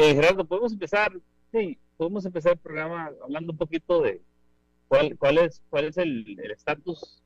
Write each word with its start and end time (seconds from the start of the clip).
Eh, 0.00 0.14
Gerardo, 0.14 0.44
podemos 0.44 0.72
empezar, 0.72 1.10
sí, 1.50 1.76
podemos 1.96 2.24
empezar 2.24 2.52
el 2.52 2.58
programa 2.58 3.10
hablando 3.20 3.50
un 3.50 3.58
poquito 3.58 4.00
de 4.00 4.22
cuál, 4.86 5.38
es, 5.38 5.60
cuál 5.68 5.86
es 5.86 5.98
el 5.98 6.38
estatus 6.52 7.20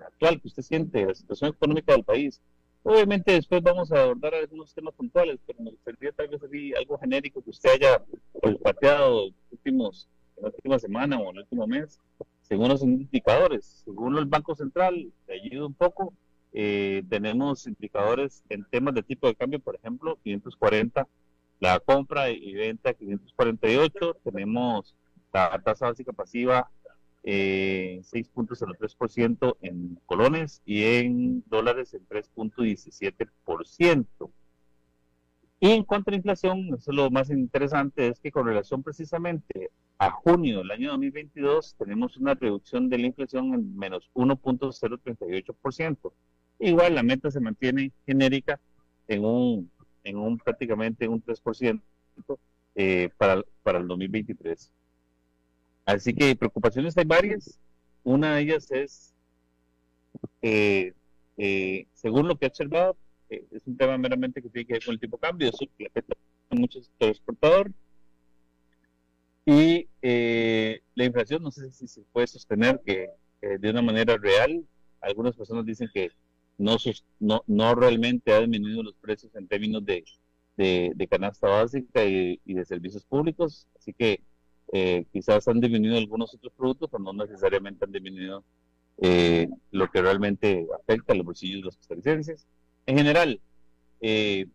actual 0.00 0.40
que 0.40 0.46
usted 0.46 0.62
siente 0.62 1.06
la 1.06 1.14
situación 1.16 1.50
económica 1.50 1.92
del 1.92 2.04
país. 2.04 2.40
Obviamente 2.84 3.32
después 3.32 3.64
vamos 3.64 3.90
a 3.90 4.04
abordar 4.04 4.32
algunos 4.32 4.72
temas 4.72 4.94
puntuales, 4.94 5.40
pero 5.44 5.60
me 5.60 5.72
gustaría 5.72 6.12
tal 6.12 6.28
vez 6.28 6.40
así 6.40 6.72
algo 6.76 6.96
genérico 6.98 7.42
que 7.42 7.50
usted 7.50 7.70
haya 7.70 8.04
olfateado 8.34 9.30
últimos, 9.50 10.08
en 10.36 10.44
la 10.44 10.48
última 10.50 10.78
semana 10.78 11.18
o 11.18 11.30
en 11.30 11.38
el 11.38 11.42
último 11.42 11.66
mes, 11.66 11.98
según 12.42 12.68
los 12.68 12.84
indicadores. 12.84 13.82
Según 13.84 14.16
el 14.18 14.26
Banco 14.26 14.54
Central, 14.54 15.12
le 15.26 15.34
ayuda 15.34 15.66
un 15.66 15.74
poco, 15.74 16.14
eh, 16.52 17.02
tenemos 17.08 17.66
indicadores 17.66 18.44
en 18.50 18.64
temas 18.70 18.94
de 18.94 19.02
tipo 19.02 19.26
de 19.26 19.34
cambio, 19.34 19.58
por 19.58 19.74
ejemplo, 19.74 20.16
540, 20.22 21.08
la 21.64 21.80
compra 21.80 22.30
y 22.30 22.52
venta 22.52 22.92
548, 22.92 24.18
tenemos 24.22 24.94
la 25.32 25.58
tasa 25.64 25.86
básica 25.86 26.12
pasiva 26.12 26.70
eh, 27.22 28.02
6.03% 28.02 29.56
en 29.62 29.98
colones 30.04 30.60
y 30.66 30.84
en 30.84 31.42
dólares 31.46 31.94
en 31.94 32.06
3.17%. 32.06 34.30
Y 35.60 35.70
en 35.70 35.84
cuanto 35.84 36.10
a 36.10 36.12
la 36.12 36.18
inflación, 36.18 36.66
eso 36.74 36.90
es 36.90 36.96
lo 36.96 37.10
más 37.10 37.30
interesante, 37.30 38.08
es 38.08 38.20
que 38.20 38.30
con 38.30 38.46
relación 38.46 38.82
precisamente 38.82 39.70
a 39.96 40.10
junio 40.10 40.58
del 40.58 40.70
año 40.70 40.90
2022 40.90 41.76
tenemos 41.78 42.18
una 42.18 42.34
reducción 42.34 42.90
de 42.90 42.98
la 42.98 43.06
inflación 43.06 43.54
en 43.54 43.74
menos 43.74 44.10
1.038%. 44.12 46.12
Igual 46.58 46.94
la 46.94 47.02
meta 47.02 47.30
se 47.30 47.40
mantiene 47.40 47.90
genérica 48.04 48.60
en 49.08 49.24
un, 49.24 49.70
en 50.04 50.16
un 50.16 50.38
prácticamente 50.38 51.08
un 51.08 51.22
3% 51.22 51.80
eh, 52.76 53.08
para, 53.16 53.42
para 53.62 53.78
el 53.78 53.88
2023. 53.88 54.70
Así 55.86 56.14
que 56.14 56.36
preocupaciones 56.36 56.96
hay 56.96 57.04
varias. 57.04 57.58
Una 58.02 58.34
de 58.34 58.42
ellas 58.42 58.70
es, 58.70 59.14
eh, 60.42 60.92
eh, 61.36 61.86
según 61.94 62.28
lo 62.28 62.36
que 62.36 62.46
he 62.46 62.48
observado, 62.48 62.96
eh, 63.30 63.44
es 63.50 63.66
un 63.66 63.76
tema 63.76 63.96
meramente 63.98 64.40
que 64.42 64.48
tiene 64.48 64.66
que 64.66 64.74
ver 64.74 64.84
con 64.84 64.94
el 64.94 65.00
tipo 65.00 65.16
de 65.16 65.20
cambio, 65.20 65.48
eso 65.48 65.66
que 65.76 65.86
afecta 65.86 66.14
a 66.50 66.56
sectores 66.56 67.16
exportador. 67.16 67.70
Y 69.46 69.88
la 70.94 71.04
inflación, 71.04 71.42
no 71.42 71.50
sé 71.50 71.70
si 71.70 71.86
se 71.86 72.00
puede 72.12 72.26
sostener 72.26 72.80
que 72.84 73.10
de 73.42 73.70
una 73.70 73.82
manera 73.82 74.16
real, 74.16 74.64
algunas 75.02 75.36
personas 75.36 75.66
dicen 75.66 75.90
que 75.92 76.10
no, 76.58 76.76
no, 77.46 77.74
realmente 77.74 78.32
ha 78.32 78.40
disminuido 78.40 78.82
los 78.82 78.94
precios 78.94 79.34
en 79.34 79.48
términos 79.48 79.84
de, 79.84 81.06
canasta 81.10 81.48
básica 81.48 82.04
y, 82.04 82.38
de 82.44 82.64
servicios 82.64 83.04
públicos. 83.04 83.66
Así 83.78 83.92
que 83.92 84.20
eh, 84.72 85.04
quizás 85.12 85.46
han 85.48 85.60
disminuido 85.60 85.98
algunos 85.98 86.34
otros 86.34 86.52
productos, 86.56 86.88
pero 86.90 87.02
no 87.02 87.12
necesariamente 87.12 87.84
han 87.84 87.92
disminuido 87.92 88.44
eh, 88.98 89.48
lo 89.70 89.90
que 89.90 90.02
realmente 90.02 90.66
afecta 90.80 91.12
a 91.12 91.16
los 91.16 91.26
bolsillos 91.26 91.60
de 91.60 91.64
los 91.64 91.76
costarricenses. 91.76 92.46
En 92.86 92.98
general, 92.98 93.40
eh, 94.00 94.46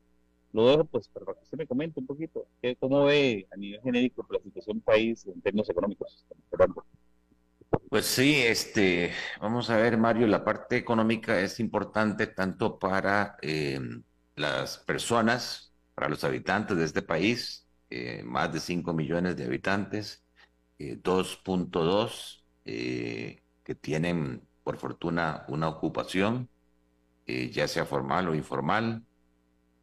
lo 0.53 0.67
dejo 0.67 0.85
pues 0.85 1.07
para 1.09 1.25
que 1.25 1.43
usted 1.43 1.57
me 1.57 1.67
comente 1.67 1.99
un 1.99 2.07
poquito, 2.07 2.47
¿cómo 2.79 3.05
ve 3.05 3.47
a 3.51 3.57
nivel 3.57 3.81
genérico 3.81 4.25
la 4.29 4.39
situación 4.39 4.81
país 4.81 5.25
en 5.27 5.41
términos 5.41 5.69
económicos? 5.69 6.25
Pues 7.89 8.05
sí, 8.05 8.35
este, 8.41 9.13
vamos 9.39 9.69
a 9.69 9.77
ver, 9.77 9.97
Mario, 9.97 10.25
la 10.27 10.43
parte 10.43 10.75
económica 10.77 11.39
es 11.39 11.59
importante 11.59 12.27
tanto 12.27 12.79
para 12.79 13.37
las 14.35 14.77
personas, 14.79 15.73
para 15.95 16.09
los 16.09 16.23
habitantes 16.23 16.77
de 16.77 16.85
este 16.85 17.01
país, 17.01 17.67
eh, 17.89 18.23
más 18.25 18.51
de 18.53 18.59
5 18.59 18.93
millones 18.93 19.35
de 19.37 19.45
habitantes, 19.45 20.23
2.2 21.03 22.43
eh, 22.65 23.37
eh, 23.37 23.43
que 23.63 23.75
tienen, 23.75 24.47
por 24.63 24.77
fortuna, 24.77 25.45
una 25.47 25.67
ocupación, 25.69 26.49
ya 27.27 27.67
sea 27.67 27.85
formal 27.85 28.27
o 28.29 28.35
informal, 28.35 29.05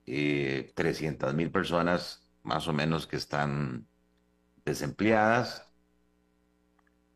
300 0.05 1.35
mil 1.35 1.51
personas 1.53 2.29
más 2.43 2.67
o 2.69 2.73
menos 2.73 3.07
que 3.07 3.17
están 3.17 3.87
desempleadas, 4.65 5.66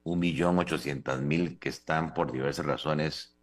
1.800.000 0.04 1.58
que 1.58 1.68
están 1.68 2.14
por 2.14 2.32
diversas 2.32 2.66
razones 2.66 3.36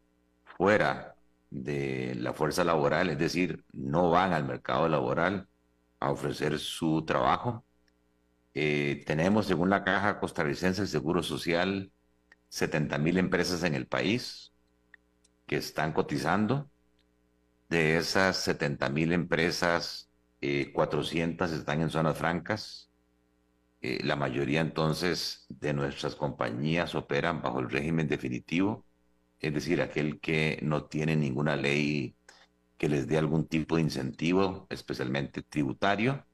fuera 0.57 1.16
de 1.50 2.16
la 2.16 2.34
fuerza 2.34 2.63
laboral, 2.63 3.09
es 3.09 3.19
decir, 3.19 3.63
no 3.73 4.09
van 4.09 4.34
al 4.34 4.45
mercado 4.45 4.90
laboral 4.90 5.47
a 6.00 6.12
ofrecer 6.12 6.59
su 6.59 7.06
trabajo. 7.06 7.66
Eh, 8.53 9.03
tenemos, 9.06 9.47
según 9.47 9.69
la 9.69 9.84
Caja 9.84 10.19
Costarricense 10.19 10.81
del 10.81 10.90
Seguro 10.90 11.23
Social, 11.23 11.91
70 12.50 12.97
mil 12.97 13.17
empresas 13.17 13.63
en 13.63 13.75
el 13.75 13.88
país 13.88 14.53
que 15.46 15.57
están 15.57 15.94
cotizando. 15.94 16.69
De 17.69 17.97
esas 17.97 18.38
70 18.38 18.90
mil 18.90 19.12
empresas, 19.13 20.09
400 20.73 21.51
eh, 21.51 21.56
están 21.56 21.81
en 21.81 21.90
zonas 21.90 22.17
francas. 22.17 22.86
Eh, 23.81 23.99
la 24.03 24.15
mayoría 24.15 24.61
entonces 24.61 25.45
de 25.49 25.73
nuestras 25.73 26.15
compañías 26.15 26.95
operan 26.95 27.41
bajo 27.41 27.59
el 27.59 27.69
régimen 27.69 28.07
definitivo, 28.07 28.85
es 29.39 29.53
decir, 29.53 29.81
aquel 29.81 30.19
que 30.19 30.59
no 30.63 30.85
tiene 30.85 31.15
ninguna 31.15 31.55
ley 31.55 32.16
que 32.77 32.89
les 32.89 33.07
dé 33.07 33.17
algún 33.17 33.47
tipo 33.47 33.75
de 33.77 33.83
incentivo, 33.83 34.67
especialmente 34.69 35.43
tributario. 35.43 36.25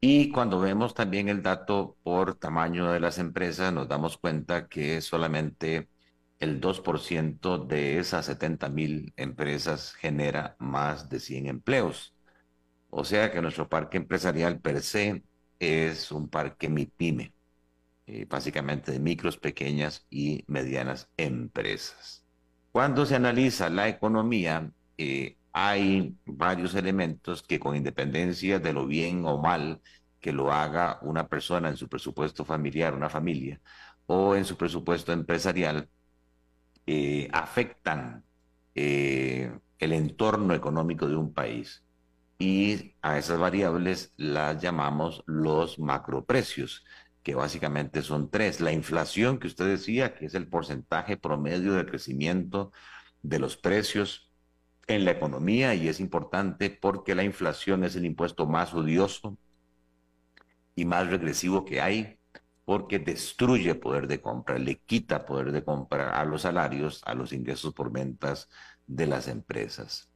Y 0.00 0.30
cuando 0.32 0.58
vemos 0.60 0.94
también 0.94 1.28
el 1.28 1.42
dato 1.42 1.96
por 2.02 2.34
tamaño 2.34 2.90
de 2.90 2.98
las 3.00 3.18
empresas, 3.18 3.72
nos 3.72 3.88
damos 3.88 4.18
cuenta 4.18 4.68
que 4.68 5.00
solamente 5.00 5.88
el 6.40 6.60
2% 6.60 7.58
de 7.58 7.98
esas 7.98 8.26
70 8.26 8.68
mil 8.68 9.12
empresas 9.16 9.92
genera 9.94 10.56
más 10.58 11.08
de 11.08 11.20
100 11.20 11.46
empleos. 11.46 12.14
O 12.90 13.04
sea 13.04 13.30
que 13.32 13.42
nuestro 13.42 13.68
parque 13.68 13.98
empresarial 13.98 14.60
per 14.60 14.82
se 14.82 15.22
es 15.62 16.10
un 16.10 16.28
parque 16.28 16.68
MIPYME, 16.68 17.32
eh, 18.06 18.26
básicamente 18.28 18.92
de 18.92 18.98
micros, 18.98 19.36
pequeñas 19.38 20.06
y 20.10 20.44
medianas 20.48 21.08
empresas. 21.16 22.24
Cuando 22.72 23.06
se 23.06 23.14
analiza 23.14 23.70
la 23.70 23.88
economía, 23.88 24.72
eh, 24.98 25.36
hay 25.52 26.16
varios 26.26 26.74
elementos 26.74 27.42
que 27.42 27.60
con 27.60 27.76
independencia 27.76 28.58
de 28.58 28.72
lo 28.72 28.86
bien 28.86 29.24
o 29.26 29.38
mal 29.38 29.80
que 30.20 30.32
lo 30.32 30.52
haga 30.52 30.98
una 31.02 31.28
persona 31.28 31.68
en 31.68 31.76
su 31.76 31.88
presupuesto 31.88 32.44
familiar, 32.44 32.94
una 32.94 33.10
familia, 33.10 33.60
o 34.06 34.34
en 34.34 34.44
su 34.44 34.56
presupuesto 34.56 35.12
empresarial, 35.12 35.88
eh, 36.86 37.28
afectan 37.32 38.24
eh, 38.74 39.52
el 39.78 39.92
entorno 39.92 40.54
económico 40.54 41.08
de 41.08 41.16
un 41.16 41.32
país. 41.32 41.84
Y 42.42 42.96
a 43.02 43.18
esas 43.18 43.38
variables 43.38 44.12
las 44.16 44.60
llamamos 44.60 45.22
los 45.26 45.78
macroprecios 45.78 46.84
que 47.22 47.36
básicamente 47.36 48.02
son 48.02 48.32
tres. 48.32 48.60
La 48.60 48.72
inflación 48.72 49.38
que 49.38 49.46
usted 49.46 49.66
decía, 49.66 50.16
que 50.16 50.26
es 50.26 50.34
el 50.34 50.48
porcentaje 50.48 51.16
promedio 51.16 51.74
de 51.74 51.86
crecimiento 51.86 52.72
de 53.22 53.38
los 53.38 53.56
precios 53.56 54.32
en 54.88 55.04
la 55.04 55.12
economía 55.12 55.76
y 55.76 55.86
es 55.86 56.00
importante 56.00 56.68
porque 56.68 57.14
la 57.14 57.22
inflación 57.22 57.84
es 57.84 57.94
el 57.94 58.06
impuesto 58.06 58.44
más 58.48 58.74
odioso 58.74 59.38
y 60.74 60.84
más 60.84 61.06
regresivo 61.10 61.64
que 61.64 61.80
hay 61.80 62.18
porque 62.64 62.98
destruye 62.98 63.76
poder 63.76 64.08
de 64.08 64.20
compra, 64.20 64.58
le 64.58 64.80
quita 64.80 65.26
poder 65.26 65.52
de 65.52 65.62
compra 65.62 66.18
a 66.20 66.24
los 66.24 66.42
salarios, 66.42 67.02
a 67.04 67.14
los 67.14 67.32
ingresos 67.32 67.72
por 67.72 67.92
ventas 67.92 68.48
de 68.88 69.06
las 69.06 69.28
empresas. 69.28 70.11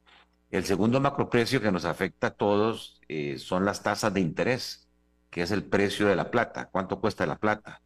El 0.51 0.65
segundo 0.65 0.99
macroprecio 1.01 1.61
que 1.61 1.71
nos 1.71 1.85
afecta 1.85 2.27
a 2.27 2.31
todos 2.31 3.01
eh, 3.09 3.37
son 3.37 3.65
las 3.65 3.83
tasas 3.83 4.13
de 4.13 4.21
interés 4.21 4.87
que 5.29 5.41
es 5.43 5.51
el 5.51 5.63
precio 5.63 6.07
de 6.07 6.15
la 6.15 6.31
plata, 6.31 6.69
cuánto 6.71 6.99
cuesta 6.99 7.25
la 7.25 7.37
plata, 7.37 7.81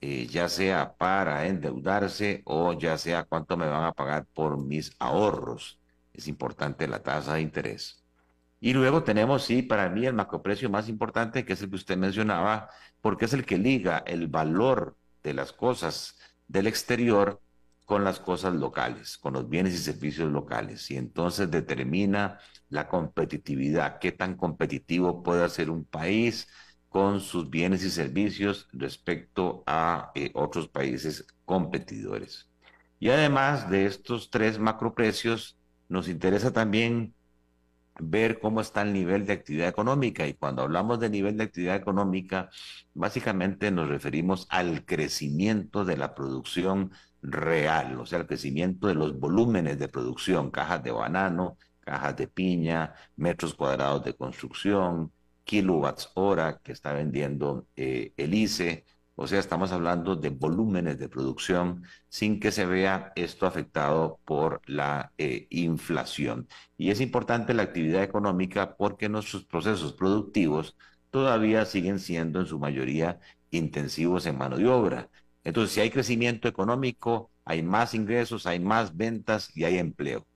eh, 0.00 0.26
ya 0.26 0.48
sea 0.48 0.94
para 0.94 1.46
endeudarse 1.46 2.42
o 2.44 2.72
ya 2.74 2.98
sea 2.98 3.24
cuánto 3.24 3.56
me 3.56 3.66
van 3.68 3.84
a 3.84 3.92
pagar 3.92 4.26
por 4.26 4.58
mis 4.58 4.92
ahorros. 4.98 5.80
Es 6.12 6.28
importante 6.28 6.86
la 6.86 7.02
tasa 7.02 7.34
de 7.34 7.40
interés. 7.42 8.04
Y 8.60 8.74
luego 8.74 9.02
tenemos, 9.02 9.44
sí, 9.44 9.62
para 9.62 9.88
mí 9.88 10.06
el 10.06 10.14
macroprecio 10.14 10.70
más 10.70 10.88
importante, 10.88 11.44
que 11.44 11.54
es 11.54 11.62
el 11.62 11.70
que 11.70 11.76
usted 11.76 11.96
mencionaba, 11.96 12.68
porque 13.00 13.24
es 13.24 13.32
el 13.32 13.44
que 13.44 13.58
liga 13.58 14.04
el 14.06 14.28
valor 14.28 14.96
de 15.24 15.34
las 15.34 15.52
cosas 15.52 16.18
del 16.46 16.68
exterior 16.68 17.41
con 17.92 18.04
las 18.04 18.20
cosas 18.20 18.54
locales, 18.54 19.18
con 19.18 19.34
los 19.34 19.50
bienes 19.50 19.74
y 19.74 19.76
servicios 19.76 20.32
locales. 20.32 20.90
Y 20.90 20.96
entonces 20.96 21.50
determina 21.50 22.38
la 22.70 22.88
competitividad, 22.88 23.98
qué 23.98 24.12
tan 24.12 24.34
competitivo 24.34 25.22
puede 25.22 25.46
ser 25.50 25.68
un 25.68 25.84
país, 25.84 26.48
con 26.88 27.20
sus 27.20 27.50
bienes 27.50 27.84
y 27.84 27.90
servicios 27.90 28.66
respecto 28.72 29.62
a 29.66 30.10
eh, 30.14 30.30
otros 30.32 30.68
países 30.68 31.26
competidores. 31.44 32.48
Y 32.98 33.10
además 33.10 33.68
de 33.68 33.84
estos 33.84 34.30
tres 34.30 34.58
macroprecios, 34.58 35.58
nos 35.90 36.08
interesa 36.08 36.50
también 36.50 37.12
ver 38.00 38.40
cómo 38.40 38.62
está 38.62 38.80
el 38.80 38.94
nivel 38.94 39.26
de 39.26 39.34
actividad 39.34 39.68
económica. 39.68 40.26
Y 40.26 40.32
cuando 40.32 40.62
hablamos 40.62 40.98
de 40.98 41.10
nivel 41.10 41.36
de 41.36 41.44
actividad 41.44 41.76
económica, 41.76 42.48
básicamente 42.94 43.70
nos 43.70 43.90
referimos 43.90 44.46
al 44.48 44.86
crecimiento 44.86 45.84
de 45.84 45.98
la 45.98 46.14
producción 46.14 46.92
real, 47.22 47.98
o 48.00 48.06
sea, 48.06 48.18
el 48.20 48.26
crecimiento 48.26 48.88
de 48.88 48.94
los 48.94 49.18
volúmenes 49.18 49.78
de 49.78 49.88
producción, 49.88 50.50
cajas 50.50 50.82
de 50.82 50.90
banano, 50.90 51.56
cajas 51.80 52.16
de 52.16 52.28
piña, 52.28 52.94
metros 53.16 53.54
cuadrados 53.54 54.04
de 54.04 54.14
construcción, 54.14 55.12
kilowatts 55.44 56.10
hora 56.14 56.60
que 56.62 56.72
está 56.72 56.92
vendiendo 56.92 57.66
eh, 57.76 58.12
el 58.16 58.34
ICE. 58.34 58.84
O 59.14 59.26
sea, 59.26 59.38
estamos 59.38 59.72
hablando 59.72 60.16
de 60.16 60.30
volúmenes 60.30 60.98
de 60.98 61.08
producción 61.08 61.84
sin 62.08 62.40
que 62.40 62.50
se 62.50 62.66
vea 62.66 63.12
esto 63.14 63.46
afectado 63.46 64.18
por 64.24 64.62
la 64.66 65.12
eh, 65.18 65.46
inflación. 65.50 66.48
Y 66.78 66.90
es 66.90 67.00
importante 67.00 67.54
la 67.54 67.62
actividad 67.64 68.02
económica 68.02 68.76
porque 68.76 69.08
nuestros 69.08 69.44
procesos 69.44 69.92
productivos 69.92 70.76
todavía 71.10 71.66
siguen 71.66 71.98
siendo 71.98 72.40
en 72.40 72.46
su 72.46 72.58
mayoría 72.58 73.20
intensivos 73.50 74.26
en 74.26 74.38
mano 74.38 74.56
de 74.56 74.66
obra. 74.66 75.10
Entonces, 75.44 75.74
si 75.74 75.80
hay 75.80 75.90
crecimiento 75.90 76.48
económico, 76.48 77.30
hay 77.44 77.62
más 77.62 77.94
ingresos, 77.94 78.46
hay 78.46 78.60
más 78.60 78.96
ventas 78.96 79.50
y 79.56 79.64
hay 79.64 79.78
empleo. 79.78 80.26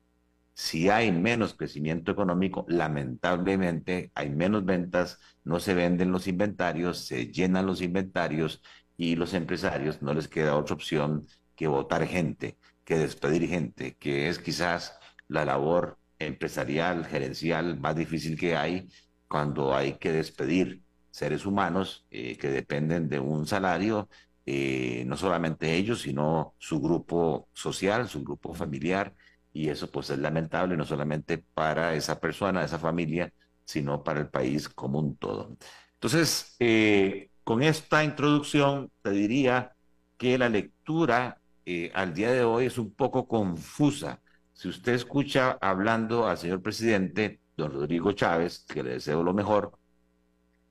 Si 0.55 0.88
hay 0.88 1.12
menos 1.12 1.55
crecimiento 1.55 2.11
económico, 2.12 2.64
lamentablemente 2.69 4.11
hay 4.14 4.31
menos 4.31 4.64
ventas, 4.64 5.20
no 5.44 5.61
se 5.61 5.75
venden 5.75 6.12
los 6.12 6.26
inventarios, 6.26 7.06
se 7.06 7.26
llenan 7.26 7.67
los 7.67 7.82
inventarios 7.82 8.62
y 8.97 9.17
los 9.17 9.35
empresarios 9.35 10.00
no 10.03 10.14
les 10.14 10.29
queda 10.29 10.56
otra 10.56 10.75
opción 10.75 11.26
que 11.55 11.67
votar 11.69 12.06
gente, 12.06 12.56
que 12.85 12.97
despedir 12.97 13.49
gente, 13.49 13.97
que 13.97 14.29
es 14.29 14.38
quizás 14.38 14.99
la 15.29 15.44
labor 15.44 15.99
empresarial, 16.19 17.05
gerencial 17.05 17.79
más 17.79 17.97
difícil 17.97 18.38
que 18.38 18.56
hay 18.56 18.88
cuando 19.29 19.75
hay 19.75 19.94
que 19.94 20.12
despedir 20.12 20.82
seres 21.11 21.47
humanos 21.47 22.06
eh, 22.11 22.37
que 22.38 22.49
dependen 22.49 23.09
de 23.09 23.19
un 23.19 23.47
salario, 23.47 24.09
eh, 24.47 25.05
no 25.07 25.17
solamente 25.17 25.75
ellos, 25.75 26.03
sino 26.03 26.55
su 26.59 26.81
grupo 26.81 27.49
social, 27.53 28.09
su 28.09 28.23
grupo 28.23 28.55
familiar 28.55 29.13
y 29.53 29.69
eso 29.69 29.91
pues 29.91 30.11
es 30.11 30.19
lamentable 30.19 30.77
no 30.77 30.85
solamente 30.85 31.39
para 31.39 31.95
esa 31.95 32.21
persona, 32.21 32.63
esa 32.63 32.79
familia, 32.79 33.33
sino 33.65 34.05
para 34.05 34.21
el 34.21 34.29
país 34.29 34.69
como 34.69 35.01
un 35.01 35.17
todo. 35.17 35.57
Entonces, 35.95 36.55
eh, 36.61 37.31
con 37.43 37.63
esta 37.63 38.05
introducción 38.05 38.91
te 39.03 39.11
diría 39.11 39.73
que 40.19 40.39
la 40.39 40.49
lectura 40.49 41.41
eh, 41.65 41.91
al 41.95 42.15
día 42.15 42.31
de 42.33 42.45
hoy 42.45 42.67
es 42.67 42.79
un 42.79 42.93
poco 42.95 43.27
confusa. 43.27 44.21
Si 44.53 44.69
usted 44.69 44.93
escucha 44.93 45.59
hablando 45.61 46.27
al 46.29 46.39
señor 46.39 46.63
presidente, 46.63 47.41
don 47.57 47.73
Rodrigo 47.73 48.13
Chávez, 48.13 48.65
que 48.69 48.83
le 48.83 48.91
deseo 48.91 49.23
lo 49.23 49.35
mejor, 49.35 49.79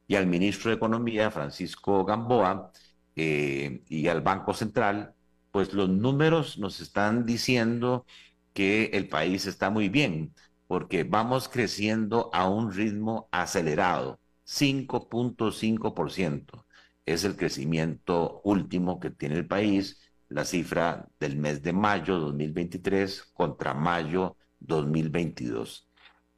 y 0.08 0.16
al 0.16 0.28
ministro 0.28 0.70
de 0.70 0.78
Economía, 0.78 1.32
Francisco 1.32 2.06
Gamboa, 2.06 2.72
eh, 3.16 3.84
y 3.88 4.08
al 4.08 4.22
Banco 4.22 4.54
Central, 4.54 5.14
pues 5.52 5.74
los 5.74 5.90
números 5.90 6.58
nos 6.58 6.82
están 6.82 7.26
diciendo 7.26 8.06
que 8.54 8.86
el 8.94 9.08
país 9.10 9.46
está 9.46 9.70
muy 9.70 9.90
bien, 9.90 10.34
porque 10.68 11.04
vamos 11.04 11.50
creciendo 11.50 12.30
a 12.34 12.50
un 12.50 12.72
ritmo 12.74 13.28
acelerado, 13.32 14.20
5.5%. 14.46 16.66
Es 17.06 17.24
el 17.24 17.36
crecimiento 17.36 18.42
último 18.44 19.00
que 19.00 19.12
tiene 19.12 19.36
el 19.36 19.48
país, 19.48 20.00
la 20.30 20.46
cifra 20.46 21.08
del 21.20 21.38
mes 21.38 21.62
de 21.62 21.74
mayo 21.74 22.20
2023 22.20 23.24
contra 23.34 23.74
mayo 23.74 24.38
2022. 24.60 25.88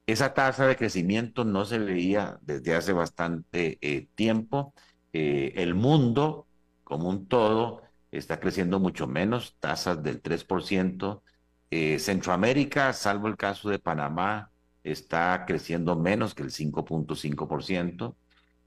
Esa 0.06 0.33
tasa 0.33 0.68
de 0.68 0.75
crecimiento 0.75 1.44
no 1.44 1.65
se 1.65 1.79
veía 1.79 2.38
desde 2.41 2.75
hace 2.75 2.94
bastante 2.94 3.77
eh, 3.81 4.07
tiempo. 4.15 4.74
Eh, 5.13 5.53
el 5.57 5.75
mundo, 5.75 6.46
como 6.88 7.10
un 7.10 7.28
todo, 7.28 7.81
está 8.12 8.39
creciendo 8.39 8.80
mucho 8.80 9.07
menos, 9.07 9.57
tasas 9.60 10.01
del 10.01 10.22
3%. 10.22 11.22
Eh, 11.69 12.00
Centroamérica, 12.00 12.94
salvo 12.94 13.28
el 13.28 13.36
caso 13.36 13.69
de 13.69 13.78
Panamá, 13.78 14.51
está 14.84 15.44
creciendo 15.45 15.98
menos 15.98 16.34
que 16.34 16.44
el 16.44 16.51
5.5%. 16.51 18.16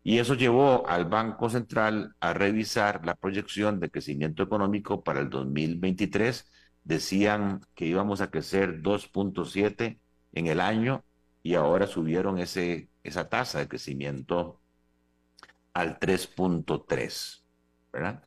Y 0.02 0.18
eso 0.18 0.34
llevó 0.34 0.86
al 0.86 1.06
Banco 1.06 1.48
Central 1.48 2.14
a 2.20 2.34
revisar 2.34 3.06
la 3.06 3.14
proyección 3.14 3.80
de 3.80 3.90
crecimiento 3.90 4.42
económico 4.42 5.02
para 5.02 5.20
el 5.20 5.30
2023. 5.30 6.44
Decían 6.84 7.62
que 7.74 7.86
íbamos 7.86 8.20
a 8.20 8.30
crecer 8.30 8.82
2.7 8.82 9.98
en 10.34 10.46
el 10.46 10.60
año 10.60 11.04
y 11.42 11.54
ahora 11.54 11.86
subieron 11.86 12.38
ese, 12.38 12.90
esa 13.02 13.30
tasa 13.30 13.60
de 13.60 13.68
crecimiento 13.68 14.60
al 15.72 15.98
3.3, 15.98 17.39
¿verdad? 17.92 18.24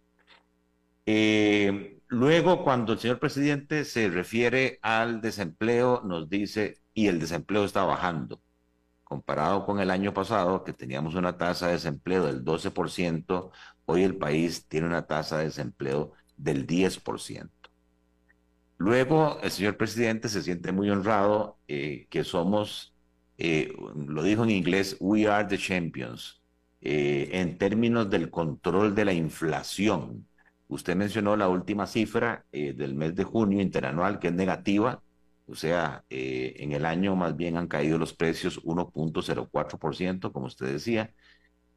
Eh, 1.06 1.94
Luego, 2.14 2.64
cuando 2.64 2.94
el 2.94 3.00
señor 3.00 3.18
presidente 3.20 3.86
se 3.86 4.08
refiere 4.08 4.78
al 4.84 5.20
desempleo, 5.20 6.02
nos 6.06 6.30
dice, 6.30 6.78
y 6.94 7.08
el 7.08 7.20
desempleo 7.20 7.66
está 7.66 7.84
bajando. 7.86 8.40
Comparado 9.04 9.66
con 9.66 9.80
el 9.80 9.90
año 9.90 10.14
pasado, 10.14 10.64
que 10.64 10.74
teníamos 10.74 11.16
una 11.16 11.40
tasa 11.40 11.66
de 11.68 11.74
desempleo 11.74 12.28
del 12.28 12.46
12%, 12.46 13.50
hoy 13.86 14.04
el 14.04 14.16
país 14.16 14.68
tiene 14.68 14.86
una 14.86 15.08
tasa 15.08 15.40
de 15.40 15.46
desempleo 15.46 16.14
del 16.38 16.68
10%. 16.68 17.50
Luego, 18.78 19.40
el 19.42 19.50
señor 19.50 19.78
presidente 19.78 20.30
se 20.30 20.44
siente 20.44 20.72
muy 20.72 20.92
honrado 20.92 21.58
eh, 21.68 22.06
que 22.12 22.24
somos, 22.24 22.94
eh, 23.40 23.74
lo 23.96 24.22
dijo 24.22 24.44
en 24.44 24.52
inglés, 24.52 24.98
we 25.00 25.28
are 25.28 25.48
the 25.48 25.58
champions, 25.58 26.43
eh, 26.86 27.30
en 27.34 27.58
términos 27.58 28.10
del 28.10 28.30
control 28.30 28.94
de 28.96 29.06
la 29.06 29.14
inflación. 29.14 30.28
Usted 30.68 30.96
mencionó 30.96 31.36
la 31.38 31.48
última 31.50 31.88
cifra 31.88 32.46
eh, 32.52 32.74
del 32.74 32.96
mes 32.96 33.16
de 33.16 33.24
junio 33.24 33.62
interanual, 33.62 34.20
que 34.20 34.28
es 34.28 34.34
negativa, 34.34 35.02
o 35.46 35.56
sea, 35.56 36.04
eh, 36.10 36.56
en 36.60 36.74
el 36.74 36.86
año 36.86 37.16
más 37.16 37.36
bien 37.38 37.58
han 37.58 37.68
caído 37.68 37.98
los 37.98 38.14
precios 38.14 38.62
1.04%, 38.64 40.32
como 40.32 40.48
usted 40.48 40.68
decía, 40.68 41.14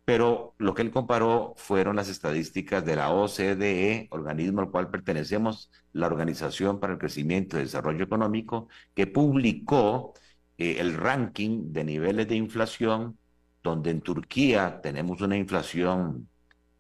pero 0.05 0.55
lo 0.59 0.75
que 0.75 0.83
él 0.83 0.91
comparó 0.93 1.55
fueron 1.57 1.97
las 1.97 2.09
estadísticas 2.09 2.85
de 2.85 2.97
la 2.97 3.11
OCDE, 3.13 4.09
organismo 4.11 4.61
al 4.61 4.71
cual 4.71 4.91
pertenecemos, 4.91 5.71
la 5.93 6.07
Organización 6.07 6.81
para 6.81 6.95
el 6.95 6.99
Crecimiento 6.99 7.59
y 7.59 7.63
Desarrollo 7.63 8.05
Económico, 8.05 8.69
que 8.95 9.07
publicó 9.07 10.15
eh, 10.59 10.77
el 10.81 10.95
ranking 10.95 11.73
de 11.73 11.85
niveles 11.85 12.29
de 12.29 12.37
inflación, 12.37 13.19
donde 13.67 13.91
en 13.91 14.01
Turquía 14.01 14.81
tenemos 14.83 15.21
una 15.21 15.37
inflación 15.37 16.29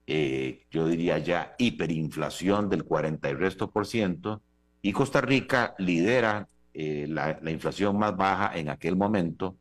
eh, 0.07 0.67
yo 0.71 0.87
diría 0.87 1.19
ya, 1.19 1.57
hiperinflación 1.59 2.69
del 2.69 2.85
40 2.85 3.29
y 3.29 3.35
resto 3.35 3.71
por 3.71 3.87
ciento, 3.87 4.41
y 4.81 4.93
Costa 4.93 5.21
Rica 5.21 5.75
lidera 5.79 6.49
eh, 6.75 7.07
la, 7.09 7.41
inflación 7.51 7.99
más 7.99 8.17
baja 8.17 8.57
en 8.57 8.69
aquel 8.69 8.95
momento, 8.95 9.57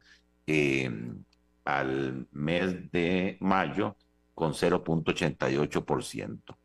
eh, 0.45 0.91
al 1.63 2.27
mes 2.31 2.91
de 2.91 3.37
mayo, 3.39 3.97
con 4.35 4.53
0.88%. 4.53 6.57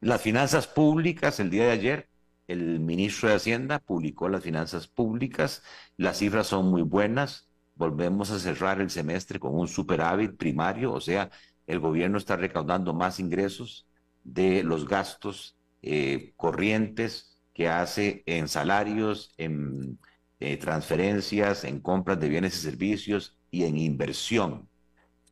Las 0.00 0.22
finanzas 0.22 0.68
públicas, 0.68 1.40
el 1.40 1.50
día 1.50 1.64
de 1.64 1.72
ayer, 1.72 2.08
el 2.46 2.78
ministro 2.78 3.28
de 3.28 3.36
Hacienda 3.36 3.80
publicó 3.80 4.28
las 4.28 4.44
finanzas 4.44 4.86
públicas, 4.86 5.64
las 5.96 6.18
cifras 6.18 6.46
son 6.46 6.70
muy 6.70 6.82
buenas, 6.82 7.49
volvemos 7.80 8.30
a 8.30 8.38
cerrar 8.38 8.78
el 8.82 8.90
semestre 8.90 9.40
con 9.40 9.58
un 9.58 9.66
superávit 9.66 10.36
primario, 10.36 10.92
o 10.92 11.00
sea, 11.00 11.30
el 11.66 11.80
gobierno 11.80 12.18
está 12.18 12.36
recaudando 12.36 12.92
más 12.92 13.18
ingresos 13.18 13.86
de 14.22 14.62
los 14.62 14.86
gastos 14.86 15.56
eh, 15.80 16.34
corrientes 16.36 17.38
que 17.54 17.68
hace 17.68 18.22
en 18.26 18.48
salarios, 18.48 19.32
en 19.38 19.98
eh, 20.40 20.58
transferencias, 20.58 21.64
en 21.64 21.80
compras 21.80 22.20
de 22.20 22.28
bienes 22.28 22.54
y 22.58 22.60
servicios 22.60 23.38
y 23.50 23.64
en 23.64 23.78
inversión, 23.78 24.68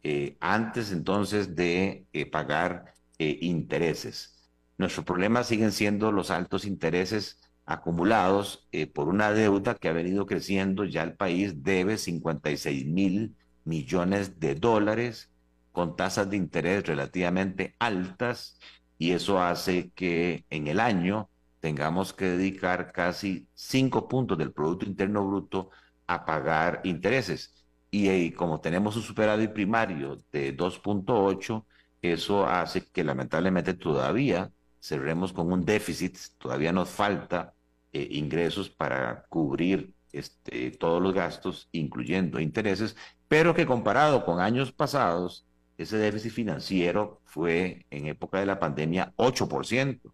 eh, 0.02 0.38
antes 0.40 0.90
entonces 0.90 1.54
de 1.54 2.06
pagar 2.32 2.94
intereses. 3.18 4.48
Nuestro 4.78 5.04
problema 5.04 5.44
siguen 5.44 5.72
siendo 5.72 6.12
los 6.12 6.30
altos 6.30 6.64
intereses 6.64 7.40
acumulados 7.68 8.66
por 8.94 9.08
una 9.08 9.30
deuda 9.32 9.74
que 9.74 9.88
ha 9.88 9.92
venido 9.92 10.26
creciendo. 10.26 10.84
Ya 10.84 11.02
el 11.02 11.14
país 11.14 11.62
debe 11.62 11.98
56 11.98 12.86
mil 12.86 13.36
millones 13.64 14.40
de 14.40 14.54
dólares 14.54 15.30
con 15.72 15.94
tasas 15.94 16.30
de 16.30 16.38
interés 16.38 16.86
relativamente 16.86 17.76
altas 17.78 18.58
y 18.96 19.12
eso 19.12 19.40
hace 19.40 19.90
que 19.94 20.44
en 20.50 20.66
el 20.66 20.80
año 20.80 21.28
tengamos 21.60 22.14
que 22.14 22.24
dedicar 22.24 22.90
casi 22.90 23.48
5 23.54 24.08
puntos 24.08 24.38
del 24.38 24.52
Producto 24.52 24.86
Interno 24.86 25.26
Bruto 25.26 25.70
a 26.06 26.24
pagar 26.24 26.80
intereses. 26.84 27.54
Y, 27.90 28.32
como 28.32 28.60
tenemos 28.60 28.96
un 28.96 29.02
superávit 29.02 29.52
primario 29.52 30.22
de 30.32 30.56
2.8, 30.56 31.64
eso 32.02 32.46
hace 32.46 32.86
que 32.90 33.04
lamentablemente 33.04 33.74
todavía 33.74 34.50
cerremos 34.80 35.32
con 35.32 35.52
un 35.52 35.64
déficit, 35.64 36.16
todavía 36.38 36.72
nos 36.72 36.88
falta 36.90 37.54
eh, 37.92 38.08
ingresos 38.12 38.70
para 38.70 39.24
cubrir 39.28 39.94
este, 40.12 40.70
todos 40.72 41.02
los 41.02 41.14
gastos, 41.14 41.68
incluyendo 41.72 42.40
intereses, 42.40 42.96
pero 43.28 43.54
que 43.54 43.66
comparado 43.66 44.24
con 44.24 44.40
años 44.40 44.72
pasados, 44.72 45.46
ese 45.76 45.96
déficit 45.98 46.32
financiero 46.32 47.20
fue 47.24 47.86
en 47.90 48.06
época 48.06 48.40
de 48.40 48.46
la 48.46 48.58
pandemia 48.58 49.12
8%. 49.16 50.12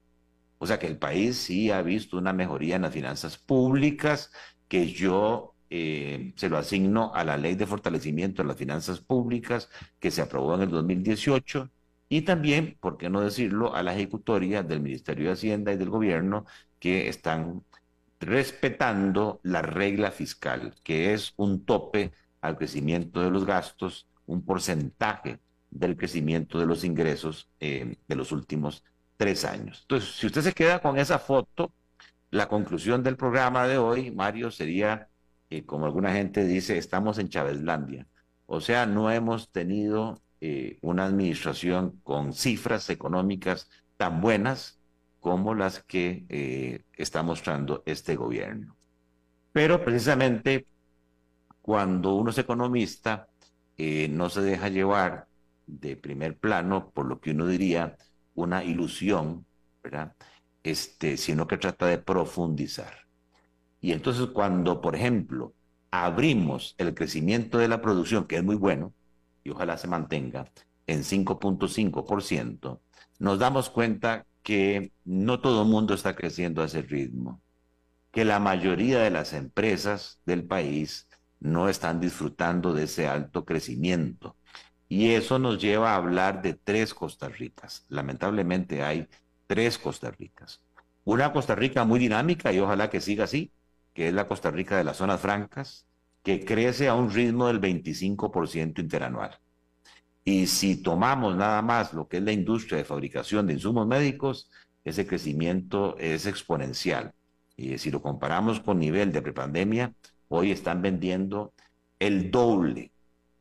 O 0.59 0.67
sea 0.67 0.79
que 0.79 0.87
el 0.87 0.99
país 0.99 1.37
sí 1.37 1.71
ha 1.71 1.83
visto 1.83 2.19
una 2.19 2.33
mejoría 2.33 2.77
en 2.77 2.83
las 2.83 2.93
finanzas 2.93 3.39
públicas 3.39 4.31
que 4.69 4.87
yo 4.87 5.55
eh, 5.71 6.33
se 6.37 6.49
lo 6.49 6.59
asigno 6.59 7.13
a 7.15 7.25
la 7.25 7.37
ley 7.37 7.55
de 7.55 7.67
fortalecimiento 7.67 8.43
de 8.43 8.49
las 8.49 8.57
finanzas 8.57 9.01
públicas 9.01 9.69
que 9.99 10.11
se 10.11 10.23
aprobó 10.23 10.55
en 10.55 10.63
el 10.63 10.71
2018 10.71 11.71
y 12.09 12.23
también, 12.23 12.77
por 12.81 12.97
qué 12.97 13.11
no 13.11 13.21
decirlo, 13.21 13.75
a 13.75 13.83
la 13.83 13.95
ejecutoria 13.95 14.63
del 14.63 14.81
Ministerio 14.81 15.27
de 15.27 15.33
Hacienda 15.33 15.73
y 15.73 15.77
del 15.77 15.91
Gobierno 15.91 16.47
que 16.85 17.09
están 17.09 17.65
respetando 18.21 19.41
la 19.43 19.63
regla 19.63 20.11
fiscal, 20.11 20.75
que 20.85 21.15
es 21.15 21.33
un 21.39 21.65
tope 21.65 22.13
al 22.43 22.59
crecimiento 22.59 23.23
de 23.23 23.31
los 23.31 23.47
gastos, 23.47 24.07
un 24.27 24.45
porcentaje 24.45 25.39
del 25.71 25.97
crecimiento 25.97 26.59
de 26.59 26.67
los 26.67 26.85
ingresos 26.85 27.49
eh, 27.59 27.97
de 28.07 28.17
los 28.17 28.33
últimos 28.33 28.85
tres 29.17 29.47
años. 29.47 29.81
Entonces, 29.81 30.11
si 30.15 30.27
usted 30.27 30.43
se 30.43 30.53
queda 30.53 30.79
con 30.81 30.99
esa 30.99 31.19
foto, 31.19 31.73
la 32.31 32.51
conclusión 32.51 33.03
del 33.03 33.17
programa 33.17 33.67
de 33.67 33.79
hoy, 33.79 34.11
Mario, 34.11 34.51
sería, 34.51 35.09
como 35.65 35.87
alguna 35.87 36.13
gente 36.13 36.45
dice, 36.45 36.77
estamos 36.77 37.17
en 37.17 37.31
Chavezlandia. 37.31 38.07
O 38.45 38.61
sea, 38.61 38.85
no 38.85 39.11
hemos 39.11 39.51
tenido 39.51 40.21
eh, 40.43 40.77
una 40.83 41.07
administración 41.07 41.99
con 42.03 42.35
cifras 42.35 42.91
económicas 42.91 43.71
tan 43.97 44.21
buenas 44.21 44.84
como 45.25 45.55
las 45.55 45.83
que 45.83 46.85
está 46.93 47.23
mostrando 47.23 47.83
este 47.87 48.15
gobierno. 48.15 48.77
Pero 49.55 49.83
precisamente 49.83 50.67
cuando 51.63 52.15
uno 52.15 52.29
es 52.29 52.37
economista, 52.37 53.29
no 53.79 54.29
se 54.29 54.43
deja 54.43 54.69
llevar 54.69 55.27
de 55.67 55.97
primer 55.97 56.37
plano, 56.37 56.91
por 56.91 57.07
lo 57.07 57.21
que 57.21 57.31
uno 57.31 57.47
diría 57.47 57.97
una 58.35 58.65
ilusión. 58.65 59.47
Este, 60.63 61.17
sino 61.17 61.47
que 61.47 61.57
trata 61.57 61.87
de 61.87 61.97
profundizar. 61.97 62.93
Y 63.81 63.93
entonces 63.93 64.27
cuando, 64.27 64.83
por 64.83 64.95
ejemplo, 64.95 65.55
abrimos 65.91 66.75
el 66.77 66.95
crecimiento 66.95 67.57
de 67.57 67.69
la 67.69 67.81
producción, 67.81 68.27
que 68.27 68.37
es 68.37 68.45
muy 68.45 68.57
bueno, 68.57 68.93
y 69.43 69.49
ojalá 69.51 69.79
se 69.79 69.89
mantenga, 69.89 70.51
en 70.87 71.01
5.5%, 71.01 72.81
nos 73.21 73.39
damos 73.39 73.71
cuenta 73.71 74.27
que 74.45 74.93
no 75.05 75.41
todo 75.41 75.63
el 75.63 75.69
mundo 75.69 75.95
está 75.95 76.15
creciendo 76.15 76.63
a 76.63 76.67
ese 76.67 76.83
ritmo, 76.83 77.43
que 78.13 78.25
la 78.25 78.41
mayoría 78.41 79.01
de 79.01 79.11
las 79.11 79.33
empresas 79.33 80.21
del 80.27 80.45
país 80.47 81.09
no 81.41 81.69
están 81.69 82.01
disfrutando 82.01 82.73
de 82.75 82.85
ese 82.85 83.09
alto 83.09 83.45
crecimiento. 83.45 84.37
Y 84.89 85.13
eso 85.13 85.39
nos 85.39 85.61
lleva 85.61 85.93
a 85.93 85.97
hablar 85.97 86.43
de 86.43 86.55
tres 86.55 86.95
Costa 86.95 87.29
Ricas. 87.29 87.87
Lamentablemente 87.89 88.83
hay 88.83 89.09
tres 89.47 89.79
Costa 89.79 90.11
Ricas. 90.11 90.63
Una 91.05 91.33
Costa 91.33 91.55
Rica 91.55 91.85
muy 91.85 91.99
dinámica 91.99 92.53
y 92.53 92.61
ojalá 92.61 92.91
que 92.91 93.01
siga 93.01 93.25
así, 93.25 93.53
que 93.95 94.09
es 94.09 94.15
la 94.15 94.29
Costa 94.29 94.51
Rica 94.51 94.77
de 94.77 94.85
las 94.85 94.99
zonas 94.99 95.21
francas, 95.21 95.87
que 96.23 96.45
crece 96.45 96.89
a 96.89 96.95
un 96.95 97.11
ritmo 97.11 97.47
del 97.49 97.61
25% 97.61 98.81
interanual. 98.81 99.39
Y 100.25 100.47
si 100.47 100.83
tomamos 100.83 101.37
nada 101.37 101.61
más 101.61 101.93
lo 101.93 102.09
que 102.09 102.17
es 102.17 102.23
la 102.23 102.33
industria 102.33 102.79
de 102.79 102.85
fabricación 102.85 103.47
de 103.47 103.55
insumos 103.55 103.87
médicos, 103.87 104.51
ese 104.85 105.07
crecimiento 105.07 105.97
es 105.99 106.27
exponencial. 106.27 107.13
Y 107.57 107.79
si 107.79 107.91
lo 107.91 108.01
comparamos 108.01 108.61
con 108.61 108.79
nivel 108.79 109.13
de 109.13 109.23
prepandemia, 109.23 109.93
hoy 110.29 110.51
están 110.51 110.83
vendiendo 110.83 111.53
el 111.99 112.31
doble 112.31 112.91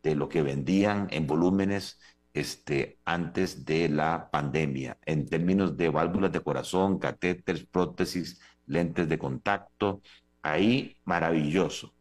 de 0.04 0.16
lo 0.16 0.28
que 0.28 0.42
vendían 0.42 1.08
en 1.12 1.26
volúmenes 1.26 2.00
este, 2.34 2.98
antes 3.06 3.66
de 3.66 3.90
la 3.90 4.30
pandemia, 4.32 4.98
en 5.06 5.26
términos 5.28 5.78
de 5.78 5.90
válvulas 5.90 6.32
de 6.32 6.42
corazón, 6.42 7.00
catéteres, 7.00 7.66
prótesis, 7.66 8.42
lentes 8.66 9.08
de 9.08 9.18
contacto, 9.18 10.02
ahí 10.42 10.98
maravilloso. 11.06 11.94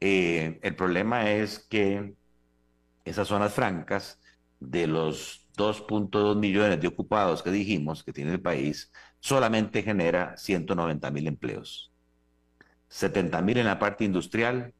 Eh, 0.00 0.58
el 0.62 0.76
problema 0.76 1.30
es 1.30 1.58
que 1.58 2.14
esas 3.06 3.28
zonas 3.28 3.54
francas, 3.54 4.20
de 4.60 4.86
los 4.86 5.46
2.2 5.56 6.36
millones 6.36 6.80
de 6.80 6.88
ocupados 6.88 7.42
que 7.42 7.50
dijimos 7.50 8.04
que 8.04 8.12
tiene 8.12 8.32
el 8.32 8.40
país, 8.40 8.92
solamente 9.20 9.82
genera 9.82 10.36
190 10.36 11.10
mil 11.10 11.26
empleos. 11.26 11.92
70 12.88 13.40
mil 13.42 13.58
en 13.58 13.66
la 13.66 13.78
parte 13.78 14.04
industrial, 14.04 14.74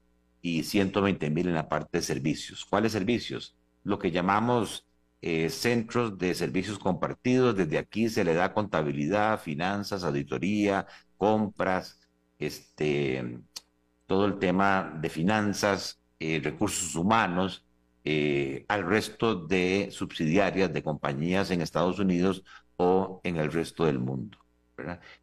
y 0.46 0.62
120 0.62 1.28
mil 1.30 1.48
en 1.48 1.54
la 1.54 1.68
parte 1.68 1.98
de 1.98 2.02
servicios. 2.02 2.64
¿Cuáles 2.64 2.92
servicios? 2.92 3.56
Lo 3.82 3.98
que 3.98 4.12
llamamos 4.12 4.86
eh, 5.20 5.50
centros 5.50 6.18
de 6.18 6.34
servicios 6.34 6.78
compartidos. 6.78 7.56
Desde 7.56 7.78
aquí 7.78 8.08
se 8.08 8.22
le 8.24 8.32
da 8.32 8.54
contabilidad, 8.54 9.40
finanzas, 9.40 10.04
auditoría, 10.04 10.86
compras, 11.16 11.98
este, 12.38 13.40
todo 14.06 14.26
el 14.26 14.38
tema 14.38 14.98
de 15.00 15.10
finanzas, 15.10 16.00
eh, 16.20 16.40
recursos 16.42 16.94
humanos, 16.94 17.64
eh, 18.08 18.64
al 18.68 18.84
resto 18.86 19.34
de 19.34 19.88
subsidiarias 19.90 20.72
de 20.72 20.80
compañías 20.84 21.50
en 21.50 21.60
Estados 21.60 21.98
Unidos 21.98 22.44
o 22.76 23.20
en 23.24 23.36
el 23.36 23.50
resto 23.50 23.84
del 23.84 23.98
mundo. 23.98 24.38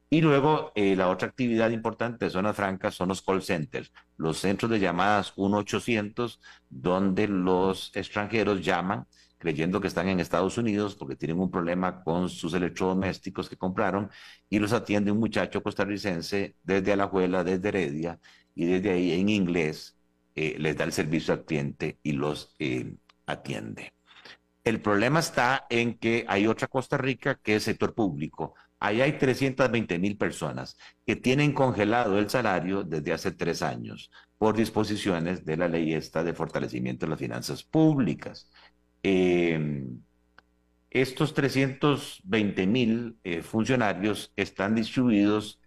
Y 0.09 0.19
luego 0.19 0.73
eh, 0.75 0.93
la 0.97 1.09
otra 1.09 1.29
actividad 1.29 1.69
importante 1.69 2.25
de 2.25 2.31
zonas 2.31 2.57
francas 2.57 2.95
son 2.95 3.07
los 3.07 3.21
call 3.21 3.41
centers, 3.41 3.93
los 4.17 4.37
centros 4.39 4.69
de 4.69 4.81
llamadas 4.81 5.33
1-800, 5.37 6.39
donde 6.69 7.29
los 7.29 7.95
extranjeros 7.95 8.61
llaman 8.61 9.07
creyendo 9.37 9.79
que 9.79 9.87
están 9.87 10.09
en 10.09 10.19
Estados 10.19 10.57
Unidos 10.57 10.95
porque 10.95 11.15
tienen 11.15 11.39
un 11.39 11.51
problema 11.51 12.03
con 12.03 12.27
sus 12.27 12.53
electrodomésticos 12.53 13.47
que 13.49 13.55
compraron 13.55 14.09
y 14.49 14.59
los 14.59 14.73
atiende 14.73 15.11
un 15.11 15.19
muchacho 15.19 15.63
costarricense 15.63 16.57
desde 16.63 16.91
Alajuela, 16.91 17.45
desde 17.45 17.69
Heredia 17.69 18.19
y 18.55 18.65
desde 18.65 18.91
ahí 18.91 19.13
en 19.13 19.29
inglés 19.29 19.95
eh, 20.35 20.55
les 20.59 20.77
da 20.77 20.83
el 20.85 20.93
servicio 20.93 21.33
al 21.33 21.45
cliente 21.45 21.99
y 22.03 22.13
los 22.13 22.55
eh, 22.59 22.95
atiende. 23.25 23.93
El 24.63 24.81
problema 24.81 25.19
está 25.19 25.65
en 25.69 25.97
que 25.97 26.25
hay 26.27 26.47
otra 26.47 26.67
Costa 26.67 26.97
Rica 26.97 27.35
que 27.35 27.55
es 27.55 27.63
sector 27.63 27.93
público 27.93 28.55
Ahí 28.83 28.99
hay 28.99 29.13
320 29.17 29.97
mil 29.97 30.17
personas 30.17 30.75
que 31.05 31.15
tienen 31.15 31.53
congelado 31.53 32.19
el 32.19 32.29
salario 32.29 32.83
desde 32.83 33.13
hace 33.13 33.31
tres 33.31 33.61
años 33.61 34.11
por 34.37 34.57
disposiciones 34.57 35.45
de 35.45 35.55
la 35.55 35.69
ley 35.69 35.93
esta 35.93 36.21
de 36.21 36.33
fortalecimiento 36.33 37.05
de 37.05 37.11
las 37.11 37.19
finanzas 37.19 37.63
públicas. 37.63 38.51
Em, 39.01 40.01
estos 40.89 41.33
320 41.33 42.67
mil 42.67 43.17
eh, 43.23 43.41
funcionarios 43.41 44.33
están 44.35 44.75
distribuidos 44.75 45.61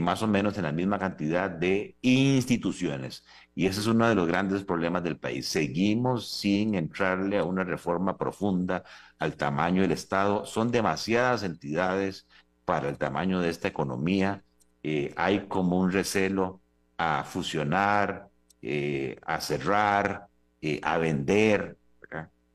más 0.00 0.22
o 0.22 0.28
menos 0.28 0.56
en 0.58 0.64
la 0.64 0.72
misma 0.72 0.98
cantidad 0.98 1.50
de 1.50 1.96
instituciones. 2.02 3.24
Y 3.54 3.66
ese 3.66 3.80
es 3.80 3.86
uno 3.86 4.08
de 4.08 4.14
los 4.14 4.26
grandes 4.26 4.64
problemas 4.64 5.02
del 5.04 5.18
país. 5.18 5.46
Seguimos 5.48 6.30
sin 6.30 6.74
entrarle 6.74 7.38
a 7.38 7.44
una 7.44 7.64
reforma 7.64 8.16
profunda 8.16 8.84
al 9.18 9.36
tamaño 9.36 9.82
del 9.82 9.92
Estado. 9.92 10.46
Son 10.46 10.70
demasiadas 10.70 11.42
entidades 11.42 12.26
para 12.64 12.88
el 12.88 12.98
tamaño 12.98 13.40
de 13.40 13.50
esta 13.50 13.68
economía. 13.68 14.42
Eh, 14.82 15.12
hay 15.16 15.46
como 15.48 15.78
un 15.78 15.92
recelo 15.92 16.62
a 16.96 17.24
fusionar, 17.24 18.28
eh, 18.62 19.18
a 19.26 19.40
cerrar, 19.40 20.28
eh, 20.60 20.80
a 20.82 20.98
vender. 20.98 21.76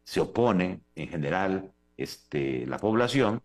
Se 0.04 0.20
opone 0.22 0.82
en 0.96 1.10
general 1.10 1.72
este, 1.98 2.66
la 2.66 2.77
población 2.77 3.44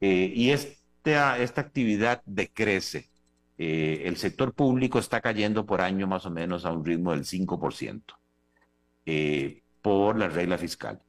y 0.00 0.50
esta, 0.50 1.38
esta 1.38 1.60
actividad 1.62 2.22
decrece. 2.26 3.11
El 3.64 4.16
sector 4.16 4.54
público 4.54 4.98
está 4.98 5.20
cayendo 5.20 5.66
por 5.66 5.80
año 5.80 6.06
más 6.06 6.26
o 6.26 6.30
menos 6.30 6.64
a 6.64 6.72
un 6.72 6.84
ritmo 6.84 7.12
del 7.12 7.24
5% 7.24 8.02
por 9.82 10.18
la 10.18 10.28
regla 10.28 10.58
fiscal. 10.58 11.00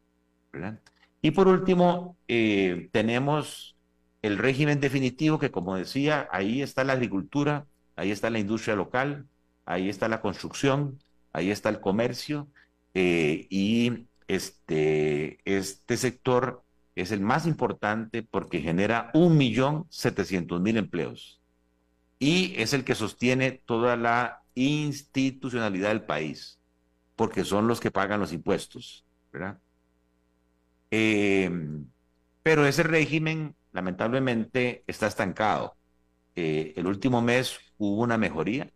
Y 1.21 1.31
por 1.31 1.47
último, 1.47 2.17
tenemos 2.27 3.75
el 4.23 4.37
régimen 4.37 4.79
definitivo 4.79 5.37
que, 5.37 5.51
como 5.51 5.75
decía, 5.75 6.27
ahí 6.31 6.61
está 6.61 6.83
la 6.83 6.93
agricultura, 6.93 7.67
ahí 7.95 8.11
está 8.11 8.29
la 8.29 8.39
industria 8.39 8.75
local, 8.75 9.27
ahí 9.65 9.89
está 9.89 10.07
la 10.07 10.21
construcción, 10.21 10.99
ahí 11.33 11.51
está 11.51 11.69
el 11.69 11.81
comercio 11.81 12.47
eh, 12.93 13.47
y 13.49 14.07
este, 14.27 15.39
este 15.45 15.97
sector 15.97 16.63
es 16.95 17.11
el 17.11 17.21
más 17.21 17.45
importante 17.45 18.23
porque 18.23 18.61
genera 18.61 19.11
un 19.13 19.37
millón 19.37 19.85
setecientos 19.89 20.61
mil 20.61 20.77
empleos 20.77 21.41
y 22.23 22.53
es 22.55 22.71
el 22.71 22.85
que 22.85 22.95
sostiene 22.95 23.51
toda 23.51 23.97
la 23.97 24.43
institucionalidad 24.55 25.89
del 25.89 26.05
país 26.05 26.57
porque 27.17 27.43
son 27.43 27.67
los 27.67 27.81
que 27.81 27.91
pagan 27.91 28.21
los 28.21 28.31
impuestos, 28.31 29.03
¿verdad? 29.33 29.59
Eh, 30.89 31.51
pero 32.41 32.65
ese 32.65 32.83
régimen 32.83 33.55
lamentablemente 33.73 34.85
está 34.87 35.07
estancado. 35.07 35.75
Eh, 36.33 36.73
el 36.77 36.87
último 36.87 37.21
mes 37.21 37.59
hubo 37.77 38.01
una 38.01 38.17
mejoría, 38.17 38.71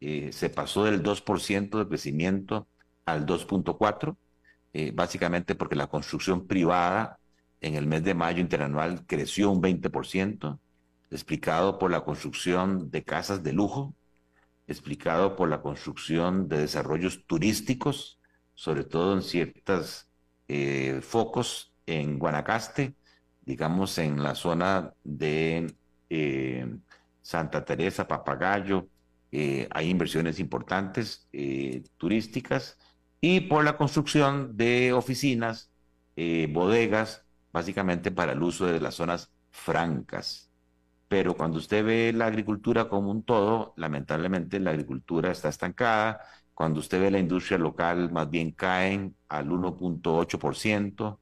eh, 0.00 0.30
se 0.30 0.48
pasó 0.48 0.84
del 0.84 1.02
2% 1.02 1.80
de 1.80 1.88
crecimiento 1.88 2.68
al 3.06 3.26
2.4%, 3.26 4.16
eh, 4.72 4.92
básicamente 4.94 5.56
porque 5.56 5.74
la 5.74 5.88
construcción 5.88 6.46
privada 6.46 7.18
en 7.60 7.74
el 7.74 7.88
mes 7.88 8.04
de 8.04 8.14
mayo 8.14 8.40
interanual 8.40 9.04
creció 9.04 9.50
un 9.50 9.60
20%, 9.60 10.60
explicado 11.10 11.78
por 11.78 11.90
la 11.90 12.04
construcción 12.04 12.90
de 12.90 13.04
casas 13.04 13.42
de 13.42 13.52
lujo, 13.52 13.94
explicado 14.66 15.36
por 15.36 15.48
la 15.48 15.60
construcción 15.60 16.48
de 16.48 16.58
desarrollos 16.58 17.24
turísticos, 17.26 18.18
sobre 18.54 18.84
todo 18.84 19.14
en 19.14 19.22
ciertos 19.22 20.08
eh, 20.48 21.00
focos 21.02 21.72
en 21.86 22.18
Guanacaste, 22.18 22.94
digamos 23.42 23.98
en 23.98 24.22
la 24.22 24.34
zona 24.34 24.94
de 25.04 25.74
eh, 26.10 26.76
Santa 27.20 27.64
Teresa, 27.64 28.08
Papagayo, 28.08 28.88
eh, 29.32 29.68
hay 29.72 29.90
inversiones 29.90 30.38
importantes 30.38 31.28
turísticas 31.96 32.78
y 33.20 33.40
por 33.40 33.64
la 33.64 33.76
construcción 33.76 34.56
de 34.56 34.92
oficinas, 34.92 35.70
bodegas, 36.50 37.24
básicamente 37.52 38.12
para 38.12 38.32
el 38.32 38.42
uso 38.42 38.66
de 38.66 38.80
las 38.80 38.94
zonas 38.94 39.32
francas. 39.50 40.53
Pero 41.14 41.36
cuando 41.36 41.58
usted 41.58 41.84
ve 41.84 42.12
la 42.12 42.26
agricultura 42.26 42.88
como 42.88 43.12
un 43.12 43.22
todo, 43.22 43.72
lamentablemente 43.76 44.58
la 44.58 44.70
agricultura 44.70 45.30
está 45.30 45.48
estancada. 45.48 46.20
Cuando 46.54 46.80
usted 46.80 47.00
ve 47.00 47.08
la 47.12 47.20
industria 47.20 47.56
local, 47.56 48.10
más 48.10 48.28
bien 48.28 48.50
caen 48.50 49.14
al 49.28 49.48
1.8%. 49.48 51.20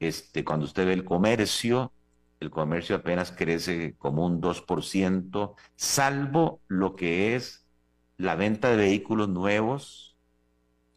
Este, 0.00 0.44
cuando 0.44 0.64
usted 0.66 0.86
ve 0.86 0.92
el 0.94 1.04
comercio, 1.04 1.92
el 2.40 2.50
comercio 2.50 2.96
apenas 2.96 3.30
crece 3.30 3.94
como 3.96 4.26
un 4.26 4.40
2%, 4.40 5.54
salvo 5.76 6.60
lo 6.66 6.96
que 6.96 7.36
es 7.36 7.64
la 8.16 8.34
venta 8.34 8.70
de 8.70 8.76
vehículos 8.76 9.28
nuevos, 9.28 10.16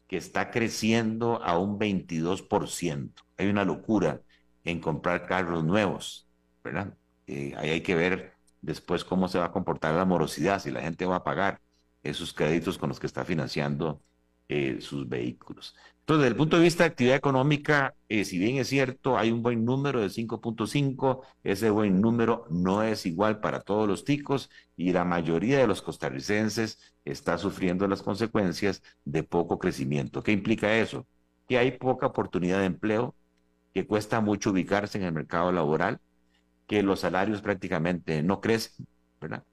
que 0.08 0.18
está 0.18 0.50
creciendo 0.50 1.44
a 1.44 1.60
un 1.60 1.78
22%. 1.78 3.12
Hay 3.38 3.50
una 3.50 3.66
locura 3.66 4.22
en 4.64 4.80
comprar 4.80 5.28
carros 5.28 5.64
nuevos, 5.64 6.28
¿verdad? 6.64 6.98
Eh, 7.28 7.54
ahí 7.58 7.70
hay 7.70 7.82
que 7.82 7.94
ver 7.94 8.31
después 8.62 9.04
cómo 9.04 9.28
se 9.28 9.40
va 9.40 9.46
a 9.46 9.52
comportar 9.52 9.94
la 9.96 10.06
morosidad, 10.06 10.62
si 10.62 10.72
la 10.72 10.82
gente 10.82 11.06
va 11.06 11.18
a 11.18 11.24
pagar 11.24 11.62
esos 12.04 12.34
créditos 12.34 12.78
con 12.78 12.90
los 12.90 13.00
que 13.00 13.08
está 13.08 13.26
financiando 13.26 14.02
eh, 14.50 14.82
sus 14.82 15.08
vehículos. 15.08 15.76
Entonces, 16.02 16.24
desde 16.24 16.32
el 16.32 16.36
punto 16.36 16.58
de 16.58 16.64
vista 16.64 16.84
de 16.84 16.90
actividad 16.90 17.16
económica, 17.16 17.96
eh, 18.10 18.26
si 18.26 18.38
bien 18.38 18.58
es 18.58 18.68
cierto, 18.68 19.18
hay 19.18 19.32
un 19.32 19.42
buen 19.44 19.64
número 19.64 20.02
de 20.02 20.10
5.5, 20.10 21.22
ese 21.44 21.70
buen 21.70 22.02
número 22.02 22.46
no 22.50 22.84
es 22.84 23.06
igual 23.06 23.40
para 23.40 23.62
todos 23.62 23.88
los 23.88 24.04
ticos 24.04 24.50
y 24.76 24.92
la 24.92 25.06
mayoría 25.06 25.60
de 25.60 25.68
los 25.68 25.82
costarricenses 25.82 26.80
está 27.06 27.38
sufriendo 27.38 27.88
las 27.88 28.02
consecuencias 28.02 28.84
de 29.06 29.24
poco 29.24 29.58
crecimiento. 29.58 30.22
¿Qué 30.22 30.34
implica 30.34 30.76
eso? 30.76 31.08
Que 31.48 31.58
hay 31.58 31.72
poca 31.72 32.08
oportunidad 32.08 32.60
de 32.60 32.66
empleo, 32.66 33.16
que 33.74 33.88
cuesta 33.88 34.20
mucho 34.20 34.52
ubicarse 34.52 34.98
en 34.98 35.06
el 35.06 35.14
mercado 35.14 35.52
laboral, 35.54 36.02
que 36.72 36.82
los 36.84 37.02
salarios 37.02 37.42
prácticamente 37.42 38.24
no 38.24 38.40
crecen, 38.40 38.88
¿verdad? 39.20 39.44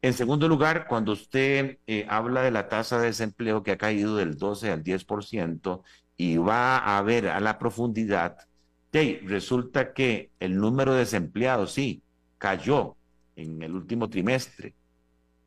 En 0.00 0.14
segundo 0.14 0.48
lugar, 0.48 0.86
cuando 0.88 1.12
usted 1.12 1.76
eh, 1.86 2.06
habla 2.08 2.40
de 2.40 2.50
la 2.50 2.70
tasa 2.70 2.98
de 2.98 3.08
desempleo 3.08 3.62
que 3.62 3.72
ha 3.72 3.76
caído 3.76 4.16
del 4.16 4.38
12 4.38 4.70
al 4.72 4.82
10% 4.82 5.82
y 6.16 6.38
va 6.38 6.78
a 6.78 7.02
ver 7.02 7.28
a 7.28 7.38
la 7.40 7.58
profundidad, 7.58 8.38
resulta 8.92 9.92
que 9.92 10.30
el 10.40 10.56
número 10.56 10.94
de 10.94 11.00
desempleados 11.00 11.74
sí 11.74 12.02
cayó 12.38 12.96
en 13.36 13.60
el 13.60 13.74
último 13.74 14.08
trimestre 14.08 14.74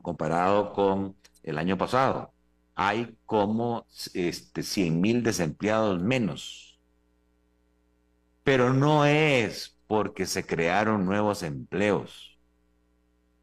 comparado 0.00 0.72
con 0.72 1.16
el 1.42 1.58
año 1.58 1.76
pasado. 1.76 2.32
Hay 2.76 3.16
como 3.26 3.88
este, 4.14 4.62
100 4.62 5.00
mil 5.00 5.24
desempleados 5.24 6.00
menos 6.00 6.68
pero 8.48 8.72
no 8.72 9.04
es 9.04 9.77
porque 9.88 10.26
se 10.26 10.46
crearon 10.46 11.06
nuevos 11.06 11.42
empleos. 11.42 12.38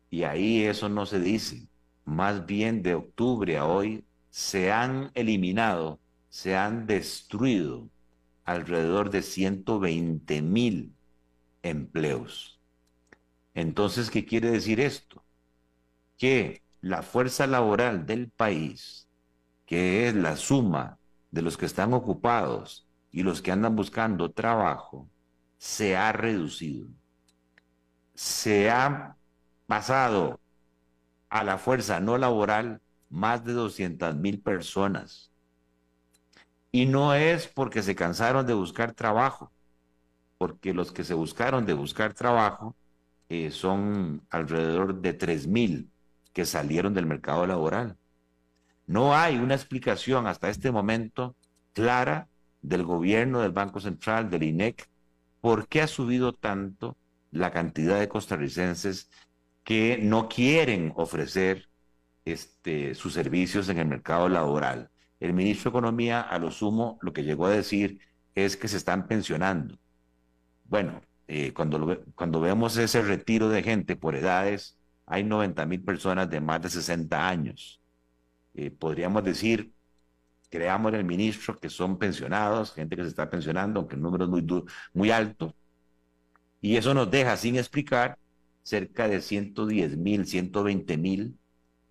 Y 0.09 0.23
ahí 0.23 0.63
eso 0.63 0.87
no 0.87 1.05
se 1.05 1.19
dice. 1.19 1.67
Más 2.05 2.45
bien 2.45 2.83
de 2.83 2.93
octubre 2.93 3.57
a 3.57 3.65
hoy 3.65 4.05
se 4.29 4.71
han 4.71 5.11
eliminado, 5.15 5.99
se 6.29 6.55
han 6.55 6.85
destruido 6.85 7.89
alrededor 8.45 9.09
de 9.09 9.23
120 9.23 10.41
mil 10.43 10.93
empleos. 11.63 12.59
Entonces, 13.55 14.11
¿qué 14.11 14.23
quiere 14.23 14.51
decir 14.51 14.79
esto? 14.79 15.23
Que 16.17 16.61
la 16.79 17.01
fuerza 17.01 17.47
laboral 17.47 18.05
del 18.05 18.29
país, 18.29 19.07
que 19.65 20.07
es 20.07 20.13
la 20.13 20.35
suma 20.35 20.99
de 21.31 21.41
los 21.41 21.57
que 21.57 21.65
están 21.65 21.93
ocupados 21.93 22.87
y 23.11 23.23
los 23.23 23.41
que 23.41 23.51
andan 23.51 23.75
buscando 23.75 24.31
trabajo 24.31 25.09
se 25.65 25.97
ha 25.97 26.11
reducido. 26.11 26.85
Se 28.13 28.69
ha 28.69 29.17
pasado 29.65 30.39
a 31.27 31.43
la 31.43 31.57
fuerza 31.57 31.99
no 31.99 32.19
laboral 32.19 32.81
más 33.09 33.43
de 33.43 33.53
200 33.53 34.15
mil 34.15 34.39
personas. 34.39 35.31
Y 36.71 36.85
no 36.85 37.15
es 37.15 37.47
porque 37.47 37.81
se 37.81 37.95
cansaron 37.95 38.45
de 38.45 38.53
buscar 38.53 38.93
trabajo, 38.93 39.51
porque 40.37 40.71
los 40.71 40.91
que 40.91 41.03
se 41.03 41.15
buscaron 41.15 41.65
de 41.65 41.73
buscar 41.73 42.13
trabajo 42.13 42.75
eh, 43.27 43.49
son 43.49 44.21
alrededor 44.29 45.01
de 45.01 45.13
3 45.13 45.47
mil 45.47 45.89
que 46.31 46.45
salieron 46.45 46.93
del 46.93 47.07
mercado 47.07 47.47
laboral. 47.47 47.97
No 48.85 49.15
hay 49.15 49.37
una 49.37 49.55
explicación 49.55 50.27
hasta 50.27 50.47
este 50.47 50.71
momento 50.71 51.35
clara 51.73 52.29
del 52.61 52.83
gobierno, 52.83 53.41
del 53.41 53.51
Banco 53.51 53.79
Central, 53.79 54.29
del 54.29 54.43
INEC, 54.43 54.87
¿por 55.45 55.67
qué 55.67 55.83
ha 55.83 55.87
subido 55.87 56.33
tanto 56.33 56.97
la 57.29 57.51
cantidad 57.51 57.99
de 57.99 58.09
costarricenses 58.09 59.11
que 59.63 59.99
no 60.01 60.27
quieren 60.27 60.91
ofrecer 60.95 61.69
este, 62.25 62.95
sus 62.95 63.13
servicios 63.13 63.69
en 63.69 63.77
el 63.77 63.85
mercado 63.85 64.27
laboral? 64.27 64.89
El 65.19 65.33
ministro 65.33 65.69
de 65.69 65.77
Economía, 65.77 66.21
a 66.21 66.39
lo 66.39 66.49
sumo, 66.49 66.97
lo 66.99 67.13
que 67.13 67.23
llegó 67.23 67.45
a 67.45 67.51
decir 67.51 67.99
es 68.33 68.57
que 68.57 68.67
se 68.67 68.77
están 68.77 69.05
pensionando. 69.07 69.77
Bueno, 70.63 70.99
eh, 71.27 71.53
cuando, 71.53 72.03
cuando 72.15 72.41
vemos 72.41 72.75
ese 72.77 73.03
retiro 73.03 73.47
de 73.47 73.61
gente 73.61 73.95
por 73.95 74.15
edades, 74.15 74.79
hay 75.05 75.23
90 75.23 75.63
mil 75.67 75.83
personas 75.83 76.27
de 76.27 76.41
más 76.41 76.59
de 76.63 76.71
60 76.71 77.29
años. 77.29 77.79
Eh, 78.55 78.71
podríamos 78.71 79.23
decir, 79.23 79.74
creamos 80.55 80.93
en 80.93 80.99
el 80.99 81.05
ministro 81.05 81.59
que 81.59 81.69
son 81.69 81.97
pensionados, 81.97 82.73
gente 82.73 82.95
que 82.95 83.03
se 83.03 83.09
está 83.09 83.29
pensionando, 83.29 83.81
aunque 83.81 83.95
el 83.95 84.01
número 84.01 84.23
es 84.25 84.29
muy, 84.29 84.45
muy 84.93 85.11
alto. 85.11 85.53
Y 86.61 86.77
eso 86.77 86.93
nos 86.93 87.11
deja 87.11 87.35
sin 87.37 87.57
explicar 87.57 88.17
cerca 88.63 89.07
de 89.07 89.21
110 89.21 89.97
mil, 89.97 90.25
120 90.25 90.97
mil 90.97 91.37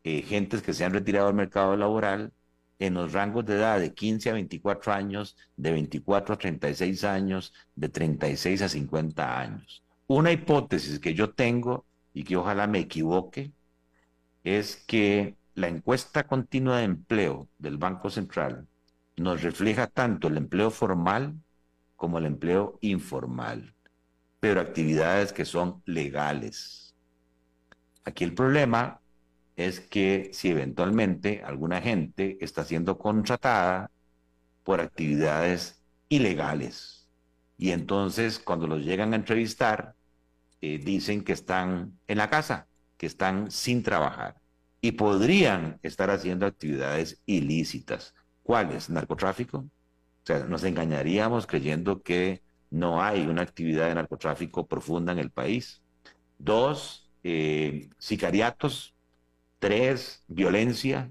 eh, 0.03 0.22
gentes 0.22 0.62
que 0.62 0.72
se 0.72 0.85
han 0.85 0.92
retirado 0.92 1.27
del 1.27 1.37
mercado 1.37 1.77
laboral 1.77 2.33
en 2.79 2.94
los 2.94 3.12
rangos 3.12 3.44
de 3.46 3.55
edad 3.55 3.79
de 3.81 3.94
15 3.94 4.31
a 4.31 4.33
24 4.33 4.92
años, 4.92 5.37
de 5.57 5.72
24 5.72 6.35
a 6.35 6.38
36 6.38 7.05
años, 7.05 7.53
de 7.74 7.88
36 7.88 8.62
a 8.62 8.68
50 8.68 9.40
años. 9.40 9.85
Una 10.07 10.33
hipótesis 10.33 10.98
que 10.98 11.14
yo 11.14 11.33
tengo 11.35 11.87
y 12.12 12.24
que 12.24 12.37
ojalá 12.37 12.66
me 12.66 12.81
equivoque 12.81 13.53
es 14.42 14.77
que 14.87 15.37
la 15.55 15.69
encuesta 15.69 16.27
continua 16.27 16.79
de 16.79 16.85
empleo 16.85 17.49
del 17.59 17.79
Banco 17.79 18.11
Central 18.11 18.67
nos 19.17 19.43
refleja 19.43 19.87
tanto 19.87 20.27
el 20.27 20.37
empleo 20.37 20.71
formal 20.71 21.35
como 21.95 22.19
el 22.19 22.27
empleo 22.27 22.79
informal, 22.81 23.75
pero 24.40 24.61
actividades 24.61 25.33
que 25.33 25.45
son 25.45 25.81
legales. 25.87 26.97
Aquí 28.05 28.25
el 28.25 28.35
problema 28.35 29.01
es 29.55 29.79
que 29.79 30.31
si 30.33 30.51
eventualmente 30.51 31.43
alguna 31.45 31.81
gente 31.81 32.37
está 32.40 32.64
siendo 32.64 32.99
contratada 32.99 33.93
por 34.64 34.81
actividades 34.81 35.81
ilegales 36.09 37.07
y 37.57 37.71
entonces 37.71 38.40
cuando 38.40 38.67
los 38.67 38.85
llegan 38.85 39.12
a 39.12 39.17
entrevistar 39.17 39.95
eh, 40.61 40.79
dicen 40.79 41.23
que 41.23 41.33
están 41.33 41.97
en 42.09 42.19
la 42.19 42.29
casa, 42.29 42.67
que 42.97 43.07
están 43.07 43.53
sin 43.53 43.85
trabajar 43.85 44.43
y 44.85 44.92
podrían 44.92 45.79
estar 45.83 46.11
haciendo 46.11 46.44
actividades 46.44 47.23
ilícitas. 47.25 48.14
¿Cuáles? 48.42 48.90
Narcotráfico. 48.90 49.61
O 49.61 50.27
sea, 50.27 50.40
nos 50.40 50.62
engañaríamos 50.62 51.47
creyendo 51.47 52.03
que 52.03 52.42
no 52.68 53.03
hay 53.03 53.23
una 53.27 53.40
actividad 53.40 53.88
de 53.88 53.94
narcotráfico 53.94 54.66
profunda 54.66 55.12
en 55.12 55.20
el 55.20 55.31
país. 55.31 55.81
Dos, 56.37 57.11
eh, 57.23 57.88
sicariatos. 57.97 58.94
Tres, 59.59 60.23
violencia. 60.29 61.11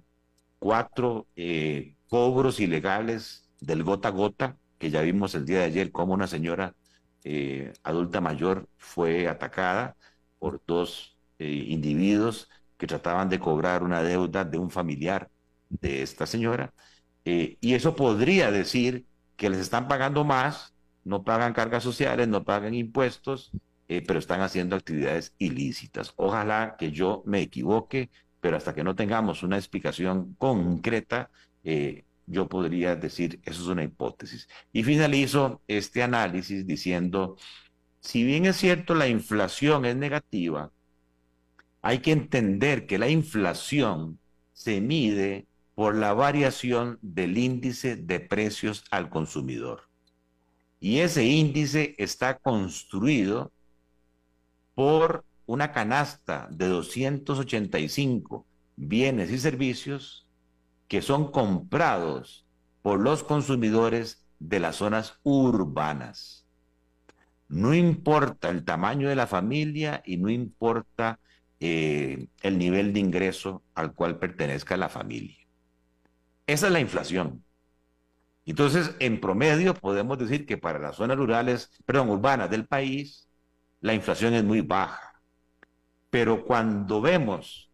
Cuatro, 0.59 1.25
eh, 1.35 1.95
cobros 2.09 2.59
ilegales 2.59 3.49
del 3.59 3.81
gota 3.81 4.09
a 4.09 4.11
gota, 4.11 4.55
que 4.77 4.91
ya 4.91 5.01
vimos 5.01 5.33
el 5.33 5.45
día 5.45 5.57
de 5.61 5.65
ayer 5.65 5.91
cómo 5.91 6.13
una 6.13 6.27
señora 6.27 6.75
eh, 7.23 7.73
adulta 7.81 8.21
mayor 8.21 8.69
fue 8.77 9.27
atacada 9.27 9.97
por 10.37 10.61
dos 10.67 11.17
individuos 11.39 12.47
que 12.77 12.87
trataban 12.87 13.29
de 13.29 13.39
cobrar 13.39 13.83
una 13.83 14.01
deuda 14.03 14.43
de 14.45 14.57
un 14.57 14.69
familiar 14.69 15.29
de 15.69 16.01
esta 16.01 16.25
señora. 16.25 16.73
Eh, 17.25 17.57
y 17.61 17.73
eso 17.73 17.95
podría 17.95 18.51
decir 18.51 19.05
que 19.35 19.49
les 19.49 19.59
están 19.59 19.87
pagando 19.87 20.23
más, 20.23 20.73
no 21.03 21.23
pagan 21.23 21.53
cargas 21.53 21.83
sociales, 21.83 22.27
no 22.27 22.43
pagan 22.43 22.73
impuestos, 22.73 23.51
eh, 23.87 24.03
pero 24.05 24.19
están 24.19 24.41
haciendo 24.41 24.75
actividades 24.75 25.33
ilícitas. 25.37 26.13
Ojalá 26.15 26.75
que 26.77 26.91
yo 26.91 27.23
me 27.25 27.41
equivoque, 27.41 28.09
pero 28.39 28.57
hasta 28.57 28.73
que 28.73 28.83
no 28.83 28.95
tengamos 28.95 29.43
una 29.43 29.57
explicación 29.57 30.35
concreta, 30.37 31.29
eh, 31.63 32.05
yo 32.25 32.47
podría 32.47 32.95
decir, 32.95 33.39
eso 33.43 33.61
es 33.61 33.67
una 33.67 33.83
hipótesis. 33.83 34.47
Y 34.71 34.83
finalizo 34.83 35.61
este 35.67 36.03
análisis 36.03 36.65
diciendo, 36.65 37.37
si 37.99 38.23
bien 38.23 38.45
es 38.45 38.57
cierto 38.57 38.95
la 38.95 39.07
inflación 39.07 39.85
es 39.85 39.95
negativa, 39.95 40.71
hay 41.83 41.99
que 41.99 42.13
entender 42.13 42.87
que 42.87 42.97
la 42.97 43.09
inflación 43.09 44.17
se 44.53 44.79
mide 44.79 45.47
por 45.75 45.95
la 45.95 46.13
variación 46.13 46.97
del 47.01 47.37
índice 47.37 47.97
de 47.97 48.21
precios 48.21 48.85
al 48.89 49.09
consumidor. 49.09 49.89
Y 50.79 50.99
ese 50.99 51.25
índice 51.25 51.93
está 51.97 52.37
construido 52.39 53.51
por 54.75 55.25
una 55.45 55.73
canasta 55.73 56.47
de 56.51 56.67
285 56.69 58.47
bienes 58.77 59.29
y 59.29 59.37
servicios 59.37 60.25
que 60.87 61.01
son 61.01 61.31
comprados 61.31 62.47
por 62.81 63.01
los 63.01 63.23
consumidores 63.23 64.25
de 64.39 64.61
las 64.61 64.77
zonas 64.77 65.19
urbanas. 65.23 66.47
No 67.49 67.73
importa 67.73 68.49
el 68.49 68.63
tamaño 68.63 69.09
de 69.09 69.15
la 69.15 69.27
familia 69.27 70.01
y 70.05 70.15
no 70.15 70.29
importa 70.29 71.19
eh, 71.65 72.27
el 72.41 72.57
nivel 72.57 72.91
de 72.91 72.99
ingreso 72.99 73.63
al 73.73 73.93
cual 73.93 74.19
pertenezca 74.19 74.75
la 74.75 74.89
familia. 74.89 75.37
Esa 76.45 76.67
es 76.67 76.73
la 76.73 76.81
inflación. 76.81 77.45
Entonces, 78.45 78.93
en 78.99 79.21
promedio, 79.21 79.73
podemos 79.73 80.17
decir 80.17 80.45
que 80.45 80.57
para 80.57 80.77
las 80.77 80.97
zonas 80.97 81.15
rurales, 81.15 81.71
perdón, 81.85 82.09
urbanas 82.09 82.49
del 82.49 82.65
país, 82.65 83.29
la 83.79 83.93
inflación 83.93 84.33
es 84.33 84.43
muy 84.43 84.59
baja. 84.59 85.21
Pero 86.09 86.43
cuando 86.43 86.99
vemos 86.99 87.71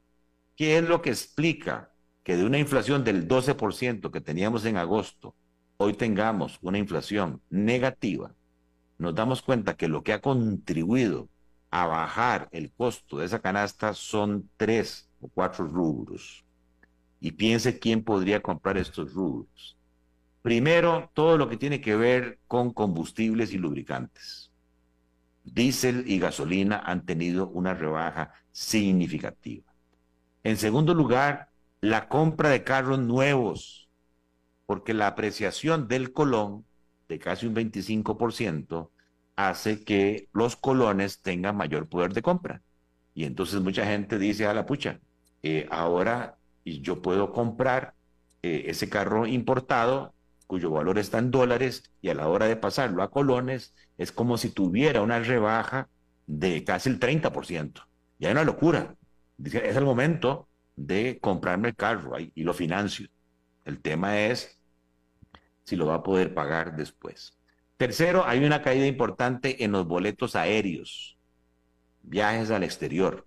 qué 0.55 0.77
es 0.77 0.83
lo 0.83 1.01
que 1.01 1.09
explica 1.09 1.91
que 2.23 2.37
de 2.37 2.45
una 2.45 2.59
inflación 2.59 3.03
del 3.03 3.27
12% 3.27 4.11
que 4.11 4.21
teníamos 4.21 4.65
en 4.65 4.77
agosto, 4.77 5.35
hoy 5.77 5.93
tengamos 5.93 6.59
una 6.61 6.77
inflación 6.77 7.41
negativa, 7.49 8.35
nos 8.99 9.15
damos 9.15 9.41
cuenta 9.41 9.75
que 9.75 9.87
lo 9.87 10.03
que 10.03 10.13
ha 10.13 10.21
contribuido 10.21 11.27
a 11.71 11.87
bajar 11.87 12.49
el 12.51 12.71
costo 12.71 13.17
de 13.17 13.25
esa 13.25 13.39
canasta 13.39 13.93
son 13.93 14.49
tres 14.57 15.09
o 15.21 15.27
cuatro 15.27 15.67
rubros 15.67 16.43
y 17.19 17.31
piense 17.31 17.79
quién 17.79 18.03
podría 18.03 18.41
comprar 18.41 18.77
estos 18.77 19.13
rubros. 19.13 19.77
Primero, 20.41 21.11
todo 21.13 21.37
lo 21.37 21.49
que 21.49 21.57
tiene 21.57 21.81
que 21.81 21.95
ver 21.95 22.39
con 22.47 22.71
combustibles 22.71 23.53
y 23.53 23.57
lubricantes. 23.57 24.51
Diésel 25.43 26.05
y 26.07 26.19
gasolina 26.19 26.81
han 26.85 27.05
tenido 27.05 27.49
una 27.49 27.73
rebaja 27.73 28.33
significativa. 28.51 29.65
En 30.43 30.57
segundo 30.57 30.93
lugar, 30.93 31.49
la 31.81 32.07
compra 32.07 32.49
de 32.49 32.63
carros 32.63 32.99
nuevos, 32.99 33.89
porque 34.65 34.93
la 34.93 35.07
apreciación 35.07 35.87
del 35.87 36.13
colón 36.13 36.65
de 37.09 37.19
casi 37.19 37.47
un 37.47 37.55
25% 37.55 38.91
hace 39.39 39.85
que 39.85 40.27
los 40.33 40.57
colones 40.57 41.21
tengan 41.21 41.55
mayor 41.55 41.87
poder 41.87 42.13
de 42.13 42.21
compra. 42.21 42.61
Y 43.13 43.23
entonces 43.23 43.61
mucha 43.61 43.85
gente 43.85 44.19
dice 44.19 44.45
a 44.45 44.53
la 44.53 44.65
pucha, 44.65 44.99
eh, 45.43 45.65
ahora 45.71 46.37
yo 46.65 47.01
puedo 47.01 47.31
comprar 47.31 47.93
eh, 48.43 48.65
ese 48.67 48.89
carro 48.89 49.25
importado 49.25 50.13
cuyo 50.45 50.71
valor 50.71 50.99
está 50.99 51.19
en 51.19 51.31
dólares 51.31 51.83
y 52.01 52.09
a 52.09 52.15
la 52.15 52.27
hora 52.27 52.47
de 52.47 52.57
pasarlo 52.57 53.01
a 53.01 53.11
colones 53.11 53.73
es 53.97 54.11
como 54.11 54.37
si 54.37 54.49
tuviera 54.49 55.01
una 55.01 55.19
rebaja 55.19 55.87
de 56.27 56.65
casi 56.65 56.89
el 56.89 56.99
30%. 56.99 57.87
Y 58.19 58.25
hay 58.25 58.33
una 58.33 58.43
locura. 58.43 58.95
Dice, 59.37 59.69
es 59.69 59.77
el 59.77 59.85
momento 59.85 60.49
de 60.75 61.17
comprarme 61.21 61.69
el 61.69 61.75
carro 61.75 62.17
y 62.19 62.43
lo 62.43 62.53
financio. 62.53 63.07
El 63.63 63.79
tema 63.81 64.19
es 64.19 64.59
si 65.63 65.77
lo 65.77 65.85
va 65.85 65.95
a 65.95 66.03
poder 66.03 66.33
pagar 66.33 66.75
después. 66.75 67.38
Tercero, 67.79 68.27
hay 68.27 68.43
una 68.43 68.61
caída 68.61 68.85
importante 68.85 69.63
en 69.63 69.71
los 69.71 69.87
boletos 69.87 70.35
aéreos, 70.35 71.17
viajes 72.01 72.51
al 72.51 72.63
exterior. 72.63 73.25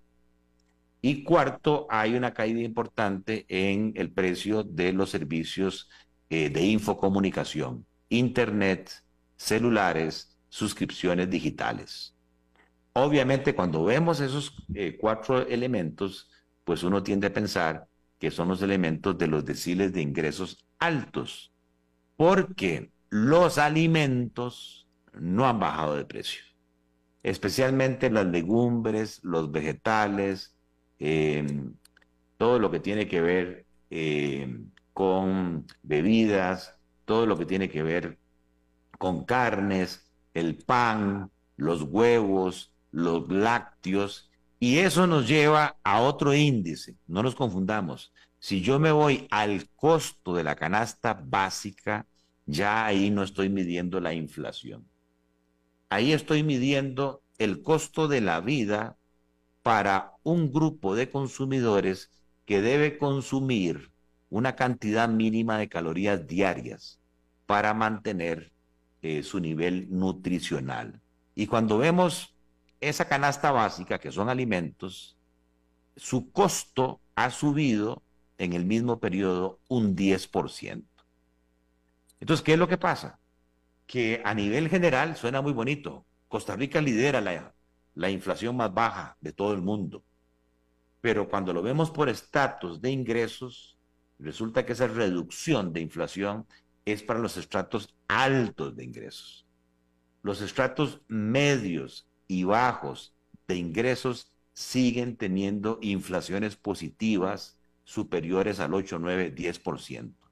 Y 1.01 1.23
cuarto, 1.23 1.87
hay 1.89 2.13
una 2.13 2.35
caída 2.35 2.59
importante 2.61 3.47
en 3.49 3.93
el 3.95 4.11
precio 4.11 4.61
de 4.61 4.93
los 4.93 5.09
servicios 5.09 5.89
eh, 6.29 6.51
de 6.51 6.67
infocomunicación, 6.67 7.87
internet, 8.09 8.91
celulares, 9.37 10.37
suscripciones 10.49 11.31
digitales. 11.31 12.15
Obviamente, 12.93 13.55
cuando 13.55 13.83
vemos 13.83 14.19
esos 14.19 14.53
eh, 14.75 14.99
cuatro 15.01 15.47
elementos, 15.47 16.29
pues 16.63 16.83
uno 16.83 17.01
tiende 17.01 17.25
a 17.25 17.33
pensar 17.33 17.87
que 18.19 18.29
son 18.29 18.49
los 18.49 18.61
elementos 18.61 19.17
de 19.17 19.25
los 19.25 19.43
deciles 19.45 19.91
de 19.93 20.03
ingresos 20.03 20.63
altos, 20.77 21.51
porque 22.15 22.92
los 23.13 23.57
alimentos 23.57 24.87
no 25.13 25.45
han 25.45 25.59
bajado 25.59 25.95
de 25.95 26.05
precio, 26.05 26.41
especialmente 27.21 28.09
las 28.09 28.25
legumbres, 28.25 29.19
los 29.23 29.51
vegetales, 29.51 30.53
Em, 31.05 31.75
todo 32.37 32.59
lo 32.59 32.71
que 32.71 32.79
tiene 32.79 33.09
que 33.09 33.19
ver 33.19 33.65
em, 33.89 34.71
con 34.93 35.67
bebidas, 35.81 36.79
todo 37.03 37.25
lo 37.25 37.37
que 37.37 37.45
tiene 37.45 37.69
que 37.69 37.83
ver 37.83 38.17
con 38.97 39.25
carnes, 39.25 40.09
el 40.33 40.55
pan, 40.55 41.29
los 41.57 41.81
huevos, 41.81 42.71
los 42.91 43.27
lácteos, 43.29 44.31
y 44.61 44.77
eso 44.77 45.05
nos 45.05 45.27
lleva 45.27 45.75
a 45.83 45.99
otro 46.01 46.33
índice, 46.33 46.95
no 47.05 47.21
nos 47.21 47.35
confundamos. 47.35 48.13
Si 48.39 48.61
yo 48.61 48.79
me 48.79 48.93
voy 48.93 49.27
al 49.29 49.69
costo 49.75 50.33
de 50.33 50.45
la 50.45 50.55
canasta 50.55 51.13
básica, 51.21 52.07
ya 52.45 52.85
ahí 52.85 53.09
no 53.09 53.23
estoy 53.23 53.49
midiendo 53.49 53.99
la 53.99 54.13
inflación. 54.13 54.87
Ahí 55.89 56.11
estoy 56.11 56.43
midiendo 56.43 57.21
el 57.37 57.61
costo 57.61 58.07
de 58.07 58.21
la 58.21 58.41
vida 58.41 58.97
para 59.61 60.13
un 60.23 60.51
grupo 60.51 60.95
de 60.95 61.09
consumidores 61.09 62.11
que 62.45 62.61
debe 62.61 62.97
consumir 62.97 63.91
una 64.29 64.55
cantidad 64.55 65.07
mínima 65.07 65.57
de 65.57 65.69
calorías 65.69 66.27
diarias 66.27 66.99
para 67.45 67.73
mantener 67.73 68.51
eh, 69.01 69.23
su 69.23 69.39
nivel 69.39 69.87
nutricional. 69.89 71.01
Y 71.35 71.47
cuando 71.47 71.77
vemos 71.77 72.35
esa 72.81 73.05
canasta 73.05 73.51
básica, 73.51 73.99
que 73.99 74.11
son 74.11 74.29
alimentos, 74.29 75.17
su 75.95 76.31
costo 76.31 77.01
ha 77.15 77.29
subido 77.29 78.01
en 78.37 78.53
el 78.53 78.65
mismo 78.65 78.99
periodo 78.99 79.59
un 79.67 79.95
10%. 79.95 80.92
Entonces, 82.23 82.41
¿qué 82.41 82.53
es 82.53 82.57
lo 82.57 82.69
que 82.69 82.77
pasa? 82.77 83.19
Que 83.85 84.21
a 84.23 84.33
nivel 84.33 84.69
general 84.69 85.17
suena 85.17 85.41
muy 85.41 85.51
bonito. 85.51 86.05
Costa 86.29 86.55
Rica 86.55 86.79
lidera 86.79 87.19
la, 87.19 87.53
la 87.95 88.09
inflación 88.09 88.55
más 88.55 88.73
baja 88.73 89.17
de 89.19 89.33
todo 89.33 89.51
el 89.51 89.61
mundo. 89.61 90.05
Pero 91.01 91.27
cuando 91.27 91.51
lo 91.51 91.61
vemos 91.61 91.91
por 91.91 92.07
estatus 92.07 92.79
de 92.79 92.91
ingresos, 92.91 93.77
resulta 94.19 94.65
que 94.65 94.71
esa 94.71 94.87
reducción 94.87 95.73
de 95.73 95.81
inflación 95.81 96.47
es 96.85 97.03
para 97.03 97.19
los 97.19 97.35
estratos 97.35 97.93
altos 98.07 98.73
de 98.73 98.85
ingresos. 98.85 99.45
Los 100.21 100.39
estratos 100.39 101.01
medios 101.09 102.07
y 102.29 102.45
bajos 102.45 103.13
de 103.49 103.57
ingresos 103.57 104.31
siguen 104.53 105.17
teniendo 105.17 105.77
inflaciones 105.81 106.55
positivas 106.55 107.59
superiores 107.83 108.61
al 108.61 108.73
8, 108.73 108.97
9, 108.97 109.35
10%. 109.35 110.22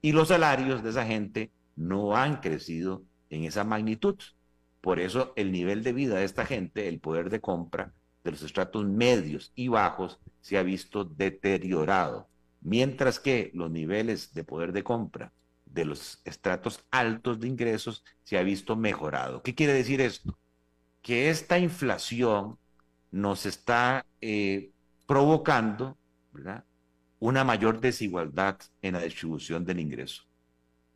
Y 0.00 0.12
los 0.12 0.28
salarios 0.28 0.82
de 0.82 0.90
esa 0.90 1.04
gente 1.04 1.50
no 1.76 2.16
han 2.16 2.40
crecido 2.40 3.02
en 3.30 3.44
esa 3.44 3.64
magnitud. 3.64 4.16
Por 4.80 5.00
eso 5.00 5.32
el 5.36 5.52
nivel 5.52 5.82
de 5.82 5.92
vida 5.92 6.16
de 6.16 6.24
esta 6.24 6.46
gente, 6.46 6.88
el 6.88 7.00
poder 7.00 7.30
de 7.30 7.40
compra 7.40 7.92
de 8.24 8.30
los 8.32 8.42
estratos 8.42 8.84
medios 8.86 9.52
y 9.54 9.68
bajos 9.68 10.20
se 10.40 10.58
ha 10.58 10.62
visto 10.62 11.04
deteriorado, 11.04 12.28
mientras 12.60 13.18
que 13.18 13.50
los 13.54 13.70
niveles 13.70 14.32
de 14.34 14.44
poder 14.44 14.72
de 14.72 14.84
compra 14.84 15.32
de 15.66 15.84
los 15.84 16.20
estratos 16.24 16.84
altos 16.90 17.40
de 17.40 17.48
ingresos 17.48 18.04
se 18.24 18.38
ha 18.38 18.42
visto 18.42 18.76
mejorado. 18.76 19.42
¿Qué 19.42 19.54
quiere 19.54 19.72
decir 19.72 20.00
esto? 20.00 20.38
Que 21.02 21.30
esta 21.30 21.58
inflación 21.58 22.58
nos 23.10 23.46
está 23.46 24.04
eh, 24.20 24.70
provocando 25.06 25.96
una 27.20 27.44
mayor 27.44 27.80
desigualdad 27.80 28.58
en 28.82 28.94
la 28.94 29.00
distribución 29.00 29.64
del 29.64 29.80
ingreso. 29.80 30.24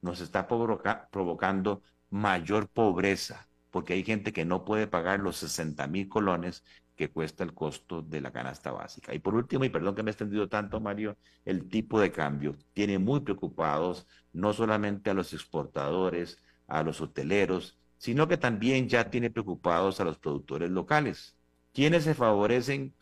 Nos 0.01 0.21
está 0.21 0.47
provocando 0.47 1.83
mayor 2.11 2.69
pobreza, 2.69 3.49
porque 3.71 3.95
hay 3.95 4.05
gente 4.05 4.33
que 4.33 4.45
no 4.45 4.65
puede 4.65 4.87
pagar 4.87 5.21
los 5.21 5.37
60 5.39 5.87
mil 5.87 6.09
colones 6.09 6.65
que 6.97 7.11
cuesta 7.11 7.43
el 7.45 7.55
costo 7.55 8.03
de 8.03 8.21
la 8.21 8.33
canasta 8.33 8.71
básica. 8.71 9.15
Y 9.15 9.19
por 9.19 9.35
último, 9.35 9.65
y 9.65 9.71
perdón 9.71 9.95
que 9.95 10.03
me 10.03 10.11
he 10.11 10.13
extendido 10.13 10.49
tanto, 10.49 10.81
Mario, 10.81 11.17
el 11.45 11.69
tipo 11.69 11.99
de 12.01 12.13
cambio 12.13 12.55
tiene 12.75 12.99
muy 12.99 13.21
preocupados 13.21 14.07
no 14.33 14.53
solamente 14.53 15.11
a 15.11 15.15
los 15.15 15.33
exportadores, 15.33 16.39
a 16.67 16.83
los 16.83 17.01
hoteleros, 17.01 17.79
sino 17.99 18.29
que 18.29 18.37
también 18.37 18.89
ya 18.89 19.11
tiene 19.11 19.31
preocupados 19.31 20.01
a 20.01 20.05
los 20.05 20.19
productores 20.19 20.71
locales, 20.71 21.37
quienes 21.73 22.05
se 22.05 22.15
favorecen 22.15 22.95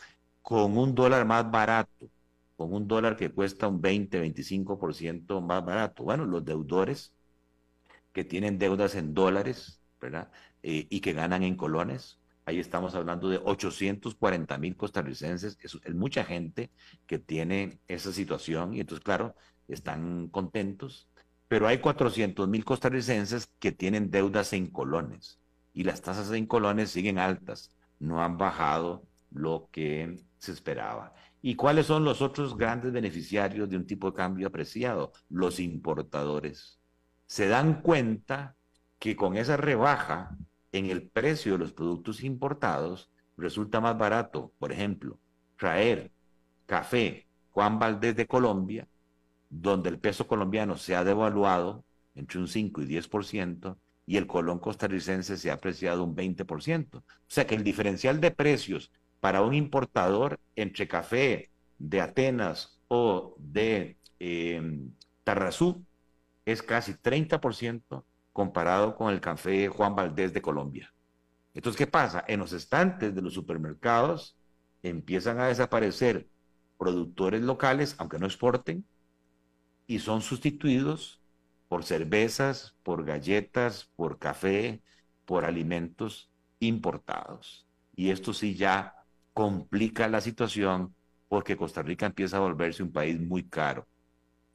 con 0.43 0.77
un 0.79 0.95
dólar 0.95 1.25
más 1.27 1.51
barato, 1.51 2.11
con 2.61 2.75
un 2.75 2.87
dólar 2.87 3.17
que 3.17 3.31
cuesta 3.31 3.69
un 3.69 3.81
20, 3.81 4.21
25% 4.21 5.41
más 5.41 5.65
barato. 5.65 6.05
Bueno, 6.05 6.27
los 6.27 6.45
deudores 6.45 7.15
que 8.13 8.23
tienen 8.23 8.59
deudas 8.59 8.97
en 8.97 9.15
dólares, 9.15 9.81
¿verdad? 9.99 10.31
Eh, 10.63 10.87
y 10.91 11.01
que 11.01 11.15
ganan 11.15 11.43
en 11.43 11.57
colones. 11.57 12.21
Ahí 12.45 12.59
estamos 12.59 12.95
hablando 12.95 13.31
de 13.31 13.41
840 13.43 14.59
mil 14.59 14.77
costarricenses. 14.77 15.57
Es, 15.63 15.79
es, 15.83 15.95
mucha 15.95 16.23
gente 16.23 16.71
que 17.07 17.19
tiene 17.19 17.79
esa 17.89 18.13
situación 18.13 18.75
y 18.75 18.81
entonces, 18.81 19.03
claro, 19.03 19.35
están 19.67 20.29
contentos. 20.29 21.09
Pero 21.49 21.67
hay 21.67 21.79
400 21.79 22.47
mil 22.47 22.67
costarricenses 22.67 23.47
que 23.59 23.73
tienen 23.73 24.11
deudas 24.11 24.53
en 24.53 24.67
colones 24.67 25.41
y 25.73 25.85
las 25.85 26.03
tasas 26.03 26.31
en 26.33 26.45
colones 26.45 26.91
siguen 26.91 27.19
altas. 27.19 27.75
No 27.99 28.23
han 28.23 28.37
bajado 28.37 29.07
lo 29.31 29.71
que 29.73 30.19
se 30.37 30.53
esperaba. 30.53 31.15
¿Y 31.43 31.55
cuáles 31.55 31.87
son 31.87 32.05
los 32.05 32.21
otros 32.21 32.57
grandes 32.57 32.93
beneficiarios 32.93 33.69
de 33.69 33.77
un 33.77 33.87
tipo 33.87 34.11
de 34.11 34.17
cambio 34.17 34.49
apreciado? 34.49 35.13
Los 35.29 35.59
importadores. 35.59 36.79
Se 37.27 37.49
dan 37.49 37.81
cuenta 37.81 38.57
que 38.99 39.17
con 39.17 39.37
esa 39.37 39.57
rebaja 39.57 40.37
en 40.73 40.87
el 40.87 41.09
precio 41.09 41.53
de 41.53 41.59
los 41.59 41.73
productos 41.73 42.23
importados 42.23 43.11
resulta 43.37 43.81
más 43.81 43.97
barato, 43.97 44.53
por 44.59 44.71
ejemplo, 44.71 45.19
traer 45.57 46.13
café 46.67 47.27
Juan 47.51 47.79
Valdés 47.79 48.15
de 48.17 48.27
Colombia, 48.27 48.87
donde 49.49 49.89
el 49.89 49.99
peso 49.99 50.27
colombiano 50.27 50.77
se 50.77 50.95
ha 50.95 51.05
devaluado 51.05 51.85
entre 52.15 52.39
un 52.39 52.49
5 52.49 52.83
y 52.83 52.87
10%, 52.87 53.79
y 54.07 54.17
el 54.17 54.27
colón 54.27 54.59
costarricense 54.59 55.37
se 55.37 55.51
ha 55.51 55.55
apreciado 55.55 56.05
un 56.05 56.15
20%. 56.15 56.99
O 56.99 57.05
sea 57.27 57.47
que 57.47 57.55
el 57.55 57.65
diferencial 57.65 58.21
de 58.21 58.31
precios 58.31 58.91
para 59.21 59.43
un 59.43 59.55
importador 59.55 60.41
entre 60.57 60.89
café 60.89 61.51
de 61.79 62.01
Atenas 62.01 62.81
o 62.89 63.37
de 63.39 63.99
eh, 64.19 64.89
Tarrazú 65.25 65.85
es 66.45 66.63
casi 66.63 66.95
30% 66.95 68.05
comparado 68.33 68.97
con 68.97 69.13
el 69.13 69.21
café 69.21 69.69
Juan 69.69 69.95
Valdés 69.95 70.33
de 70.33 70.43
Colombia. 70.43 70.93
Entonces, 71.55 71.79
¿qué 71.79 71.87
pasa? 71.87 72.25
En 72.27 72.41
los 72.41 72.53
estantes 72.53 73.15
de 73.15 73.23
los 73.23 73.35
supermercados 73.35 74.37
empiezan 74.83 75.41
a 75.41 75.47
desaparecer 75.47 76.29
productores 76.79 77.43
locales, 77.43 77.95
aunque 77.99 78.19
no 78.19 78.27
exporten, 78.27 78.87
y 79.87 79.99
son 79.99 80.23
sustituidos 80.23 81.21
por 81.69 81.85
cervezas, 81.85 82.77
por 82.83 83.05
galletas, 83.05 83.91
por 83.97 84.19
café, 84.19 84.83
por 85.25 85.45
alimentos 85.45 86.31
importados. 86.61 87.67
Y 87.95 88.11
esto 88.11 88.33
sí 88.33 88.55
ya 88.55 89.00
complica 89.33 90.09
la 90.09 90.21
situación 90.21 90.95
porque 91.29 91.57
Costa 91.57 91.83
Rica 91.83 92.07
empieza 92.07 92.37
a 92.37 92.41
volverse 92.41 92.83
un 92.83 92.93
país 92.93 93.21
muy 93.21 93.45
caro 93.49 93.87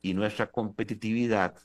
y 0.02 0.14
nuestra 0.14 0.52
competitividad 0.52 1.56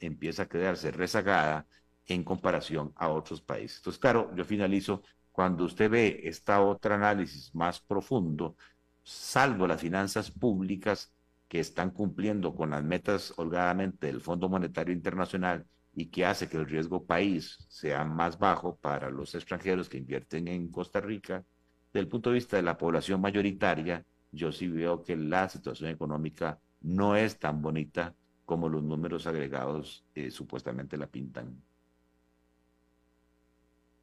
empieza 0.00 0.44
a 0.44 0.48
quedarse 0.48 0.90
rezagada 0.90 1.66
en 2.06 2.24
comparación 2.24 2.92
a 2.96 3.08
otros 3.08 3.40
países. 3.40 3.78
Entonces, 3.78 4.00
claro, 4.00 4.34
yo 4.34 4.44
finalizo, 4.44 5.02
cuando 5.30 5.64
usted 5.64 5.90
ve 5.90 6.20
este 6.24 6.52
otro 6.52 6.94
análisis 6.94 7.54
más 7.54 7.80
profundo, 7.80 8.56
salvo 9.02 9.66
las 9.66 9.80
finanzas 9.80 10.30
públicas 10.30 11.12
que 11.48 11.60
están 11.60 11.90
cumpliendo 11.90 12.54
con 12.54 12.70
las 12.70 12.82
metas 12.82 13.32
holgadamente 13.36 14.06
del 14.06 14.20
Fondo 14.20 14.48
Monetario 14.48 14.94
Internacional 14.94 15.66
y 15.94 16.06
que 16.06 16.24
hace 16.24 16.48
que 16.48 16.56
el 16.56 16.66
riesgo 16.66 17.04
país 17.04 17.58
sea 17.68 18.04
más 18.04 18.38
bajo 18.38 18.76
para 18.76 19.10
los 19.10 19.34
extranjeros 19.34 19.88
que 19.88 19.98
invierten 19.98 20.48
en 20.48 20.70
Costa 20.70 21.00
Rica, 21.00 21.44
del 21.92 22.08
punto 22.08 22.30
de 22.30 22.34
vista 22.34 22.56
de 22.56 22.62
la 22.62 22.78
población 22.78 23.20
mayoritaria, 23.20 24.04
yo 24.30 24.50
sí 24.50 24.68
veo 24.68 25.02
que 25.02 25.16
la 25.16 25.48
situación 25.48 25.90
económica 25.90 26.58
no 26.80 27.16
es 27.16 27.38
tan 27.38 27.60
bonita 27.60 28.14
como 28.44 28.68
los 28.68 28.82
números 28.82 29.26
agregados 29.26 30.04
eh, 30.14 30.30
supuestamente 30.30 30.96
la 30.96 31.06
pintan. 31.06 31.62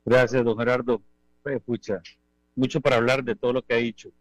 Gracias, 0.06 0.44
don 0.44 0.58
Gerardo. 0.58 1.02
Pucha, 1.66 2.02
mucho 2.56 2.80
para 2.82 2.98
hablar 2.98 3.24
de 3.24 3.36
todo 3.36 3.54
lo 3.54 3.62
que 3.64 3.74
ha 3.74 3.78
dicho. 3.78 4.12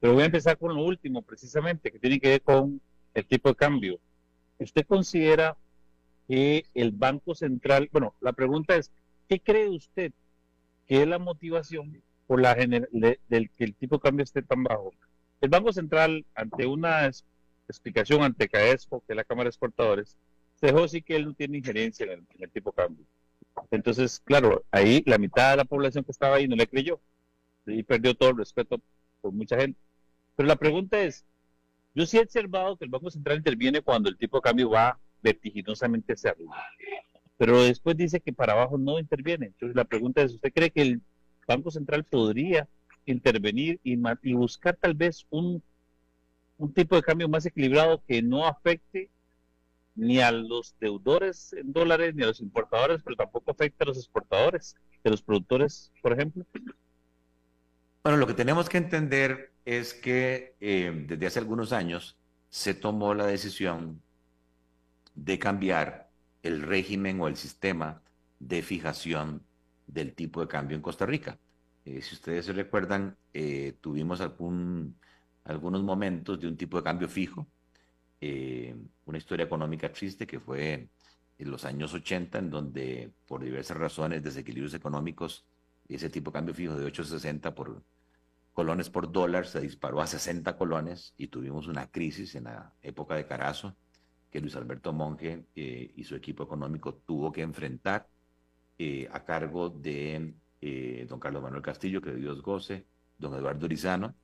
Pero 0.00 0.14
voy 0.14 0.22
a 0.22 0.26
empezar 0.26 0.58
con 0.58 0.74
lo 0.74 0.84
último, 0.84 1.22
precisamente, 1.22 1.92
que 1.92 1.98
tiene 1.98 2.18
que 2.18 2.28
ver 2.28 2.42
con 2.42 2.80
el 3.14 3.26
tipo 3.26 3.48
de 3.48 3.54
cambio. 3.54 4.00
¿Usted 4.58 4.84
considera 4.86 5.56
que 6.26 6.64
el 6.74 6.92
Banco 6.92 7.34
Central, 7.34 7.88
bueno, 7.92 8.14
la 8.20 8.32
pregunta 8.32 8.76
es, 8.76 8.90
¿qué 9.28 9.40
cree 9.40 9.68
usted 9.68 10.12
que 10.86 11.02
es 11.02 11.08
la 11.08 11.18
motivación 11.18 12.02
por 12.26 12.40
la 12.40 12.54
del 12.54 13.50
que 13.50 13.64
el 13.64 13.74
tipo 13.74 13.96
de 13.96 14.02
cambio 14.02 14.24
esté 14.24 14.42
tan 14.42 14.62
bajo. 14.62 14.92
El 15.40 15.50
Banco 15.50 15.72
Central, 15.72 16.24
ante 16.34 16.66
una 16.66 17.10
explicación 17.68 18.22
ante 18.22 18.48
CAESPO, 18.48 19.00
que 19.00 19.12
es 19.12 19.16
la 19.16 19.24
Cámara 19.24 19.44
de 19.44 19.50
Exportadores, 19.50 20.16
se 20.54 20.66
dejó 20.66 20.86
sí 20.86 21.02
que 21.02 21.16
él 21.16 21.26
no 21.26 21.34
tiene 21.34 21.58
injerencia 21.58 22.06
en 22.06 22.26
el, 22.38 22.50
tipo 22.50 22.70
de 22.70 22.76
cambio. 22.76 23.04
Entonces, 23.70 24.20
claro, 24.24 24.64
ahí 24.70 25.02
la 25.06 25.18
mitad 25.18 25.50
de 25.50 25.56
la 25.56 25.64
población 25.64 26.04
que 26.04 26.12
estaba 26.12 26.36
ahí 26.36 26.46
no 26.46 26.56
le 26.56 26.68
creyó 26.68 27.00
y 27.66 27.82
perdió 27.82 28.14
todo 28.14 28.30
el 28.30 28.38
respeto 28.38 28.80
por 29.20 29.32
mucha 29.32 29.58
gente. 29.58 29.78
Pero 30.36 30.46
la 30.46 30.56
pregunta 30.56 31.00
es, 31.02 31.24
yo 31.94 32.06
sí 32.06 32.18
he 32.18 32.22
observado 32.22 32.76
que 32.76 32.84
el 32.84 32.90
Banco 32.90 33.10
Central 33.10 33.38
interviene 33.38 33.82
cuando 33.82 34.08
el 34.08 34.16
tipo 34.16 34.38
de 34.38 34.42
cambio 34.42 34.70
va 34.70 34.98
vertiginosamente 35.22 36.14
hacia 36.14 36.30
arriba, 36.30 36.56
pero 37.36 37.62
después 37.62 37.96
dice 37.96 38.20
que 38.20 38.32
para 38.32 38.52
abajo 38.52 38.78
no 38.78 38.98
interviene. 38.98 39.46
Entonces 39.46 39.74
la 39.76 39.84
pregunta 39.84 40.22
es, 40.22 40.34
¿usted 40.34 40.52
cree 40.52 40.70
que 40.70 40.82
el 40.82 41.02
Banco 41.46 41.70
Central 41.70 42.04
podría 42.04 42.68
intervenir 43.06 43.80
y, 43.82 43.96
buscar 44.34 44.76
tal 44.76 44.94
vez 44.94 45.26
un, 45.30 45.62
un 46.58 46.72
tipo 46.72 46.96
de 46.96 47.02
cambio 47.02 47.28
más 47.28 47.44
equilibrado 47.46 48.02
que 48.06 48.22
no 48.22 48.46
afecte 48.46 49.10
ni 49.94 50.20
a 50.20 50.32
los 50.32 50.74
deudores 50.80 51.52
en 51.52 51.72
dólares 51.72 52.14
ni 52.14 52.22
a 52.22 52.26
los 52.26 52.40
importadores, 52.40 53.02
pero 53.02 53.16
tampoco 53.16 53.50
afecte 53.50 53.84
a 53.84 53.86
los 53.86 53.98
exportadores, 53.98 54.76
de 55.04 55.10
los 55.10 55.22
productores, 55.22 55.90
por 56.00 56.12
ejemplo. 56.12 56.46
Bueno, 58.02 58.18
lo 58.18 58.26
que 58.26 58.34
tenemos 58.34 58.68
que 58.68 58.78
entender 58.78 59.52
es 59.64 59.94
que 59.94 60.54
eh, 60.60 60.92
desde 61.06 61.26
hace 61.26 61.38
algunos 61.38 61.72
años 61.72 62.16
se 62.48 62.74
tomó 62.74 63.14
la 63.14 63.26
decisión 63.26 64.00
de 65.14 65.38
cambiar 65.38 66.10
el 66.42 66.62
régimen 66.62 67.20
o 67.20 67.28
el 67.28 67.36
sistema 67.36 68.02
de 68.40 68.62
fijación 68.62 69.42
del 69.86 70.14
tipo 70.14 70.40
de 70.40 70.48
cambio 70.48 70.76
en 70.76 70.82
Costa 70.82 71.06
Rica. 71.06 71.38
Eh, 71.84 72.00
si 72.02 72.14
ustedes 72.14 72.46
se 72.46 72.52
recuerdan, 72.52 73.16
eh, 73.34 73.74
tuvimos 73.80 74.20
algún, 74.20 74.96
algunos 75.44 75.82
momentos 75.82 76.38
de 76.40 76.46
un 76.46 76.56
tipo 76.56 76.76
de 76.76 76.84
cambio 76.84 77.08
fijo, 77.08 77.46
eh, 78.20 78.76
una 79.06 79.18
historia 79.18 79.44
económica 79.44 79.92
triste 79.92 80.26
que 80.26 80.38
fue 80.38 80.88
en 81.38 81.50
los 81.50 81.64
años 81.64 81.92
80, 81.92 82.38
en 82.38 82.50
donde 82.50 83.10
por 83.26 83.42
diversas 83.42 83.76
razones, 83.76 84.22
desequilibrios 84.22 84.74
económicos, 84.74 85.44
ese 85.88 86.08
tipo 86.08 86.30
de 86.30 86.34
cambio 86.34 86.54
fijo 86.54 86.76
de 86.76 86.86
8.60 86.86 87.52
por 87.54 87.82
colones 88.52 88.90
por 88.90 89.10
dólar 89.10 89.46
se 89.46 89.60
disparó 89.60 90.00
a 90.00 90.06
60 90.06 90.56
colones 90.56 91.14
y 91.16 91.28
tuvimos 91.28 91.66
una 91.66 91.90
crisis 91.90 92.34
en 92.34 92.44
la 92.44 92.74
época 92.82 93.14
de 93.14 93.26
Carazo 93.26 93.74
que 94.30 94.40
Luis 94.40 94.54
Alberto 94.56 94.92
Monge 94.92 95.46
y 95.54 96.04
su 96.04 96.14
equipo 96.16 96.44
económico 96.44 96.94
tuvo 96.94 97.32
que 97.32 97.42
enfrentar 97.42 98.08
eh, 98.78 99.08
a 99.12 99.24
cargo 99.24 99.68
de 99.70 100.34
eh, 100.60 101.06
don 101.08 101.20
Carlos 101.20 101.42
Manuel 101.42 101.62
Castillo, 101.62 102.00
que 102.00 102.14
Dios 102.14 102.40
goce, 102.42 102.86
don 103.18 103.34
Eduardo 103.34 103.66
Urizano, 103.66 104.14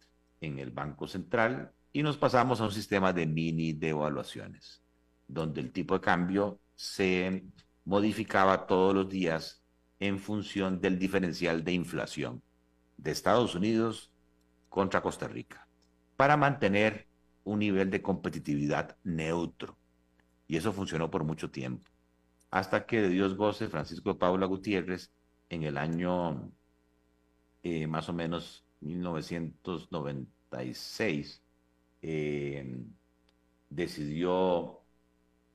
en 0.40 0.58
el 0.58 0.70
Banco 0.70 1.06
Central, 1.06 1.72
y 1.92 2.02
nos 2.02 2.16
pasamos 2.16 2.60
a 2.60 2.64
un 2.64 2.70
sistema 2.70 3.12
de 3.12 3.26
mini 3.26 3.72
devaluaciones, 3.72 4.82
donde 5.26 5.60
el 5.60 5.72
tipo 5.72 5.94
de 5.94 6.00
cambio 6.00 6.60
se 6.76 7.44
modificaba 7.84 8.66
todos 8.66 8.94
los 8.94 9.08
días 9.08 9.62
en 9.98 10.18
función 10.18 10.80
del 10.80 10.98
diferencial 10.98 11.64
de 11.64 11.72
inflación 11.72 12.42
de 12.96 13.10
Estados 13.10 13.54
Unidos 13.54 14.12
contra 14.68 15.02
Costa 15.02 15.26
Rica, 15.26 15.66
para 16.16 16.36
mantener 16.36 17.08
un 17.44 17.60
nivel 17.60 17.90
de 17.90 18.02
competitividad 18.02 18.96
neutro. 19.02 19.76
Y 20.46 20.56
eso 20.56 20.72
funcionó 20.72 21.10
por 21.10 21.24
mucho 21.24 21.50
tiempo 21.50 21.90
hasta 22.50 22.86
que 22.86 23.02
de 23.02 23.10
Dios 23.10 23.36
goce 23.36 23.68
Francisco 23.68 24.12
de 24.12 24.18
Paula 24.18 24.46
Gutiérrez 24.46 25.12
en 25.48 25.62
el 25.64 25.76
año 25.78 26.50
eh, 27.62 27.86
más 27.86 28.08
o 28.08 28.12
menos 28.12 28.64
1996 28.80 31.42
eh, 32.02 32.84
decidió 33.68 34.80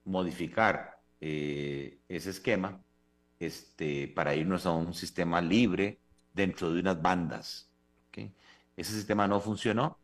modificar 0.05 0.99
eh, 1.21 1.99
ese 2.09 2.31
esquema 2.31 2.81
este, 3.39 4.09
para 4.09 4.35
irnos 4.35 4.65
a 4.65 4.71
un 4.71 4.93
sistema 4.93 5.39
libre 5.41 5.99
dentro 6.33 6.71
de 6.71 6.79
unas 6.81 7.01
bandas. 7.01 7.69
Ese 8.75 8.93
sistema 8.93 9.27
no 9.27 9.39
funcionó 9.39 9.99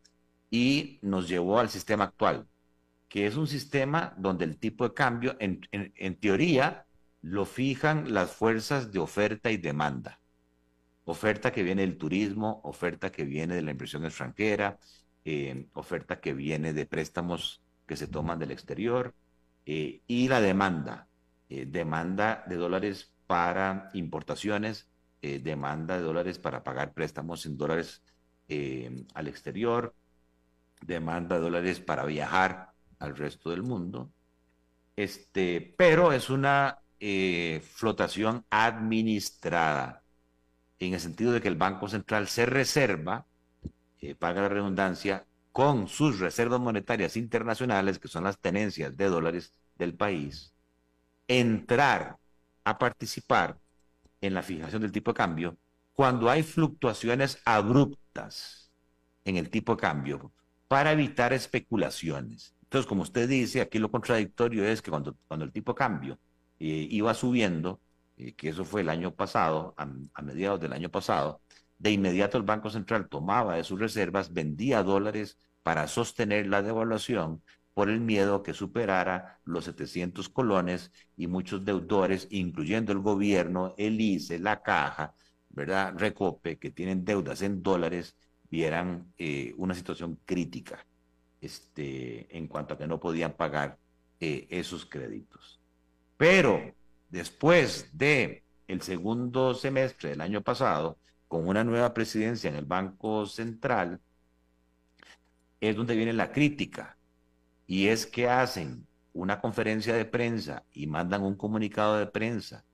y 0.48 1.00
nos 1.02 1.28
llevó 1.28 1.58
al 1.58 1.70
sistema 1.70 2.04
actual, 2.04 2.46
que 3.10 3.26
es 3.26 3.36
un 3.36 3.48
sistema 3.48 4.14
donde 4.16 4.44
el 4.44 4.56
tipo 4.56 4.84
de 4.88 4.94
cambio, 4.94 5.36
en, 5.40 6.16
teoría, 6.20 6.86
lo 7.22 7.44
fijan 7.44 8.14
las 8.14 8.30
fuerzas 8.30 8.92
de 8.92 9.00
oferta 9.00 9.50
y 9.50 9.56
demanda. 9.56 10.20
Oferta 11.04 11.50
que 11.50 11.64
viene 11.64 11.82
del 11.82 11.98
turismo, 11.98 12.60
oferta 12.62 13.10
que 13.10 13.24
viene 13.24 13.56
de 13.56 13.62
la 13.62 13.72
inversión 13.72 14.04
extranjera, 14.04 14.78
eh, 15.24 15.66
oferta 15.74 16.20
que 16.20 16.34
viene 16.34 16.72
de 16.72 16.86
préstamos 16.86 17.64
que 17.84 17.96
se 17.96 18.06
toman 18.06 18.38
del 18.38 18.52
exterior 18.52 19.12
eh, 19.66 20.02
y 20.06 20.28
la 20.28 20.40
demanda, 20.40 21.08
eh, 21.48 21.66
demanda 21.66 22.44
de 22.46 22.54
dólares 22.54 23.12
para 23.26 23.90
importaciones, 23.92 24.86
demanda 25.20 25.98
de 25.98 26.02
dólares 26.02 26.38
para 26.38 26.62
pagar 26.64 26.94
préstamos 26.94 27.44
en 27.44 27.58
dólares 27.58 28.02
al 29.14 29.28
exterior, 29.28 29.94
demanda 30.80 31.36
de 31.36 31.42
dólares 31.42 31.78
para 31.78 32.06
viajar 32.06 32.69
al 33.00 33.16
resto 33.16 33.50
del 33.50 33.62
mundo. 33.62 34.10
Este, 34.96 35.74
pero 35.76 36.12
es 36.12 36.30
una 36.30 36.78
flotación 37.62 38.44
administrada, 38.50 40.02
en 40.78 40.94
el 40.94 41.00
sentido 41.00 41.32
de 41.32 41.40
que 41.40 41.48
el 41.48 41.56
Banco 41.56 41.88
Central 41.88 42.28
se 42.28 42.44
reserva 42.44 43.26
eh, 44.00 44.14
paga 44.14 44.40
la 44.42 44.48
redundancia, 44.48 45.26
con 45.52 45.86
sus 45.86 46.20
reservas 46.20 46.58
monetarias 46.58 47.16
internacionales, 47.16 47.98
que 47.98 48.08
son 48.08 48.24
las 48.24 48.38
tenencias 48.38 48.96
de 48.96 49.06
dólares 49.06 49.52
del 49.76 49.94
país, 49.94 50.54
entrar 51.28 52.16
a 52.64 52.78
participar 52.78 53.58
en 54.22 54.32
la 54.32 54.42
fijación 54.42 54.82
del 54.82 54.92
tipo 54.92 55.10
de 55.10 55.16
cambio 55.16 55.56
cuando 55.92 56.30
hay 56.30 56.42
fluctuaciones 56.42 57.38
abruptas 57.44 58.70
en 59.24 59.36
el 59.36 59.50
tipo 59.50 59.74
de 59.74 59.82
cambio 59.82 60.32
para 60.66 60.92
evitar 60.92 61.34
especulaciones. 61.34 62.54
Entonces, 62.70 62.88
como 62.88 63.02
usted 63.02 63.28
dice, 63.28 63.60
aquí 63.60 63.80
lo 63.80 63.90
contradictorio 63.90 64.64
es 64.64 64.80
que 64.80 64.92
cuando, 64.92 65.16
cuando 65.26 65.44
el 65.44 65.50
tipo 65.50 65.72
de 65.72 65.78
cambio 65.78 66.20
eh, 66.60 66.86
iba 66.88 67.12
subiendo, 67.14 67.80
eh, 68.16 68.34
que 68.34 68.50
eso 68.50 68.64
fue 68.64 68.82
el 68.82 68.90
año 68.90 69.12
pasado, 69.12 69.74
a 69.76 70.22
mediados 70.22 70.60
del 70.60 70.72
año 70.72 70.88
pasado, 70.88 71.40
de 71.78 71.90
inmediato 71.90 72.38
el 72.38 72.44
Banco 72.44 72.70
Central 72.70 73.08
tomaba 73.08 73.56
de 73.56 73.64
sus 73.64 73.80
reservas, 73.80 74.32
vendía 74.32 74.84
dólares 74.84 75.36
para 75.64 75.88
sostener 75.88 76.46
la 76.46 76.62
devaluación 76.62 77.42
por 77.74 77.90
el 77.90 77.98
miedo 77.98 78.44
que 78.44 78.54
superara 78.54 79.40
los 79.44 79.64
700 79.64 80.28
colones 80.28 80.92
y 81.16 81.26
muchos 81.26 81.64
deudores, 81.64 82.28
incluyendo 82.30 82.92
el 82.92 83.00
gobierno, 83.00 83.74
el 83.78 84.00
ICE, 84.00 84.38
la 84.38 84.62
Caja, 84.62 85.14
¿verdad? 85.48 85.94
Recope, 85.96 86.56
que 86.56 86.70
tienen 86.70 87.04
deudas 87.04 87.42
en 87.42 87.64
dólares, 87.64 88.14
vieran 88.48 89.12
eh, 89.18 89.54
una 89.56 89.74
situación 89.74 90.20
crítica 90.24 90.86
este, 91.40 92.36
en 92.36 92.46
cuanto 92.46 92.74
a 92.74 92.78
que 92.78 92.86
no 92.86 93.00
podían 93.00 93.32
pagar 93.32 93.78
eh, 94.20 94.46
esos 94.50 94.84
créditos. 94.84 95.60
Pero 96.16 96.74
después 97.08 97.90
de 97.96 98.44
el 98.68 98.82
segundo 98.82 99.54
semestre 99.54 100.10
del 100.10 100.20
año 100.20 100.42
pasado, 100.42 100.98
con 101.28 101.48
una 101.48 101.64
nueva 101.64 101.94
presidencia 101.94 102.50
en 102.50 102.56
el 102.56 102.64
Banco 102.64 103.26
Central, 103.26 104.00
es 105.60 105.76
donde 105.76 105.96
viene 105.96 106.12
la 106.12 106.32
crítica. 106.32 106.96
Y 107.66 107.86
es 107.88 108.06
que 108.06 108.28
hacen 108.28 108.86
una 109.12 109.40
conferencia 109.40 109.94
de 109.94 110.04
prensa 110.04 110.64
y 110.72 110.86
mandan 110.86 111.22
un 111.22 111.36
comunicado 111.36 111.98
de 111.98 112.06
prensa 112.06 112.64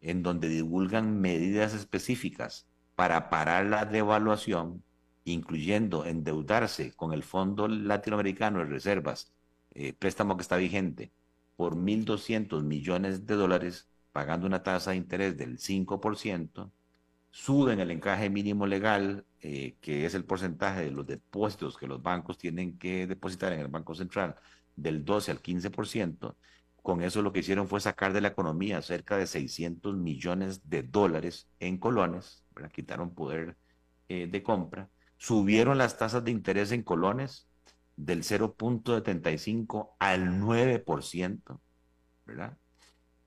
en 0.00 0.22
donde 0.22 0.48
divulgan 0.48 1.20
medidas 1.20 1.74
específicas 1.74 2.66
para 2.94 3.30
parar 3.30 3.66
la 3.66 3.84
devaluación, 3.84 4.82
incluyendo 5.24 6.04
endeudarse 6.04 6.92
con 6.92 7.12
el 7.12 7.22
Fondo 7.22 7.68
Latinoamericano 7.68 8.58
de 8.60 8.66
Reservas, 8.66 9.32
eh, 9.74 9.92
préstamo 9.92 10.36
que 10.36 10.42
está 10.42 10.56
vigente, 10.56 11.12
por 11.56 11.76
1.200 11.76 12.62
millones 12.62 13.26
de 13.26 13.34
dólares, 13.34 13.88
pagando 14.12 14.46
una 14.46 14.62
tasa 14.62 14.90
de 14.92 14.96
interés 14.98 15.36
del 15.36 15.58
5%, 15.58 16.70
suben 17.30 17.80
el 17.80 17.90
encaje 17.90 18.30
mínimo 18.30 18.66
legal, 18.66 19.24
eh, 19.40 19.76
que 19.80 20.06
es 20.06 20.14
el 20.14 20.24
porcentaje 20.24 20.84
de 20.84 20.90
los 20.92 21.06
depósitos 21.06 21.76
que 21.76 21.86
los 21.86 22.02
bancos 22.02 22.38
tienen 22.38 22.78
que 22.78 23.06
depositar 23.06 23.52
en 23.52 23.60
el 23.60 23.68
Banco 23.68 23.94
Central, 23.94 24.36
del 24.76 25.04
12 25.04 25.32
al 25.32 25.42
15%. 25.42 26.36
Con 26.82 27.02
eso 27.02 27.22
lo 27.22 27.32
que 27.32 27.40
hicieron 27.40 27.66
fue 27.66 27.80
sacar 27.80 28.12
de 28.12 28.20
la 28.20 28.28
economía 28.28 28.82
cerca 28.82 29.16
de 29.16 29.26
600 29.26 29.96
millones 29.96 30.68
de 30.68 30.82
dólares 30.82 31.48
en 31.58 31.78
colones, 31.78 32.44
quitaron 32.72 33.14
poder 33.14 33.56
eh, 34.08 34.28
de 34.30 34.42
compra, 34.42 34.90
subieron 35.24 35.78
las 35.78 35.96
tasas 35.96 36.22
de 36.22 36.30
interés 36.30 36.70
en 36.70 36.82
colones 36.82 37.48
del 37.96 38.24
0.75 38.24 39.96
al 39.98 40.38
9%, 40.38 41.60
¿verdad? 42.26 42.58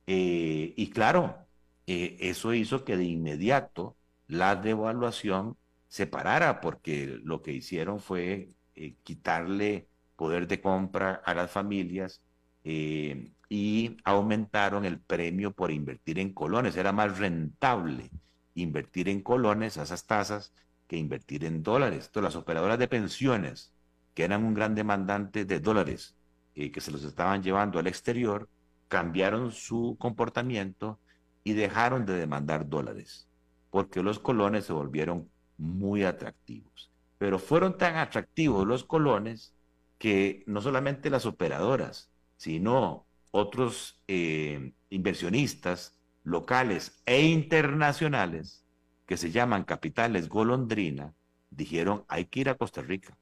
Eh, 0.06 0.76
y 0.78 0.90
claro, 0.92 1.48
eso 1.88 2.54
hizo 2.54 2.86
que 2.86 2.98
de 2.98 3.06
inmediato 3.06 3.98
la 4.28 4.56
devaluación 4.56 5.58
se 5.88 6.06
parara, 6.06 6.62
porque 6.62 7.20
lo 7.24 7.42
que 7.42 7.54
hicieron 7.54 8.00
fue 8.00 8.50
eh, 8.76 8.96
quitarle 9.02 9.88
poder 10.16 10.48
de 10.48 10.62
compra 10.62 11.16
a 11.26 11.34
las 11.34 11.50
familias 11.50 12.22
eh, 12.64 13.32
y 13.50 13.98
aumentaron 14.04 14.86
el 14.86 15.00
premio 15.00 15.52
por 15.52 15.72
invertir 15.72 16.20
en 16.20 16.32
colones. 16.32 16.76
Era 16.76 16.92
más 16.92 17.18
rentable 17.18 18.12
invertir 18.54 19.10
en 19.10 19.22
colones 19.22 19.78
a 19.80 19.84
esas 19.84 20.06
tasas 20.06 20.54
que 20.88 20.98
invertir 20.98 21.46
en 21.46 21.64
dólares. 21.64 22.06
Entonces, 22.08 22.24
las 22.24 22.42
operadoras 22.42 22.80
de 22.80 22.88
pensiones, 22.88 23.74
que 24.14 24.24
eran 24.24 24.44
un 24.44 24.54
gran 24.54 24.76
demandante 24.76 25.46
de 25.46 25.60
dólares, 25.60 26.16
eh, 26.56 26.72
que 26.72 26.82
se 26.82 26.92
los 26.92 27.04
estaban 27.04 27.44
llevando 27.44 27.80
al 27.80 27.88
exterior, 27.88 28.50
cambiaron 28.88 29.52
su 29.52 29.98
comportamiento 30.00 31.00
y 31.44 31.54
dejaron 31.54 32.06
de 32.06 32.14
demandar 32.14 32.68
dólares 32.68 33.28
porque 33.70 34.02
los 34.02 34.20
colones 34.20 34.66
se 34.66 34.74
volvieron 34.74 35.30
muy 35.58 36.04
atractivos. 36.04 36.92
Pero 37.18 37.40
fueron 37.40 37.78
tan 37.78 37.96
atractivos 37.98 38.66
los 38.66 38.84
colones 38.84 39.54
que 39.98 40.44
no 40.48 40.62
solamente 40.62 41.10
las 41.10 41.26
operadoras, 41.26 42.10
sino 42.38 43.08
otros 43.32 44.02
eh, 44.08 44.74
inversionistas 44.90 46.00
locales 46.24 47.02
e 47.06 47.28
internacionales 47.28 48.66
que 49.08 49.18
se 49.18 49.32
llaman 49.32 49.64
capitales 49.64 50.30
golondrina, 50.30 51.16
dijeron 51.50 52.06
hay 52.08 52.26
que 52.26 52.42
ir 52.42 52.50
a 52.50 52.56
Costa 52.56 52.84
Rica, 52.84 53.18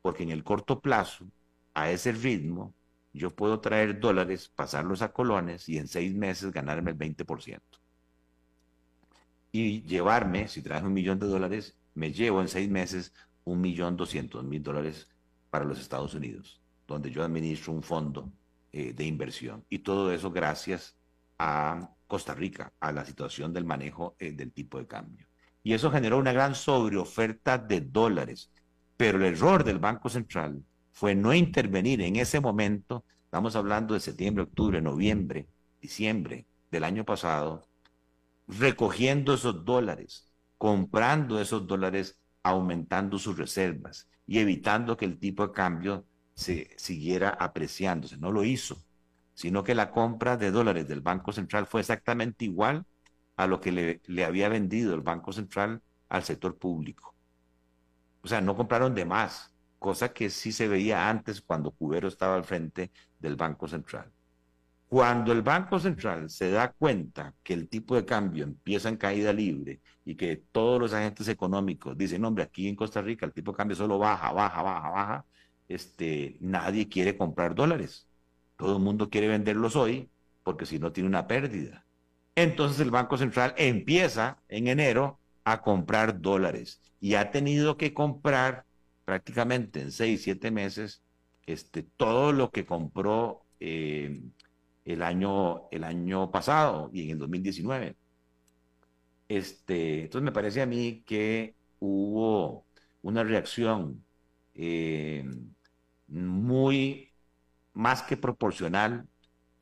porque 0.00 0.22
en 0.22 0.30
el 0.30 0.42
corto 0.42 0.80
plazo, 0.80 1.26
a 1.74 1.90
ese 1.90 2.12
ritmo, 2.12 2.72
yo 3.12 3.30
puedo 3.34 3.60
traer 3.60 4.00
dólares, 4.00 4.48
pasarlos 4.48 5.02
a 5.02 5.12
colones 5.12 5.68
y 5.68 5.76
en 5.76 5.88
seis 5.88 6.14
meses 6.14 6.52
ganarme 6.52 6.92
el 6.92 6.96
20% 6.96 7.60
y 9.52 9.82
llevarme, 9.82 10.48
si 10.48 10.62
traje 10.62 10.86
un 10.86 10.92
millón 10.92 11.18
de 11.18 11.26
dólares, 11.26 11.76
me 11.94 12.12
llevo 12.12 12.40
en 12.40 12.48
seis 12.48 12.70
meses 12.70 13.12
un 13.44 13.60
millón 13.60 13.96
doscientos 13.96 14.44
mil 14.44 14.62
dólares 14.62 15.08
para 15.50 15.64
los 15.64 15.80
Estados 15.80 16.14
Unidos, 16.14 16.60
donde 16.86 17.10
yo 17.10 17.24
administro 17.24 17.72
un 17.72 17.82
fondo 17.82 18.32
eh, 18.72 18.92
de 18.92 19.04
inversión. 19.04 19.64
Y 19.68 19.80
todo 19.80 20.12
eso 20.12 20.30
gracias 20.30 20.96
a 21.38 21.90
Costa 22.10 22.34
Rica, 22.34 22.72
a 22.80 22.90
la 22.90 23.04
situación 23.04 23.52
del 23.52 23.64
manejo 23.64 24.16
eh, 24.18 24.32
del 24.32 24.52
tipo 24.52 24.78
de 24.78 24.88
cambio. 24.88 25.28
Y 25.62 25.74
eso 25.74 25.92
generó 25.92 26.18
una 26.18 26.32
gran 26.32 26.56
sobreoferta 26.56 27.56
de 27.56 27.80
dólares. 27.80 28.50
Pero 28.96 29.18
el 29.18 29.34
error 29.34 29.62
del 29.62 29.78
Banco 29.78 30.08
Central 30.08 30.64
fue 30.90 31.14
no 31.14 31.32
intervenir 31.32 32.02
en 32.02 32.16
ese 32.16 32.40
momento, 32.40 33.04
estamos 33.24 33.54
hablando 33.54 33.94
de 33.94 34.00
septiembre, 34.00 34.42
octubre, 34.42 34.82
noviembre, 34.82 35.46
diciembre 35.80 36.46
del 36.72 36.82
año 36.82 37.04
pasado, 37.04 37.68
recogiendo 38.48 39.34
esos 39.34 39.64
dólares, 39.64 40.28
comprando 40.58 41.40
esos 41.40 41.64
dólares, 41.66 42.18
aumentando 42.42 43.18
sus 43.18 43.38
reservas 43.38 44.08
y 44.26 44.40
evitando 44.40 44.96
que 44.96 45.04
el 45.04 45.18
tipo 45.18 45.46
de 45.46 45.52
cambio 45.52 46.04
se 46.34 46.70
siguiera 46.76 47.30
apreciándose. 47.30 48.16
No 48.16 48.32
lo 48.32 48.42
hizo, 48.44 48.82
sino 49.40 49.64
que 49.64 49.74
la 49.74 49.90
compra 49.90 50.36
de 50.36 50.50
dólares 50.50 50.86
del 50.86 51.00
Banco 51.00 51.32
Central 51.32 51.64
fue 51.66 51.80
exactamente 51.80 52.44
igual 52.44 52.84
a 53.36 53.46
lo 53.46 53.58
que 53.58 53.72
le, 53.72 54.02
le 54.06 54.26
había 54.26 54.50
vendido 54.50 54.94
el 54.94 55.00
Banco 55.00 55.32
Central 55.32 55.80
al 56.10 56.24
sector 56.24 56.58
público. 56.58 57.14
O 58.20 58.28
sea, 58.28 58.42
no 58.42 58.54
compraron 58.54 58.94
de 58.94 59.06
más, 59.06 59.50
cosa 59.78 60.12
que 60.12 60.28
sí 60.28 60.52
se 60.52 60.68
veía 60.68 61.08
antes 61.08 61.40
cuando 61.40 61.70
Cubero 61.70 62.06
estaba 62.06 62.34
al 62.34 62.44
frente 62.44 62.92
del 63.18 63.36
Banco 63.36 63.66
Central. 63.66 64.12
Cuando 64.88 65.32
el 65.32 65.40
Banco 65.40 65.78
Central 65.78 66.28
se 66.28 66.50
da 66.50 66.72
cuenta 66.72 67.34
que 67.42 67.54
el 67.54 67.70
tipo 67.70 67.94
de 67.96 68.04
cambio 68.04 68.44
empieza 68.44 68.90
en 68.90 68.98
caída 68.98 69.32
libre 69.32 69.80
y 70.04 70.16
que 70.16 70.36
todos 70.52 70.78
los 70.78 70.92
agentes 70.92 71.28
económicos 71.28 71.96
dicen, 71.96 72.26
hombre, 72.26 72.44
aquí 72.44 72.68
en 72.68 72.76
Costa 72.76 73.00
Rica 73.00 73.24
el 73.24 73.32
tipo 73.32 73.52
de 73.52 73.56
cambio 73.56 73.76
solo 73.76 73.98
baja, 73.98 74.32
baja, 74.32 74.60
baja, 74.62 74.90
baja, 74.90 75.26
este, 75.66 76.36
nadie 76.40 76.90
quiere 76.90 77.16
comprar 77.16 77.54
dólares. 77.54 78.09
Todo 78.60 78.76
el 78.76 78.82
mundo 78.82 79.08
quiere 79.08 79.26
venderlos 79.26 79.74
hoy 79.74 80.10
porque 80.44 80.66
si 80.66 80.78
no 80.78 80.92
tiene 80.92 81.08
una 81.08 81.26
pérdida. 81.26 81.86
Entonces 82.34 82.78
el 82.80 82.90
Banco 82.90 83.16
Central 83.16 83.54
empieza 83.56 84.42
en 84.50 84.68
enero 84.68 85.18
a 85.44 85.62
comprar 85.62 86.20
dólares 86.20 86.82
y 87.00 87.14
ha 87.14 87.30
tenido 87.30 87.78
que 87.78 87.94
comprar 87.94 88.66
prácticamente 89.06 89.80
en 89.80 89.90
seis, 89.90 90.22
siete 90.24 90.50
meses 90.50 91.02
este, 91.46 91.84
todo 91.84 92.32
lo 92.32 92.50
que 92.50 92.66
compró 92.66 93.46
eh, 93.60 94.20
el, 94.84 95.02
año, 95.02 95.70
el 95.70 95.82
año 95.82 96.30
pasado 96.30 96.90
y 96.92 97.04
en 97.04 97.10
el 97.12 97.18
2019. 97.18 97.96
Este, 99.26 100.02
entonces 100.02 100.22
me 100.22 100.32
parece 100.32 100.60
a 100.60 100.66
mí 100.66 101.02
que 101.06 101.54
hubo 101.78 102.66
una 103.00 103.24
reacción 103.24 104.04
eh, 104.52 105.24
muy 106.08 107.09
más 107.80 108.02
que 108.02 108.18
proporcional 108.18 109.08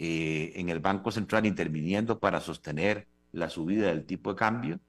eh, 0.00 0.52
en 0.56 0.68
el 0.68 0.80
Banco 0.80 1.12
Central 1.12 1.46
interviniendo 1.46 2.18
para 2.18 2.40
sostener 2.40 3.06
la 3.30 3.48
subida 3.48 3.88
del 3.88 4.06
tipo 4.06 4.30
de 4.30 4.36
cambio, 4.36 4.80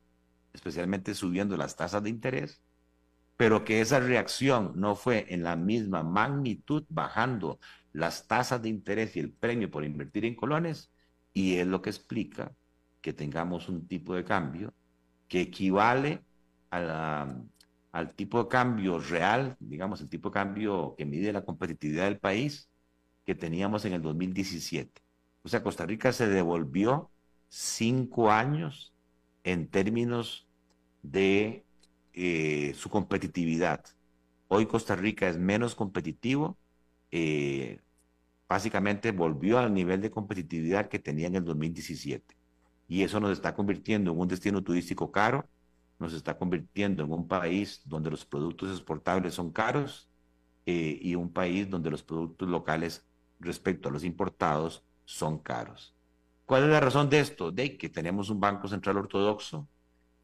especialmente 0.51 1.13
subiendo 1.13 1.55
las 1.55 1.75
tasas 1.75 2.01
de 2.01 2.09
interés, 2.09 2.59
pero 3.37 3.63
que 3.63 3.81
esa 3.81 3.99
reacción 3.99 4.73
no 4.75 4.95
fue 4.95 5.27
en 5.29 5.43
la 5.43 5.55
misma 5.55 6.01
magnitud 6.03 6.83
bajando 6.89 7.59
las 7.93 8.27
tasas 8.27 8.61
de 8.63 8.69
interés 8.69 9.15
y 9.15 9.19
el 9.19 9.31
premio 9.31 9.69
por 9.69 9.85
invertir 9.85 10.25
en 10.25 10.35
colones, 10.35 10.91
y 11.31 11.57
es 11.57 11.67
lo 11.67 11.81
que 11.83 11.91
explica 11.91 12.51
que 13.01 13.13
tengamos 13.13 13.69
un 13.69 13.87
tipo 13.87 14.15
de 14.15 14.23
cambio 14.23 14.73
que 15.27 15.41
equivale 15.41 16.23
al 16.71 18.15
tipo 18.15 18.43
de 18.43 18.49
cambio 18.49 18.99
real, 18.99 19.55
digamos, 19.59 20.01
el 20.01 20.09
tipo 20.09 20.29
de 20.29 20.33
cambio 20.33 20.95
que 20.97 21.05
mide 21.05 21.31
la 21.31 21.45
competitividad 21.45 22.05
del 22.05 22.19
país 22.19 22.69
que 23.29 23.35
teníamos 23.35 23.85
en 23.85 23.93
el 23.93 24.01
2017. 24.01 25.03
O 25.43 25.49
sea, 25.49 25.61
Costa 25.61 25.85
Rica 25.85 26.11
se 26.11 26.27
devolvió 26.27 27.11
cinco 27.47 28.31
años 28.31 28.91
en 29.43 29.67
términos 29.67 30.47
de 31.03 31.63
eh, 32.13 32.73
su 32.75 32.89
competitividad. 32.89 33.85
Hoy 34.47 34.65
Costa 34.65 34.95
Rica 34.95 35.29
es 35.29 35.37
menos 35.37 35.75
competitivo, 35.75 36.57
eh, 37.11 37.81
básicamente 38.47 39.11
volvió 39.11 39.59
al 39.59 39.75
nivel 39.75 40.01
de 40.01 40.09
competitividad 40.09 40.89
que 40.89 40.97
tenía 40.97 41.27
en 41.27 41.35
el 41.35 41.45
2017. 41.45 42.35
Y 42.87 43.03
eso 43.03 43.19
nos 43.19 43.33
está 43.33 43.53
convirtiendo 43.53 44.11
en 44.11 44.19
un 44.19 44.27
destino 44.27 44.63
turístico 44.63 45.11
caro, 45.11 45.47
nos 45.99 46.13
está 46.13 46.35
convirtiendo 46.35 47.03
en 47.03 47.11
un 47.11 47.27
país 47.27 47.83
donde 47.85 48.09
los 48.09 48.25
productos 48.25 48.71
exportables 48.71 49.35
son 49.35 49.51
caros 49.51 50.09
eh, 50.65 50.97
y 50.99 51.13
un 51.13 51.31
país 51.31 51.69
donde 51.69 51.91
los 51.91 52.01
productos 52.01 52.49
locales 52.49 53.05
respecto 53.39 53.89
a 53.89 53.91
los 53.91 54.03
importados 54.03 54.83
son 55.05 55.39
caros. 55.39 55.95
¿Cuál 56.45 56.63
es 56.63 56.69
la 56.69 56.79
razón 56.79 57.09
de 57.09 57.19
esto? 57.19 57.51
De 57.51 57.77
que 57.77 57.89
tenemos 57.89 58.29
un 58.29 58.39
Banco 58.39 58.67
Central 58.67 58.97
ortodoxo, 58.97 59.67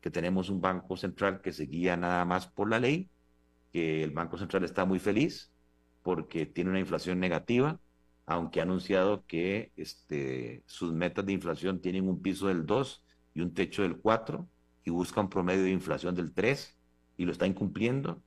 que 0.02 0.10
tenemos 0.10 0.50
un 0.50 0.62
Banco 0.62 0.98
Central 0.98 1.42
que 1.42 1.54
se 1.54 1.66
guía 1.66 1.98
nada 1.98 2.26
más 2.26 2.48
por 2.48 2.70
la 2.70 2.80
ley, 2.80 3.10
que 3.72 4.04
el 4.04 4.12
Banco 4.12 4.38
Central 4.38 4.64
está 4.64 4.86
muy 4.86 5.00
feliz 5.00 5.52
porque 6.04 6.46
tiene 6.46 6.70
una 6.70 6.80
inflación 6.80 7.20
negativa, 7.20 7.80
aunque 8.28 8.60
ha 8.60 8.64
anunciado 8.64 9.26
que 9.26 9.72
este, 9.76 10.64
sus 10.68 10.94
metas 10.94 11.26
de 11.26 11.34
inflación 11.34 11.82
tienen 11.82 12.08
un 12.08 12.22
piso 12.22 12.48
del 12.48 12.66
2 12.66 13.04
y 13.34 13.42
un 13.42 13.54
techo 13.54 13.82
del 13.82 13.98
4 13.98 14.48
y 14.84 14.92
busca 14.92 15.22
un 15.22 15.30
promedio 15.30 15.64
de 15.64 15.72
inflación 15.72 16.14
del 16.14 16.32
3 16.32 16.78
y 17.18 17.26
lo 17.26 17.32
está 17.32 17.48
incumpliendo. 17.48 18.22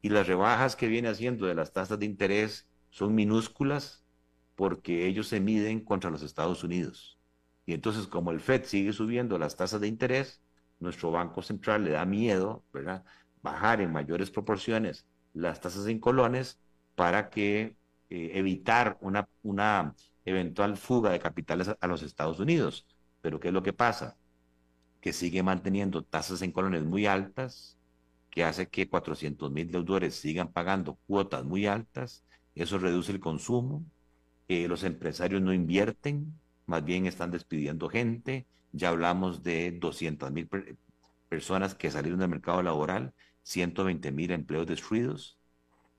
Y 0.00 0.10
las 0.10 0.28
rebajas 0.28 0.76
que 0.76 0.86
viene 0.86 1.08
haciendo 1.08 1.46
de 1.46 1.54
las 1.54 1.72
tasas 1.72 1.98
de 1.98 2.06
interés 2.06 2.68
son 2.90 3.14
minúsculas 3.14 4.03
porque 4.56 5.06
ellos 5.06 5.28
se 5.28 5.40
miden 5.40 5.80
contra 5.80 6.10
los 6.10 6.22
Estados 6.22 6.64
Unidos. 6.64 7.18
Y 7.66 7.74
entonces, 7.74 8.06
como 8.06 8.30
el 8.30 8.40
FED 8.40 8.64
sigue 8.64 8.92
subiendo 8.92 9.38
las 9.38 9.56
tasas 9.56 9.80
de 9.80 9.88
interés, 9.88 10.40
nuestro 10.80 11.10
Banco 11.10 11.42
Central 11.42 11.84
le 11.84 11.92
da 11.92 12.04
miedo, 12.04 12.64
¿verdad? 12.72 13.04
Bajar 13.42 13.80
en 13.80 13.92
mayores 13.92 14.30
proporciones 14.30 15.06
las 15.32 15.60
tasas 15.60 15.86
en 15.88 15.98
colones 15.98 16.58
para 16.94 17.28
que 17.30 17.76
eh, 18.10 18.30
evitar 18.34 18.96
una, 19.00 19.28
una 19.42 19.94
eventual 20.24 20.76
fuga 20.76 21.10
de 21.10 21.18
capitales 21.18 21.70
a, 21.78 21.86
los 21.86 22.02
Estados 22.02 22.38
Unidos. 22.38 22.86
Pero 23.20 23.40
¿qué 23.40 23.48
es 23.48 23.54
lo 23.54 23.62
que 23.62 23.72
pasa? 23.72 24.16
Que 25.00 25.12
sigue 25.12 25.42
manteniendo 25.42 26.04
tasas 26.04 26.42
en 26.42 26.52
colones 26.52 26.84
muy 26.84 27.06
altas, 27.06 27.78
que 28.30 28.44
hace 28.44 28.68
que 28.68 28.88
400 28.88 29.50
mil 29.50 29.70
deudores 29.70 30.14
sigan 30.14 30.52
pagando 30.52 30.98
cuotas 31.06 31.44
muy 31.44 31.66
altas, 31.66 32.24
eso 32.54 32.78
reduce 32.78 33.12
el 33.12 33.20
consumo, 33.20 33.84
eh, 34.48 34.68
los 34.68 34.84
empresarios 34.84 35.40
no 35.40 35.52
invierten, 35.52 36.38
más 36.66 36.84
bien 36.84 37.06
están 37.06 37.30
despidiendo 37.30 37.88
gente. 37.88 38.46
Ya 38.72 38.90
hablamos 38.90 39.42
de 39.42 39.72
200 39.72 40.32
mil 40.32 40.48
personas 41.28 41.74
que 41.74 41.90
salieron 41.90 42.20
del 42.20 42.28
mercado 42.28 42.62
laboral, 42.62 43.14
120 43.42 44.12
mil 44.12 44.30
empleos 44.30 44.66
destruidos 44.66 45.38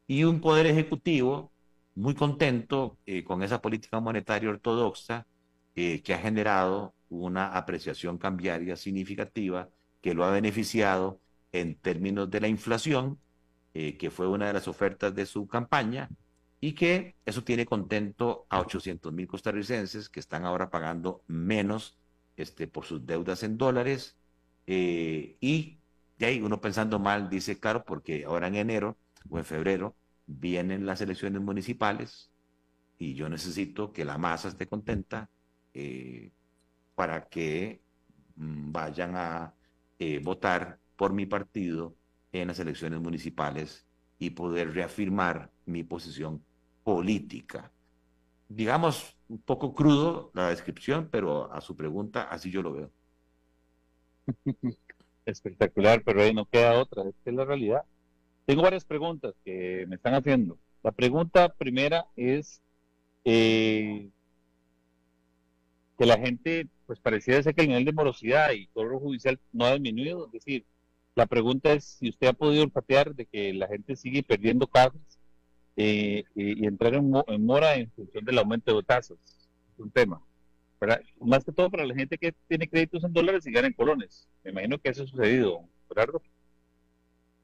y 0.07 0.23
un 0.23 0.41
poder 0.41 0.67
ejecutivo 0.67 1.51
muy 1.95 2.13
contento 2.13 2.97
eh, 3.05 3.23
con 3.23 3.41
esa 3.41 3.61
política 3.61 3.99
monetaria 3.99 4.49
ortodoxa 4.49 5.25
eh, 5.75 6.01
que 6.03 6.13
ha 6.13 6.19
generado 6.19 6.93
una 7.09 7.55
apreciación 7.55 8.17
cambiaria 8.17 8.75
significativa 8.75 9.69
que 10.01 10.13
lo 10.13 10.25
ha 10.25 10.31
beneficiado 10.31 11.19
en 11.51 11.75
términos 11.75 12.29
de 12.29 12.41
la 12.41 12.47
inflación, 12.47 13.19
que 13.73 14.09
fue 14.09 14.27
una 14.27 14.47
de 14.47 14.53
las 14.53 14.69
ofertas 14.69 15.13
de 15.13 15.25
su 15.25 15.47
campaña, 15.47 16.09
y 16.59 16.73
que 16.73 17.15
eso 17.25 17.43
tiene 17.43 17.65
contento 17.65 18.45
a 18.49 18.59
800 18.61 19.13
mil 19.13 19.27
costarricenses 19.27 20.09
que 20.09 20.19
están 20.19 20.45
ahora 20.45 20.69
pagando 20.69 21.23
menos 21.27 21.97
este, 22.37 22.67
por 22.67 22.85
sus 22.85 23.05
deudas 23.05 23.43
en 23.43 23.57
dólares. 23.57 24.17
Eh, 24.67 25.37
y 25.39 25.79
de 26.17 26.25
ahí 26.25 26.41
uno 26.41 26.61
pensando 26.61 26.99
mal 26.99 27.29
dice, 27.29 27.59
claro, 27.59 27.83
porque 27.85 28.25
ahora 28.25 28.47
en 28.47 28.55
enero 28.55 28.97
o 29.29 29.37
en 29.37 29.45
febrero 29.45 29.95
vienen 30.27 30.85
las 30.85 31.01
elecciones 31.01 31.41
municipales 31.41 32.31
y 32.97 33.13
yo 33.15 33.29
necesito 33.29 33.91
que 33.91 34.05
la 34.05 34.17
masa 34.17 34.47
esté 34.47 34.67
contenta 34.67 35.29
eh, 35.73 36.31
para 36.95 37.27
que 37.27 37.81
mm, 38.37 38.71
vayan 38.71 39.15
a 39.15 39.53
eh, 39.99 40.19
votar 40.23 40.79
por 40.95 41.13
mi 41.13 41.25
partido 41.25 41.95
en 42.31 42.47
las 42.47 42.59
elecciones 42.59 42.99
municipales 42.99 43.84
y 44.19 44.31
poder 44.31 44.73
reafirmar 44.73 45.51
mi 45.65 45.83
posición 45.83 46.43
política. 46.83 47.71
Digamos, 48.47 49.15
un 49.27 49.39
poco 49.39 49.73
crudo 49.73 50.31
la 50.33 50.49
descripción, 50.49 51.09
pero 51.11 51.51
a 51.51 51.61
su 51.61 51.75
pregunta 51.75 52.23
así 52.23 52.51
yo 52.51 52.61
lo 52.61 52.73
veo. 52.73 52.91
Espectacular, 55.25 56.03
pero 56.03 56.21
ahí 56.21 56.33
no 56.33 56.45
queda 56.45 56.79
otra, 56.79 57.03
es 57.03 57.15
que 57.23 57.31
es 57.31 57.35
la 57.35 57.45
realidad. 57.45 57.83
Tengo 58.45 58.61
varias 58.61 58.85
preguntas 58.85 59.33
que 59.43 59.85
me 59.87 59.95
están 59.95 60.13
haciendo. 60.13 60.57
La 60.83 60.91
pregunta 60.91 61.49
primera 61.49 62.05
es 62.15 62.61
eh, 63.23 64.09
que 65.97 66.05
la 66.05 66.19
gente, 66.19 66.67
pues 66.85 66.99
pareciera 66.99 67.41
ser 67.41 67.55
que 67.55 67.61
el 67.61 67.69
nivel 67.69 67.85
de 67.85 67.93
morosidad 67.93 68.51
y 68.51 68.67
cobro 68.67 68.99
judicial 68.99 69.39
no 69.51 69.65
ha 69.65 69.73
disminuido. 69.73 70.27
Es 70.27 70.33
decir, 70.33 70.65
la 71.15 71.25
pregunta 71.25 71.71
es 71.71 71.85
si 71.85 72.09
usted 72.09 72.27
ha 72.27 72.33
podido 72.33 72.63
olfatear 72.63 73.15
de 73.15 73.25
que 73.25 73.53
la 73.53 73.67
gente 73.67 73.95
sigue 73.95 74.21
perdiendo 74.21 74.67
casas 74.67 75.01
eh, 75.77 76.25
y, 76.35 76.65
entrar 76.65 76.93
en, 76.93 77.09
mora 77.09 77.75
en 77.75 77.89
función 77.91 78.25
del 78.25 78.37
aumento 78.37 78.75
de 78.75 78.83
tasas. 78.83 79.17
Es 79.73 79.79
un 79.79 79.91
tema. 79.91 80.21
Más 81.19 81.43
que 81.43 81.53
todo 81.53 81.71
para 81.71 81.85
la 81.85 81.95
gente 81.95 82.17
que 82.17 82.33
tiene 82.47 82.67
créditos 82.67 83.03
en 83.03 83.13
dólares 83.13 83.47
y 83.47 83.51
gana 83.51 83.67
en 83.67 83.73
colones. 83.73 84.27
Me 84.43 84.51
imagino 84.51 84.77
que 84.77 84.89
eso 84.89 85.03
ha 85.03 85.07
sucedido, 85.07 85.67
Gerardo. 85.87 86.21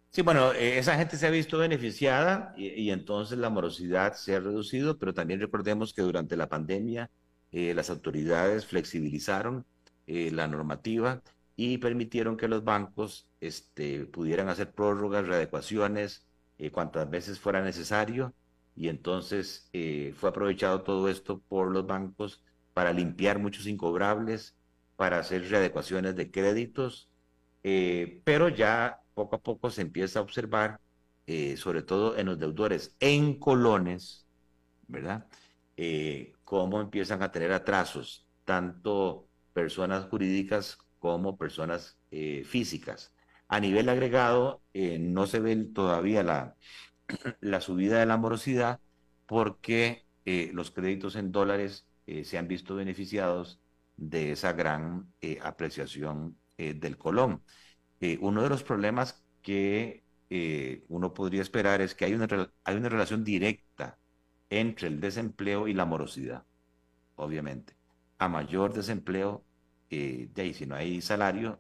Sí, 0.10 0.22
bueno, 0.22 0.52
eh, 0.52 0.78
esa 0.78 0.98
gente 0.98 1.16
se 1.16 1.26
ha 1.26 1.32
visto 1.32 1.58
beneficiada 1.58 2.54
y, 2.58 2.92
entonces 2.92 3.38
la 3.38 3.50
morosidad 3.50 4.14
se 4.14 4.36
ha 4.36 4.42
reducido, 4.42 5.00
pero 5.00 5.14
también 5.14 5.40
recordemos 5.40 5.94
que 5.94 6.02
durante 6.02 6.36
la 6.36 6.50
pandemia 6.50 7.10
eh, 7.54 7.74
las 7.74 7.90
autoridades 7.90 8.66
flexibilizaron 8.66 9.66
la 10.08 10.46
normativa 10.46 11.22
y 11.56 11.78
permitieron 11.78 12.36
que 12.36 12.50
los 12.50 12.66
bancos 12.66 13.31
este, 13.42 14.06
pudieran 14.06 14.48
hacer 14.50 14.72
prórrogas, 14.72 15.28
readecuaciones, 15.28 16.26
eh, 16.60 16.72
cuantas 16.72 17.10
veces 17.10 17.40
fuera 17.40 17.62
necesario 17.64 18.34
y 18.76 18.88
entonces 18.88 19.70
eh, 19.74 20.14
fue 20.16 20.30
aprovechado 20.30 20.84
todo 20.84 21.10
esto 21.10 21.42
por 21.50 21.72
los 21.72 21.88
bancos 21.88 22.44
para 22.74 22.94
limpiar 22.94 23.40
muchos 23.40 23.68
incobrables, 23.68 24.56
para 24.96 25.20
hacer 25.20 25.50
readecuaciones 25.50 26.16
de 26.16 26.32
créditos, 26.32 27.10
eh, 27.64 28.22
pero 28.24 28.48
ya 28.50 29.02
poco 29.16 29.36
a 29.38 29.42
poco 29.42 29.72
se 29.72 29.82
empieza 29.82 30.20
a 30.20 30.22
observar, 30.22 30.80
sobre 31.56 31.82
todo 31.82 32.18
en 32.18 32.26
los 32.26 32.38
deudores 32.38 32.98
en 33.00 33.40
colones, 33.40 34.28
¿verdad? 34.88 35.26
cómo 36.44 36.82
empiezan 36.82 37.24
a 37.24 37.32
tener 37.32 37.54
atrasos, 37.54 38.28
tanto 38.44 39.30
personas 39.54 40.06
jurídicas 40.10 40.78
como 41.00 41.38
personas 41.38 41.98
físicas. 42.44 43.14
A 43.52 43.60
nivel 43.60 43.90
agregado, 43.90 44.64
eh, 44.74 44.98
no 44.98 45.28
se 45.28 45.42
ve 45.42 45.58
todavía 45.58 46.24
la, 46.24 46.56
la, 47.42 47.60
subida 47.60 48.00
de 48.00 48.06
la 48.06 48.16
morosidad 48.16 48.80
porque 49.26 50.06
eh, 50.26 50.52
los 50.54 50.72
créditos 50.72 51.18
en 51.18 51.34
dólares 51.34 51.86
eh, 52.08 52.24
se 52.24 52.38
han 52.38 52.48
visto 52.48 52.76
beneficiados 52.76 53.60
de 53.98 54.32
esa 54.32 54.54
gran 54.54 55.14
apreciación 55.44 56.38
del 56.58 56.98
colón. 56.98 57.44
uno 58.20 58.44
de 58.44 58.50
los 58.50 58.64
problemas 58.64 59.24
que 59.42 60.04
uno 60.90 61.14
podría 61.14 61.42
esperar 61.42 61.82
es 61.82 61.96
que 61.96 62.06
hay 62.06 62.14
una, 62.14 62.28
hay 62.64 62.76
una 62.76 62.90
relación 62.90 63.24
directa 63.24 63.98
entre 64.50 64.88
el 64.88 65.00
desempleo 65.02 65.68
y 65.68 65.74
la 65.74 65.86
morosidad, 65.86 66.46
obviamente. 67.16 67.76
A 68.20 68.30
mayor 68.30 68.74
desempleo, 68.74 69.44
eh, 69.90 70.30
de 70.34 70.42
ahí, 70.42 70.54
si 70.54 70.66
no 70.66 70.76
hay 70.76 71.02
salario, 71.02 71.60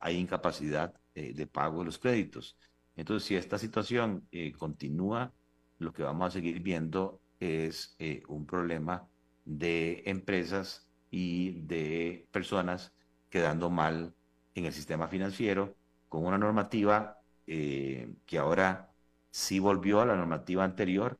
hay 0.00 0.16
incapacidad 0.16 0.94
de 1.16 1.46
pago 1.46 1.80
de 1.80 1.86
los 1.86 1.98
créditos. 1.98 2.56
Entonces, 2.94 3.26
si 3.26 3.36
esta 3.36 3.58
situación 3.58 4.28
continúa, 4.58 5.32
lo 5.78 5.92
que 5.92 6.02
vamos 6.02 6.28
a 6.28 6.30
seguir 6.30 6.60
viendo 6.60 7.20
es 7.40 7.96
un 8.28 8.46
problema 8.46 9.08
de 9.44 10.02
empresas 10.06 10.86
y 11.10 11.62
de 11.62 12.28
personas 12.30 12.92
quedando 13.30 13.70
mal 13.70 14.14
en 14.54 14.66
el 14.66 14.72
sistema 14.72 15.08
financiero 15.08 15.76
con 16.08 16.24
una 16.24 16.38
normativa 16.38 17.20
eh, 17.46 18.14
que 18.26 18.38
ahora 18.38 18.92
sí 19.30 19.58
volvió 19.58 20.00
a 20.00 20.06
la 20.06 20.16
normativa 20.16 20.64
anterior 20.64 21.18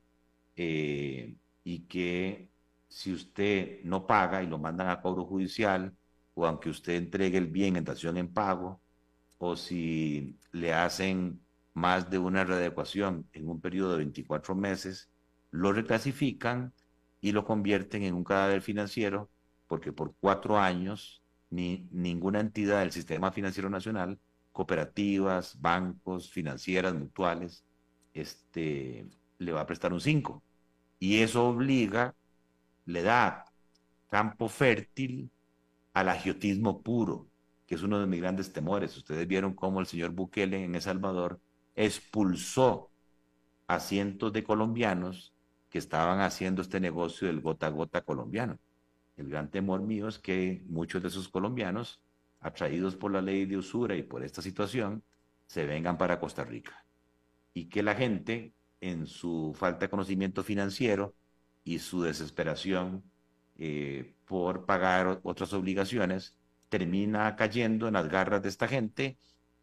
eh, 0.56 1.36
y 1.64 1.80
que 1.80 2.50
si 2.88 3.12
usted 3.12 3.80
no 3.84 4.06
paga 4.06 4.42
y 4.42 4.46
lo 4.46 4.58
mandan 4.58 4.88
a 4.88 5.00
cobro 5.00 5.24
judicial 5.24 5.94
o 6.34 6.46
aunque 6.46 6.70
usted 6.70 6.94
entregue 6.94 7.38
el 7.38 7.48
bien 7.48 7.76
en 7.76 7.84
dación 7.84 8.16
en 8.16 8.32
pago 8.32 8.80
o 9.38 9.56
si 9.56 10.38
le 10.52 10.72
hacen 10.72 11.40
más 11.74 12.10
de 12.10 12.18
una 12.18 12.44
readecuación 12.44 13.28
en 13.32 13.48
un 13.48 13.60
periodo 13.60 13.92
de 13.92 13.98
24 13.98 14.54
meses, 14.54 15.10
lo 15.50 15.72
reclasifican 15.72 16.72
y 17.20 17.32
lo 17.32 17.44
convierten 17.44 18.02
en 18.02 18.14
un 18.14 18.24
cadáver 18.24 18.62
financiero 18.62 19.30
porque 19.66 19.92
por 19.92 20.14
cuatro 20.20 20.58
años 20.58 21.22
ni 21.50 21.88
ninguna 21.90 22.40
entidad 22.40 22.80
del 22.80 22.92
sistema 22.92 23.32
financiero 23.32 23.70
nacional, 23.70 24.18
cooperativas, 24.52 25.60
bancos, 25.60 26.30
financieras, 26.30 26.94
mutuales, 26.94 27.64
este, 28.14 29.06
le 29.38 29.52
va 29.52 29.60
a 29.62 29.66
prestar 29.66 29.92
un 29.92 30.00
5. 30.00 30.42
Y 30.98 31.18
eso 31.20 31.46
obliga, 31.48 32.14
le 32.86 33.02
da 33.02 33.44
campo 34.08 34.48
fértil 34.48 35.30
al 35.92 36.08
agiotismo 36.08 36.82
puro, 36.82 37.28
que 37.66 37.74
es 37.74 37.82
uno 37.82 38.00
de 38.00 38.06
mis 38.06 38.20
grandes 38.20 38.52
temores. 38.52 38.96
Ustedes 38.96 39.26
vieron 39.26 39.54
cómo 39.54 39.80
el 39.80 39.86
señor 39.86 40.10
Bukele 40.10 40.64
en 40.64 40.74
El 40.74 40.82
Salvador 40.82 41.40
expulsó 41.74 42.90
a 43.66 43.80
cientos 43.80 44.32
de 44.32 44.44
colombianos 44.44 45.34
que 45.68 45.78
estaban 45.78 46.20
haciendo 46.20 46.62
este 46.62 46.80
negocio 46.80 47.26
del 47.28 47.40
gota 47.40 47.66
a 47.66 47.70
gota 47.70 48.02
colombiano. 48.02 48.58
El 49.16 49.28
gran 49.28 49.50
temor 49.50 49.82
mío 49.82 50.08
es 50.08 50.18
que 50.18 50.62
muchos 50.66 51.02
de 51.02 51.08
esos 51.08 51.28
colombianos, 51.28 52.00
atraídos 52.40 52.96
por 52.96 53.10
la 53.10 53.22
ley 53.22 53.46
de 53.46 53.56
usura 53.56 53.96
y 53.96 54.02
por 54.02 54.22
esta 54.22 54.42
situación, 54.42 55.02
se 55.46 55.66
vengan 55.66 55.98
para 55.98 56.20
Costa 56.20 56.44
Rica. 56.44 56.84
Y 57.54 57.66
que 57.68 57.82
la 57.82 57.94
gente, 57.94 58.54
en 58.80 59.06
su 59.06 59.54
falta 59.56 59.86
de 59.86 59.90
conocimiento 59.90 60.44
financiero 60.44 61.14
y 61.64 61.78
su 61.78 62.02
desesperación 62.02 63.02
eh, 63.56 64.14
por 64.26 64.66
pagar 64.66 65.20
otras 65.22 65.52
obligaciones, 65.54 66.36
termina 66.78 67.36
cayendo 67.36 67.88
en 67.88 67.94
las 67.94 68.08
garras 68.08 68.42
de 68.42 68.48
esta 68.48 68.68
gente 68.68 69.18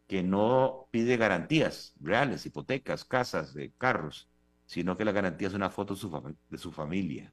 que 0.06 0.22
no 0.22 0.88
pide 0.90 1.16
garantías 1.16 1.94
reales, 2.00 2.46
hipotecas, 2.46 3.04
casas, 3.04 3.54
de 3.54 3.72
carros, 3.78 4.28
sino 4.66 4.96
que 4.96 5.04
la 5.04 5.12
garantía 5.12 5.48
es 5.48 5.54
una 5.54 5.70
foto 5.70 5.94
de 6.50 6.58
su 6.58 6.72
familia. 6.72 7.32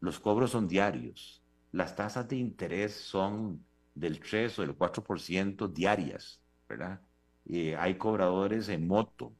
Los 0.00 0.20
cobros 0.20 0.50
son 0.50 0.68
diarios 0.68 1.44
las 1.74 1.96
tasas 1.96 2.28
de 2.28 2.36
interés 2.36 2.94
son 2.94 3.66
del 3.96 4.20
3 4.20 4.60
o 4.60 4.62
del 4.62 4.76
4% 4.76 5.66
diarias, 5.66 6.40
¿verdad? 6.68 7.00
hay 7.78 7.98
cobradores 7.98 8.68
en 8.68 8.86
moto 8.86 9.34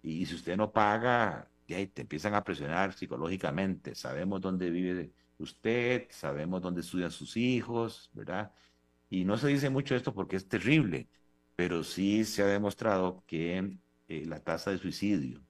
y 0.00 0.24
si 0.26 0.36
usted 0.36 0.56
no 0.56 0.72
paga, 0.72 1.50
te 1.66 2.02
empiezan 2.02 2.34
a 2.34 2.44
presionar 2.44 2.92
psicológicamente. 2.92 3.96
Sabemos 3.96 4.40
dónde 4.40 4.70
vive 4.70 5.12
usted, 5.38 6.06
sabemos 6.10 6.62
dónde 6.62 6.82
estudian 6.82 7.10
sus 7.10 7.36
hijos, 7.36 8.10
¿verdad? 8.14 8.52
Y 9.12 9.24
no 9.24 9.36
se 9.36 9.48
dice 9.48 9.68
mucho 9.70 9.94
esto 9.94 10.14
porque 10.14 10.36
es 10.36 10.48
terrible, 10.48 11.08
pero 11.56 11.84
sí 11.84 12.24
se 12.24 12.42
ha 12.42 12.46
demostrado 12.46 13.22
que 13.26 13.78
eh, 14.08 14.24
la 14.26 14.40
tasa 14.40 14.70
de 14.70 14.78
suicidio 14.78 15.42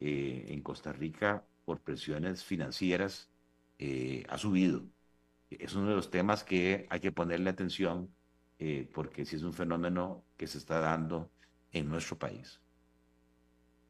eh, 0.00 0.46
en 0.48 0.62
Costa 0.62 0.92
Rica 0.92 1.44
por 1.64 1.80
presiones 1.80 2.44
financieras 2.44 3.30
eh, 3.78 4.24
ha 4.28 4.38
subido 4.38 4.84
es 5.50 5.74
uno 5.74 5.90
de 5.90 5.96
los 5.96 6.10
temas 6.10 6.44
que 6.44 6.86
hay 6.90 7.00
que 7.00 7.12
ponerle 7.12 7.50
atención 7.50 8.10
eh, 8.58 8.88
porque 8.92 9.24
sí 9.24 9.36
es 9.36 9.42
un 9.42 9.52
fenómeno 9.52 10.24
que 10.36 10.46
se 10.46 10.58
está 10.58 10.80
dando 10.80 11.30
en 11.72 11.88
nuestro 11.88 12.18
país. 12.18 12.60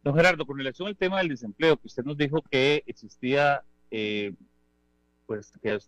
Don 0.05 0.15
Gerardo, 0.15 0.47
con 0.47 0.59
relación 0.59 0.89
al 0.89 0.97
tema 0.97 1.19
del 1.19 1.29
desempleo, 1.29 1.77
que 1.77 1.87
usted 1.87 2.05
nos 2.05 2.17
dijo 2.17 2.43
que 2.43 2.85
existía, 2.87 3.65
eh, 3.91 4.35
pues 5.27 5.53
que 5.63 5.79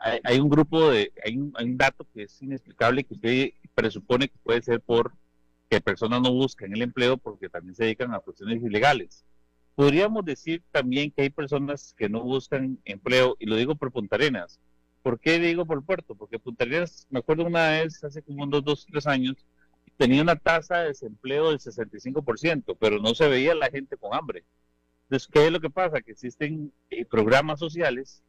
hay, 0.00 0.40
un 0.40 0.48
grupo 0.48 0.90
de, 0.90 1.12
hay 1.24 1.36
un, 1.36 1.52
hay 1.56 1.66
un, 1.66 1.76
dato 1.76 2.06
que 2.14 2.22
es 2.22 2.42
inexplicable 2.42 3.04
que 3.04 3.14
usted 3.14 3.50
presupone 3.74 4.28
que 4.28 4.38
puede 4.42 4.62
ser 4.62 4.80
por 4.80 5.12
que 5.68 5.80
personas 5.80 6.20
no 6.20 6.32
buscan 6.32 6.72
el 6.72 6.82
empleo 6.82 7.16
porque 7.16 7.48
también 7.48 7.74
se 7.74 7.84
dedican 7.84 8.12
a 8.14 8.20
cuestiones 8.20 8.62
ilegales. 8.62 9.24
Podríamos 9.74 10.24
decir 10.24 10.62
también 10.72 11.10
que 11.10 11.22
hay 11.22 11.30
personas 11.30 11.94
que 11.96 12.08
no 12.08 12.22
buscan 12.22 12.78
empleo, 12.84 13.36
y 13.38 13.46
lo 13.46 13.56
digo 13.56 13.76
por 13.76 13.92
Punta 13.92 14.16
Arenas, 14.16 14.58
¿Por 15.02 15.18
qué 15.18 15.38
digo 15.38 15.64
por 15.64 15.84
puerto? 15.84 16.14
Porque 16.14 16.38
Punta 16.38 16.64
Arenas, 16.64 17.06
me 17.10 17.20
acuerdo 17.20 17.44
una 17.44 17.70
vez, 17.70 18.02
hace 18.04 18.22
como 18.22 18.44
unos 18.44 18.62
dos, 18.62 18.86
tres 18.86 19.06
años, 19.06 19.36
tenía 19.96 20.22
una 20.22 20.36
tasa 20.36 20.78
de 20.78 20.88
desempleo 20.88 21.50
del 21.50 21.58
65%, 21.58 22.76
pero 22.78 22.98
no 22.98 23.14
se 23.14 23.28
veía 23.28 23.54
la 23.54 23.70
gente 23.70 23.96
con 23.96 24.14
hambre. 24.14 24.44
Entonces, 25.04 25.28
¿qué 25.32 25.46
es 25.46 25.52
lo 25.52 25.60
que 25.60 25.70
pasa? 25.70 26.02
Que 26.02 26.12
existen 26.12 26.72
eh, 26.90 27.04
programas 27.06 27.58
sociales 27.58 28.22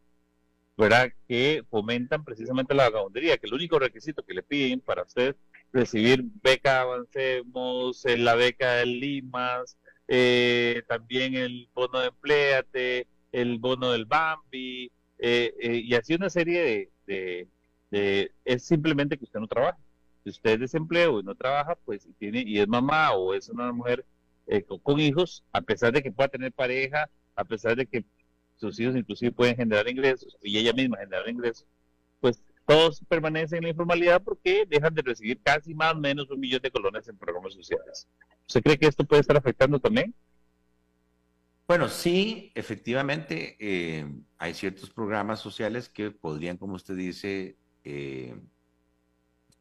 ¿verdad? 0.81 1.11
que 1.27 1.63
fomentan 1.69 2.23
precisamente 2.23 2.73
la 2.73 2.89
vagabundería, 2.89 3.37
que 3.37 3.47
el 3.47 3.53
único 3.53 3.79
requisito 3.79 4.23
que 4.23 4.33
le 4.33 4.43
piden 4.43 4.79
para 4.81 5.03
usted 5.03 5.35
recibir 5.71 6.23
beca 6.41 6.81
Avancemos, 6.81 8.05
eh, 8.05 8.17
la 8.17 8.35
beca 8.35 8.73
del 8.75 8.99
Limas, 8.99 9.77
eh, 10.07 10.83
también 10.87 11.35
el 11.35 11.69
bono 11.73 11.99
de 11.99 12.07
empleate, 12.07 13.07
el 13.31 13.59
bono 13.59 13.91
del 13.91 14.05
Bambi, 14.05 14.91
eh, 15.19 15.53
eh, 15.59 15.81
y 15.85 15.93
así 15.93 16.15
una 16.15 16.29
serie 16.29 16.89
de, 17.05 17.47
de, 17.91 18.31
Es 18.43 18.65
simplemente 18.65 19.17
que 19.17 19.25
usted 19.25 19.39
no 19.39 19.47
trabaja. 19.47 19.77
Si 20.23 20.31
usted 20.31 20.53
es 20.53 20.59
desempleo 20.61 21.19
y 21.19 21.23
no 21.23 21.35
trabaja, 21.35 21.75
pues 21.85 22.05
y, 22.07 22.13
tiene, 22.13 22.43
y 22.45 22.59
es 22.59 22.67
mamá 22.67 23.13
o 23.13 23.33
es 23.33 23.49
una 23.49 23.71
mujer 23.71 24.03
eh, 24.47 24.63
con, 24.63 24.99
hijos, 24.99 25.43
a 25.53 25.61
pesar 25.61 25.93
de 25.93 26.01
que 26.01 26.11
pueda 26.11 26.29
tener 26.29 26.51
pareja, 26.51 27.09
a 27.35 27.45
pesar 27.45 27.75
de 27.75 27.85
que 27.85 28.03
sus 28.69 28.79
inclusive 28.79 29.31
pueden 29.31 29.55
generar 29.55 29.87
ingresos 29.89 30.37
y 30.41 30.57
ella 30.57 30.73
misma 30.73 30.97
generar 30.97 31.27
ingresos, 31.27 31.65
pues 32.19 32.43
todos 32.67 33.01
permanecen 33.09 33.57
en 33.57 33.63
la 33.63 33.69
informalidad 33.69 34.21
porque 34.21 34.65
dejan 34.69 34.93
de 34.93 35.01
recibir 35.01 35.41
casi 35.41 35.73
más 35.73 35.93
o 35.93 35.99
menos 35.99 36.29
un 36.29 36.39
millón 36.39 36.61
de 36.61 36.71
colones 36.71 37.07
en 37.07 37.17
programas 37.17 37.53
sociales. 37.53 38.07
¿Usted 38.47 38.61
cree 38.61 38.77
que 38.77 38.87
esto 38.87 39.03
puede 39.03 39.21
estar 39.21 39.35
afectando 39.35 39.79
también? 39.79 40.13
Bueno, 41.67 41.89
sí, 41.89 42.51
efectivamente, 42.53 43.57
eh, 43.59 44.05
hay 44.37 44.53
ciertos 44.53 44.89
programas 44.89 45.39
sociales 45.39 45.89
que 45.89 46.11
podrían, 46.11 46.57
como 46.57 46.75
usted 46.75 46.95
dice, 46.95 47.57
eh, 47.83 48.35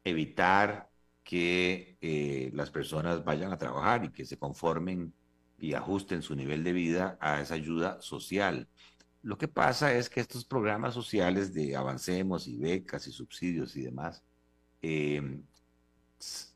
evitar 0.03 0.89
que 1.23 1.97
eh, 2.01 2.51
las 2.53 2.69
personas 2.69 3.23
vayan 3.23 3.51
a 3.51 3.57
trabajar 3.57 4.03
y 4.03 4.09
que 4.09 4.25
se 4.25 4.37
conformen 4.37 5.13
y 5.57 5.73
ajusten 5.73 6.21
su 6.21 6.35
nivel 6.35 6.63
de 6.63 6.73
vida 6.73 7.17
a 7.21 7.39
esa 7.39 7.53
ayuda 7.53 8.01
social. 8.01 8.67
Lo 9.23 9.37
que 9.37 9.47
pasa 9.47 9.93
es 9.93 10.09
que 10.09 10.19
estos 10.19 10.45
programas 10.45 10.93
sociales 10.93 11.53
de 11.53 11.75
avancemos 11.75 12.47
y 12.47 12.57
becas 12.57 13.07
y 13.07 13.11
subsidios 13.11 13.75
y 13.75 13.83
demás 13.83 14.23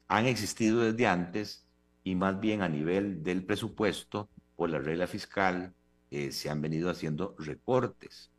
han 0.07 0.25
existido 0.25 0.81
desde 0.81 1.07
antes 1.07 1.65
y 2.03 2.15
más 2.15 2.39
bien 2.39 2.61
a 2.61 2.69
nivel 2.69 3.23
del 3.23 3.45
presupuesto 3.45 4.29
por 4.55 4.69
la 4.69 4.79
regla 4.79 5.07
fiscal 5.07 5.73
eh, 6.11 6.31
se 6.31 6.49
han 6.49 6.61
venido 6.61 6.89
haciendo 6.89 7.35
recortes. 7.39 8.31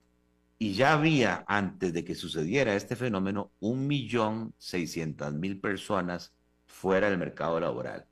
Y 0.58 0.72
ya 0.72 0.94
había, 0.94 1.44
antes 1.48 1.92
de 1.92 2.04
que 2.04 2.14
sucediera 2.14 2.74
este 2.74 2.96
fenómeno, 2.96 3.52
un 3.60 3.86
millón 3.86 4.54
seiscientas 4.56 5.34
mil 5.34 5.60
personas 5.60 6.32
fuera 6.66 7.10
del 7.10 7.18
mercado 7.18 7.60
laboral. 7.60 8.06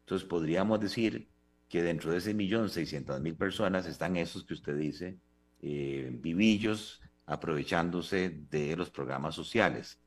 Entonces 0.00 0.28
podríamos 0.28 0.80
decir 0.80 1.28
que 1.68 1.82
dentro 1.82 2.10
de 2.10 2.18
ese 2.18 2.34
millón 2.34 2.68
seiscientas 2.68 3.20
mil 3.20 3.36
personas 3.36 3.86
están 3.86 4.16
esos 4.16 4.44
que 4.44 4.54
usted 4.54 4.76
dice, 4.76 5.18
eh, 5.62 6.10
vivillos, 6.12 7.00
aprovechándose 7.26 8.30
de 8.50 8.76
los 8.76 8.90
programas 8.90 9.34
sociales. 9.34 10.00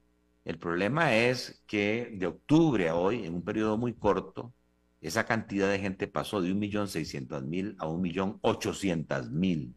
El 0.44 0.58
problema 0.58 1.16
es 1.16 1.64
que 1.68 2.12
de 2.14 2.28
octubre 2.28 2.90
a 2.90 2.96
hoy, 2.96 3.26
en 3.26 3.36
un 3.36 3.44
periodo 3.44 3.78
muy 3.78 3.94
corto, 3.94 4.54
esa 5.02 5.26
cantidad 5.26 5.70
de 5.70 5.80
gente 5.80 6.08
pasó 6.08 6.42
de 6.42 6.54
1.600.000 6.54 7.76
a 7.80 7.88
1.800.000. 7.88 9.74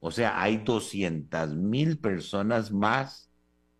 O 0.00 0.10
sea, 0.10 0.40
hay 0.40 0.58
200.000 0.58 2.00
personas 2.00 2.70
más 2.72 3.30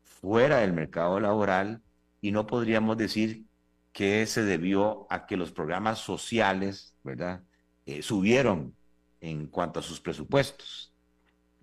fuera 0.02 0.58
del 0.58 0.72
mercado 0.72 1.20
laboral 1.20 1.82
y 2.20 2.32
no 2.32 2.46
podríamos 2.46 2.96
decir 2.96 3.44
que 3.92 4.26
se 4.26 4.42
debió 4.42 5.06
a 5.10 5.26
que 5.26 5.36
los 5.36 5.52
programas 5.52 6.00
sociales, 6.00 6.94
¿verdad? 7.02 7.42
Eh, 7.86 8.02
subieron 8.02 8.74
en 9.20 9.46
cuanto 9.46 9.80
a 9.80 9.82
sus 9.82 10.00
presupuestos. 10.00 10.92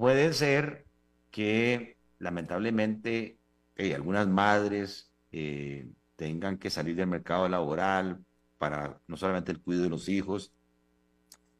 Puede 0.03 0.33
ser 0.33 0.85
que 1.31 1.95
lamentablemente 2.19 3.37
algunas 3.95 4.27
madres 4.27 5.09
eh, 5.31 5.87
tengan 6.17 6.57
que 6.57 6.69
salir 6.69 6.97
del 6.97 7.07
mercado 7.07 7.47
laboral 7.47 8.21
para 8.57 8.99
no 9.07 9.15
solamente 9.15 9.53
el 9.53 9.61
cuidado 9.61 9.85
de 9.85 9.89
los 9.91 10.09
hijos, 10.09 10.51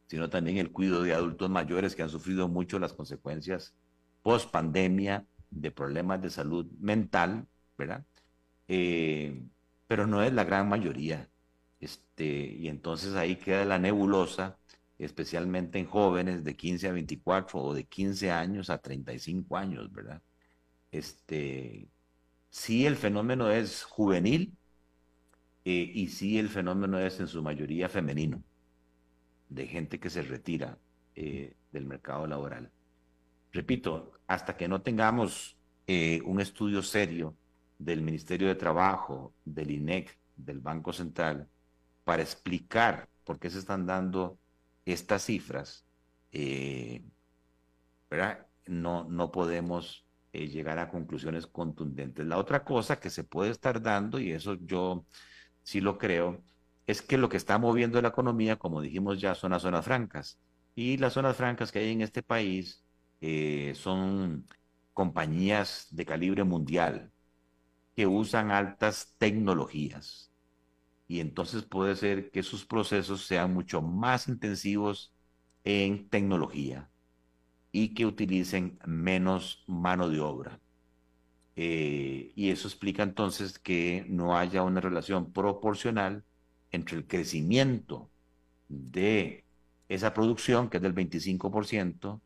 sino 0.07 0.29
también 0.29 0.57
el 0.57 0.73
cuidado 0.73 1.03
de 1.03 1.13
adultos 1.13 1.49
mayores 1.49 1.95
que 1.95 2.03
han 2.03 2.09
sufrido 2.09 2.49
mucho 2.49 2.79
las 2.79 2.91
consecuencias 2.91 3.75
post 4.23 4.51
pandemia 4.51 5.25
de 5.49 5.71
problemas 5.71 6.21
de 6.21 6.29
salud 6.29 6.65
mental, 6.81 7.47
¿verdad? 7.77 8.03
Eh, 8.67 9.41
pero 9.87 10.05
no 10.05 10.21
es 10.21 10.33
la 10.33 10.43
gran 10.43 10.67
mayoría. 10.67 11.29
Este, 11.79 12.25
y 12.25 12.67
entonces 12.67 13.15
ahí 13.15 13.37
queda 13.37 13.63
la 13.63 13.79
nebulosa, 13.79 14.57
especialmente 14.97 15.79
en 15.79 15.85
jóvenes 15.85 16.43
de 16.43 16.55
15 16.55 16.87
a 16.87 16.91
24 16.93 17.59
o 17.59 17.73
de 17.73 17.85
15 17.85 18.31
años 18.31 18.69
a 18.69 18.77
35 18.77 19.57
años, 19.57 19.91
¿verdad? 19.91 20.21
Este, 20.91 21.87
sí 22.49 22.85
el 22.85 22.95
fenómeno 22.95 23.49
es 23.49 23.83
juvenil 23.83 24.55
eh, 25.65 25.91
y 25.93 26.07
sí 26.09 26.37
el 26.37 26.49
fenómeno 26.49 26.99
es 26.99 27.19
en 27.19 27.27
su 27.27 27.41
mayoría 27.41 27.89
femenino, 27.89 28.43
de 29.49 29.67
gente 29.67 29.99
que 29.99 30.09
se 30.09 30.21
retira 30.21 30.77
eh, 31.15 31.55
del 31.71 31.85
mercado 31.85 32.27
laboral. 32.27 32.71
Repito, 33.51 34.13
hasta 34.27 34.57
que 34.57 34.67
no 34.67 34.81
tengamos 34.81 35.57
eh, 35.87 36.21
un 36.25 36.41
estudio 36.41 36.81
serio 36.81 37.37
del 37.77 38.01
Ministerio 38.01 38.47
de 38.47 38.55
Trabajo, 38.55 39.33
del 39.45 39.71
INEC, 39.71 40.17
del 40.35 40.59
Banco 40.59 40.93
Central, 40.93 41.47
para 42.03 42.23
explicar 42.23 43.09
por 43.23 43.39
qué 43.39 43.49
se 43.49 43.59
están 43.59 43.85
dando 43.85 44.39
estas 44.85 45.25
cifras, 45.25 45.85
eh. 46.31 47.03
No, 48.67 49.03
no 49.09 49.31
podemos 49.31 50.05
eh, 50.31 50.47
llegar 50.47 50.79
a 50.79 50.89
conclusiones 50.89 51.47
contundentes. 51.47 52.25
La 52.25 52.37
otra 52.37 52.63
cosa 52.63 52.99
que 52.99 53.09
se 53.09 53.23
puede 53.23 53.51
estar 53.51 53.81
dando, 53.81 54.19
y 54.19 54.31
eso 54.31 54.55
yo 54.61 55.05
sí 55.63 55.81
lo 55.81 55.97
creo, 55.97 56.43
es 56.87 57.01
que 57.01 57.17
lo 57.17 57.29
que 57.29 57.37
está 57.37 57.57
moviendo 57.57 58.01
la 58.01 58.09
economía, 58.09 58.57
como 58.57 58.81
dijimos 58.81 59.19
ya, 59.21 59.35
son 59.35 59.51
las 59.51 59.63
zonas 59.63 59.85
francas. 59.85 60.39
Y 60.75 60.97
las 60.97 61.13
zonas 61.13 61.35
francas 61.37 61.71
que 61.71 61.79
hay 61.79 61.91
en 61.91 62.01
este 62.01 62.23
país 62.23 62.83
eh, 63.21 63.73
son 63.75 64.47
compañías 64.93 65.87
de 65.91 66.05
calibre 66.05 66.43
mundial, 66.43 67.11
que 67.95 68.07
usan 68.07 68.51
altas 68.51 69.15
tecnologías. 69.19 70.32
Y 71.07 71.19
entonces 71.19 71.63
puede 71.63 71.95
ser 71.95 72.31
que 72.31 72.43
sus 72.43 72.65
procesos 72.65 73.25
sean 73.25 73.53
mucho 73.53 73.81
más 73.81 74.27
intensivos 74.27 75.13
en 75.63 76.09
tecnología 76.09 76.89
y 77.71 77.93
que 77.93 78.05
utilicen 78.05 78.79
menos 78.85 79.63
mano 79.67 80.09
de 80.09 80.19
obra. 80.21 80.61
Eh, 81.55 82.33
y 82.35 82.49
eso 82.51 82.67
explica 82.67 83.03
entonces 83.03 83.59
que 83.59 84.05
no 84.09 84.37
haya 84.37 84.63
una 84.63 84.81
relación 84.81 85.31
proporcional 85.33 86.25
entre 86.71 86.97
el 86.97 87.07
crecimiento 87.07 88.11
de 88.69 89.45
esa 89.89 90.13
producción, 90.13 90.69
que 90.69 90.77
es 90.77 90.83
del 90.83 90.95
25%, 90.95 92.21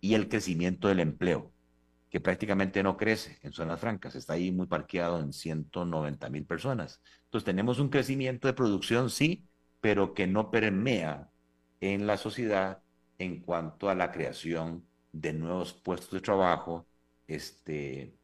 y 0.00 0.14
el 0.14 0.28
crecimiento 0.28 0.88
del 0.88 1.00
empleo 1.00 1.53
que 2.14 2.20
prácticamente 2.20 2.80
no 2.84 2.96
crece 2.96 3.40
en 3.42 3.52
zonas 3.52 3.80
francas, 3.80 4.14
está 4.14 4.34
ahí 4.34 4.52
muy 4.52 4.68
parqueado 4.68 5.18
en 5.18 5.32
190 5.32 6.30
mil 6.30 6.46
personas. 6.46 7.00
Entonces 7.24 7.44
tenemos 7.44 7.80
un 7.80 7.88
crecimiento 7.88 8.46
de 8.46 8.54
producción, 8.54 9.10
sí, 9.10 9.48
pero 9.80 10.14
que 10.14 10.28
no 10.28 10.52
permea 10.52 11.28
en 11.80 12.06
la 12.06 12.16
sociedad 12.16 12.84
en 13.18 13.40
cuanto 13.40 13.90
a 13.90 13.96
la 13.96 14.12
creación 14.12 14.86
de 15.10 15.32
nuevos 15.32 15.72
puestos 15.72 16.12
de 16.12 16.20
trabajo 16.20 16.86
este, 17.26 18.14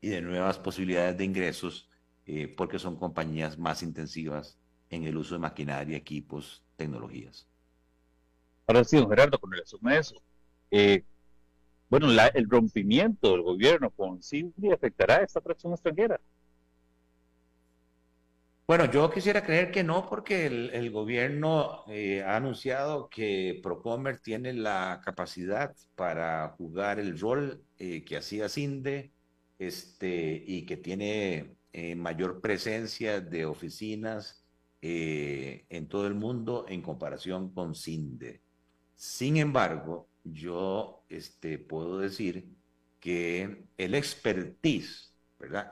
y 0.00 0.08
de 0.08 0.20
nuevas 0.20 0.58
posibilidades 0.58 1.16
de 1.16 1.24
ingresos, 1.24 1.88
eh, 2.26 2.48
porque 2.48 2.80
son 2.80 2.96
compañías 2.96 3.56
más 3.56 3.84
intensivas 3.84 4.58
en 4.90 5.04
el 5.04 5.16
uso 5.16 5.36
de 5.36 5.42
maquinaria, 5.42 5.96
equipos, 5.96 6.64
tecnologías. 6.74 7.46
Ahora 8.66 8.82
sí, 8.82 8.98
Gerardo, 9.08 9.38
con 9.38 9.52
relación 9.52 9.86
a 9.86 9.96
eso, 9.96 10.20
eh, 10.72 11.04
bueno, 11.92 12.08
el 12.32 12.48
rompimiento 12.48 13.32
del 13.32 13.42
gobierno 13.42 13.90
con 13.90 14.22
Cindy 14.22 14.72
afectará 14.72 15.16
a 15.16 15.24
esta 15.24 15.40
atracción 15.40 15.74
extranjera. 15.74 16.18
Bueno, 18.66 18.90
yo 18.90 19.10
quisiera 19.10 19.44
creer 19.44 19.70
que 19.70 19.84
no, 19.84 20.08
porque 20.08 20.46
el, 20.46 20.90
gobierno 20.90 21.84
eh, 21.88 22.22
ha 22.22 22.36
anunciado 22.36 23.10
que 23.10 23.60
Procomer 23.62 24.20
tiene 24.20 24.54
la 24.54 25.02
capacidad 25.04 25.76
para 25.94 26.48
jugar 26.56 26.98
el 26.98 27.20
rol 27.20 27.62
eh, 27.78 28.02
que 28.06 28.16
hacía 28.16 28.48
CINDE 28.48 29.12
este, 29.58 30.42
y 30.46 30.64
que 30.64 30.78
tiene 30.78 31.56
eh, 31.74 31.94
mayor 31.94 32.40
presencia 32.40 33.20
de 33.20 33.44
oficinas 33.44 34.46
en 34.80 35.88
todo 35.88 36.06
el 36.06 36.14
mundo 36.14 36.64
en 36.68 36.80
comparación 36.80 37.52
con 37.52 37.74
CINDE. 37.74 38.40
Sin 38.96 39.36
embargo, 39.36 40.08
yo 40.24 41.01
este, 41.12 41.58
puedo 41.58 41.98
decir 41.98 42.48
que 43.00 43.66
el 43.76 43.94
expertise 43.94 45.14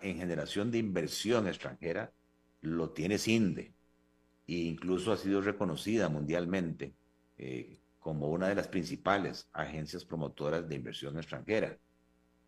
en 0.03 0.16
generación 0.16 0.70
de 0.70 0.78
inversión 0.78 1.47
extranjera 1.47 2.12
lo 2.61 2.91
tiene 2.91 3.18
CINDE 3.18 3.74
e 4.47 4.55
incluso 4.55 5.12
ha 5.12 5.16
sido 5.16 5.41
reconocida 5.41 6.09
mundialmente 6.09 6.95
eh, 7.38 7.80
como 7.99 8.28
una 8.28 8.49
de 8.49 8.55
las 8.57 8.68
principales 8.68 9.49
agencias 9.53 10.05
promotoras 10.05 10.68
de 10.68 10.74
inversión 10.74 11.16
extranjera. 11.16 11.78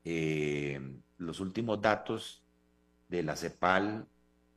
Eh, 0.05 0.81
los 1.19 1.39
últimos 1.41 1.81
datos 1.81 2.45
de 3.09 3.23
la 3.23 3.37
CEPAL 3.37 4.09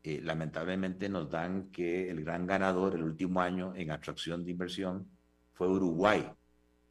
eh, 0.03 0.21
lamentablemente 0.23 1.07
nos 1.07 1.29
dan 1.29 1.69
que 1.71 2.09
el 2.09 2.23
gran 2.23 2.47
ganador 2.47 2.95
el 2.95 3.03
último 3.03 3.41
año 3.41 3.75
en 3.75 3.91
atracción 3.91 4.43
de 4.43 4.51
inversión 4.51 5.07
fue 5.53 5.67
Uruguay, 5.67 6.27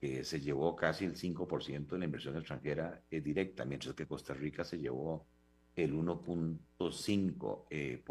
se 0.01 0.41
llevó 0.41 0.77
casi 0.77 1.05
el 1.05 1.17
5% 1.17 1.95
de 1.95 1.99
la 1.99 2.05
inversión 2.05 2.37
extranjera 2.37 3.03
eh, 3.11 3.21
directa, 3.21 3.65
mientras 3.65 3.95
que 3.95 4.07
Costa 4.07 4.35
Rica 4.35 4.63
se 4.65 4.79
llevó 4.79 5.27
el 5.75 5.95
1.5%. 5.95 7.67
Eh, 7.71 8.03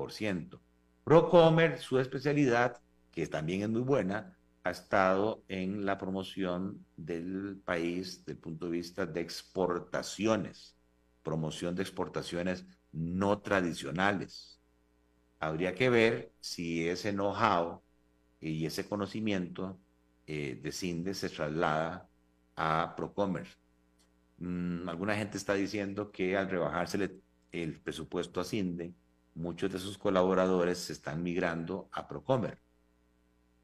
Procomer, 1.03 1.79
su 1.79 1.99
especialidad, 1.99 2.81
que 3.11 3.27
también 3.27 3.61
es 3.61 3.69
muy 3.69 3.81
buena, 3.81 4.37
ha 4.63 4.71
estado 4.71 5.43
en 5.49 5.85
la 5.85 5.97
promoción 5.97 6.85
del 6.95 7.61
país 7.63 8.19
desde 8.19 8.31
el 8.31 8.37
punto 8.37 8.65
de 8.65 8.71
vista 8.71 9.05
de 9.05 9.19
exportaciones, 9.21 10.77
promoción 11.21 11.75
de 11.75 11.83
exportaciones 11.83 12.65
no 12.91 13.39
tradicionales. 13.39 14.61
Habría 15.39 15.75
que 15.75 15.89
ver 15.89 16.31
si 16.39 16.87
ese 16.87 17.11
know-how 17.11 17.81
y 18.39 18.65
ese 18.65 18.87
conocimiento 18.87 19.77
eh, 20.27 20.59
de 20.61 20.71
CINDE 20.71 21.13
se 21.13 21.29
traslada 21.29 22.07
a 22.55 22.93
Procomer. 22.95 23.47
Mm, 24.37 24.87
alguna 24.89 25.15
gente 25.15 25.37
está 25.37 25.53
diciendo 25.53 26.11
que 26.11 26.37
al 26.37 26.49
rebajársele 26.49 27.19
el 27.51 27.79
presupuesto 27.81 28.41
a 28.41 28.43
CINDE, 28.43 28.93
muchos 29.35 29.71
de 29.71 29.79
sus 29.79 29.97
colaboradores 29.97 30.77
se 30.79 30.93
están 30.93 31.23
migrando 31.23 31.89
a 31.91 32.07
Procomer. 32.07 32.59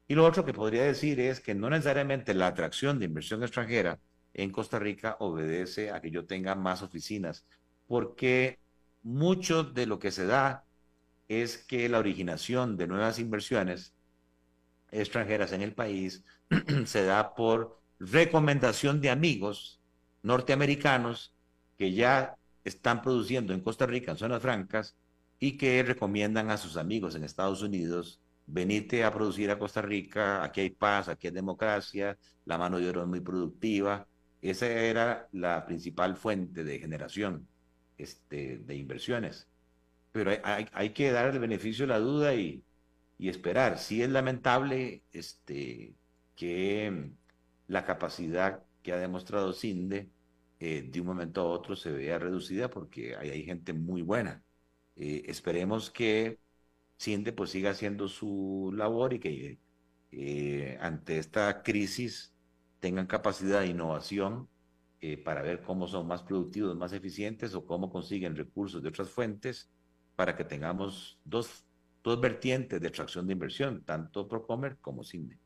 Y 0.08 0.14
lo 0.14 0.24
otro 0.24 0.44
que 0.44 0.52
podría 0.52 0.82
decir 0.82 1.20
es 1.20 1.40
que 1.40 1.54
no 1.54 1.70
necesariamente 1.70 2.34
la 2.34 2.48
atracción 2.48 2.98
de 2.98 3.04
inversión 3.06 3.42
extranjera 3.42 4.00
en 4.34 4.50
Costa 4.50 4.78
Rica 4.78 5.16
obedece 5.20 5.90
a 5.90 6.00
que 6.00 6.10
yo 6.10 6.26
tenga 6.26 6.54
más 6.54 6.82
oficinas, 6.82 7.46
porque 7.86 8.58
mucho 9.02 9.64
de 9.64 9.86
lo 9.86 9.98
que 9.98 10.10
se 10.10 10.26
da 10.26 10.64
es 11.28 11.58
que 11.58 11.88
la 11.88 12.00
originación 12.00 12.76
de 12.76 12.88
nuevas 12.88 13.18
inversiones 13.20 13.94
extranjeras 14.90 15.52
en 15.52 15.62
el 15.62 15.74
país 15.74 16.24
se 16.86 17.04
da 17.04 17.34
por 17.34 17.80
recomendación 17.98 19.00
de 19.00 19.10
amigos 19.10 19.80
norteamericanos 20.22 21.34
que 21.78 21.92
ya 21.92 22.36
están 22.64 23.02
produciendo 23.02 23.52
en 23.52 23.60
Costa 23.60 23.86
Rica, 23.86 24.12
en 24.12 24.18
zonas 24.18 24.42
francas, 24.42 24.96
y 25.38 25.56
que 25.56 25.82
recomiendan 25.82 26.50
a 26.50 26.58
sus 26.58 26.76
amigos 26.76 27.14
en 27.14 27.24
Estados 27.24 27.62
Unidos, 27.62 28.20
venite 28.46 29.04
a 29.04 29.12
producir 29.12 29.50
a 29.50 29.58
Costa 29.58 29.80
Rica, 29.80 30.44
aquí 30.44 30.60
hay 30.60 30.70
paz, 30.70 31.08
aquí 31.08 31.28
hay 31.28 31.32
democracia, 31.32 32.18
la 32.44 32.58
mano 32.58 32.78
de 32.78 32.90
obra 32.90 33.02
es 33.02 33.08
muy 33.08 33.20
productiva. 33.20 34.06
Esa 34.42 34.66
era 34.66 35.28
la 35.32 35.64
principal 35.66 36.16
fuente 36.16 36.64
de 36.64 36.78
generación 36.78 37.46
este, 37.96 38.58
de 38.58 38.76
inversiones. 38.76 39.48
Pero 40.12 40.32
hay, 40.44 40.66
hay 40.72 40.90
que 40.90 41.12
dar 41.12 41.30
el 41.30 41.38
beneficio 41.38 41.84
de 41.84 41.92
la 41.92 42.00
duda 42.00 42.34
y, 42.34 42.62
y 43.18 43.28
esperar. 43.28 43.78
Sí 43.78 44.02
es 44.02 44.10
lamentable 44.10 45.02
este, 45.12 45.94
que 46.40 47.12
la 47.68 47.84
capacidad 47.84 48.64
que 48.82 48.92
ha 48.92 48.96
demostrado 48.96 49.52
CINDE 49.52 50.10
eh, 50.58 50.88
de 50.90 51.00
un 51.00 51.06
momento 51.06 51.42
a 51.42 51.44
otro 51.44 51.76
se 51.76 51.90
vea 51.92 52.18
reducida 52.18 52.70
porque 52.70 53.14
hay, 53.16 53.30
hay 53.30 53.44
gente 53.44 53.74
muy 53.74 54.00
buena. 54.02 54.42
Eh, 54.96 55.24
esperemos 55.26 55.90
que 55.90 56.38
CINDE 56.98 57.32
pues 57.34 57.50
siga 57.50 57.70
haciendo 57.72 58.08
su 58.08 58.72
labor 58.74 59.12
y 59.14 59.20
que 59.20 59.58
eh, 60.12 60.78
ante 60.80 61.18
esta 61.18 61.62
crisis 61.62 62.34
tengan 62.80 63.06
capacidad 63.06 63.60
de 63.60 63.68
innovación 63.68 64.48
eh, 65.02 65.18
para 65.22 65.42
ver 65.42 65.62
cómo 65.62 65.86
son 65.88 66.06
más 66.06 66.22
productivos, 66.22 66.74
más 66.76 66.92
eficientes 66.94 67.54
o 67.54 67.66
cómo 67.66 67.90
consiguen 67.90 68.34
recursos 68.36 68.82
de 68.82 68.88
otras 68.88 69.10
fuentes 69.10 69.70
para 70.16 70.36
que 70.36 70.44
tengamos 70.44 71.18
dos, 71.24 71.66
dos 72.02 72.20
vertientes 72.20 72.80
de 72.80 72.88
atracción 72.88 73.26
de 73.26 73.34
inversión, 73.34 73.84
tanto 73.84 74.26
Procomer 74.26 74.78
como 74.78 75.04
CINDE. 75.04 75.38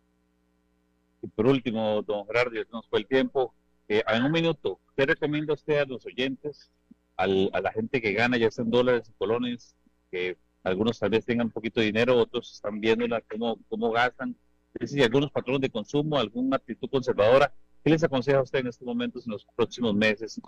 Y 1.25 1.29
por 1.29 1.47
último, 1.47 2.03
don 2.03 2.27
Gerardo, 2.27 2.53
nos 2.71 2.87
fue 2.87 2.99
el 2.99 3.07
tiempo. 3.07 3.55
Eh, 3.89 4.03
en 4.07 4.25
un 4.25 4.33
minuto, 4.33 4.79
¿qué 4.95 5.07
recomienda 5.07 5.55
usted 5.55 5.79
a 5.79 5.87
los 5.87 6.05
oyentes, 6.05 6.71
a 7.17 7.27
la 7.27 7.73
gente 7.73 8.03
que 8.03 8.13
gana, 8.13 8.37
ya 8.37 8.51
sea 8.51 8.63
en 8.63 8.71
dólares, 8.71 9.09
en 9.09 9.15
colones, 9.15 9.75
que 10.11 10.37
algunos 10.63 10.99
tal 10.99 11.09
vez 11.09 11.25
tengan 11.25 11.47
un 11.47 11.53
poquito 11.53 11.81
de 11.81 11.87
dinero, 11.87 12.19
otros 12.19 12.53
están 12.53 12.79
viendo 12.79 13.07
cómo, 13.31 13.59
cómo 13.71 13.91
gastan, 13.91 14.37
es 14.75 14.91
decir, 14.91 15.03
algunos 15.03 15.31
patrones 15.31 15.63
de 15.63 15.71
consumo, 15.71 16.19
alguna 16.19 16.57
actitud 16.57 16.91
conservadora? 16.91 17.55
¿Qué 17.83 17.89
les 17.89 18.05
aconseja 18.05 18.43
usted 18.43 18.59
en 18.59 18.67
estos 18.67 18.87
momentos, 18.87 19.27
en 19.27 19.33
los 19.33 19.47
próximos 19.57 19.95
meses, 19.95 20.39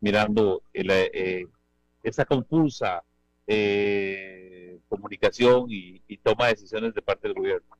mirando 0.00 0.62
eh, 0.74 1.46
esa 2.02 2.26
confusa 2.26 3.02
eh, 3.46 4.78
comunicación 4.90 5.70
y, 5.70 6.02
y, 6.06 6.18
toma 6.18 6.46
de 6.46 6.52
decisiones 6.52 6.92
de 6.92 7.00
parte 7.00 7.28
del 7.28 7.36
gobierno? 7.38 7.77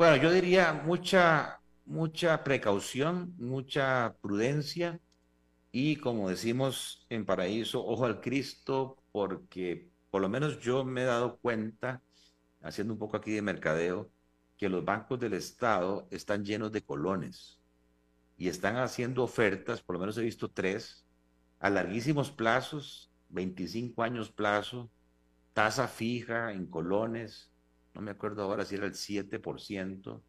Bueno, 0.00 0.16
yo 0.16 0.32
diría 0.32 0.72
mucha, 0.72 1.60
mucha 1.84 2.42
precaución, 2.42 3.34
mucha 3.36 4.16
prudencia 4.22 4.98
y 5.72 5.96
como 5.96 6.30
decimos 6.30 7.04
en 7.10 7.26
Paraíso, 7.26 7.84
ojo 7.84 8.06
al 8.06 8.22
Cristo, 8.22 8.96
porque 9.12 9.90
por 10.10 10.22
lo 10.22 10.30
menos 10.30 10.58
yo 10.60 10.86
me 10.86 11.02
he 11.02 11.04
dado 11.04 11.36
cuenta, 11.36 12.00
haciendo 12.62 12.94
un 12.94 12.98
poco 12.98 13.18
aquí 13.18 13.30
de 13.32 13.42
mercadeo, 13.42 14.08
que 14.56 14.70
los 14.70 14.82
bancos 14.86 15.20
del 15.20 15.34
Estado 15.34 16.08
están 16.10 16.46
llenos 16.46 16.72
de 16.72 16.80
colones 16.80 17.60
y 18.38 18.48
están 18.48 18.78
haciendo 18.78 19.22
ofertas, 19.22 19.82
por 19.82 19.96
lo 19.96 20.00
menos 20.00 20.16
he 20.16 20.22
visto 20.22 20.50
tres, 20.50 21.04
a 21.58 21.68
larguísimos 21.68 22.30
plazos, 22.30 23.10
25 23.28 24.02
años 24.02 24.30
plazo, 24.30 24.90
tasa 25.52 25.86
fija 25.88 26.54
en 26.54 26.64
colones, 26.64 27.49
no 27.94 28.00
me 28.00 28.10
acuerdo 28.12 28.42
ahora 28.42 28.64
si 28.64 28.76
era 28.76 28.86
el 28.86 28.94
7%. 28.94 30.22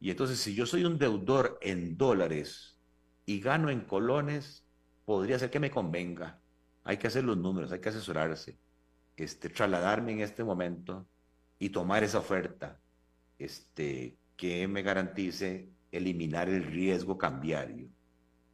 Y 0.00 0.10
entonces 0.10 0.38
si 0.38 0.54
yo 0.54 0.66
soy 0.66 0.84
un 0.84 0.98
deudor 0.98 1.58
en 1.60 1.96
dólares 1.96 2.78
y 3.26 3.40
gano 3.40 3.70
en 3.70 3.82
colones, 3.82 4.64
podría 5.04 5.38
ser 5.38 5.50
que 5.50 5.60
me 5.60 5.70
convenga. 5.70 6.40
Hay 6.84 6.96
que 6.96 7.06
hacer 7.06 7.24
los 7.24 7.36
números, 7.36 7.72
hay 7.72 7.80
que 7.80 7.90
asesorarse, 7.90 8.58
este, 9.16 9.48
trasladarme 9.50 10.12
en 10.12 10.20
este 10.20 10.42
momento 10.44 11.06
y 11.58 11.68
tomar 11.68 12.02
esa 12.02 12.18
oferta 12.18 12.80
este, 13.38 14.16
que 14.36 14.66
me 14.68 14.82
garantice 14.82 15.68
eliminar 15.92 16.48
el 16.48 16.64
riesgo 16.64 17.18
cambiario. 17.18 17.88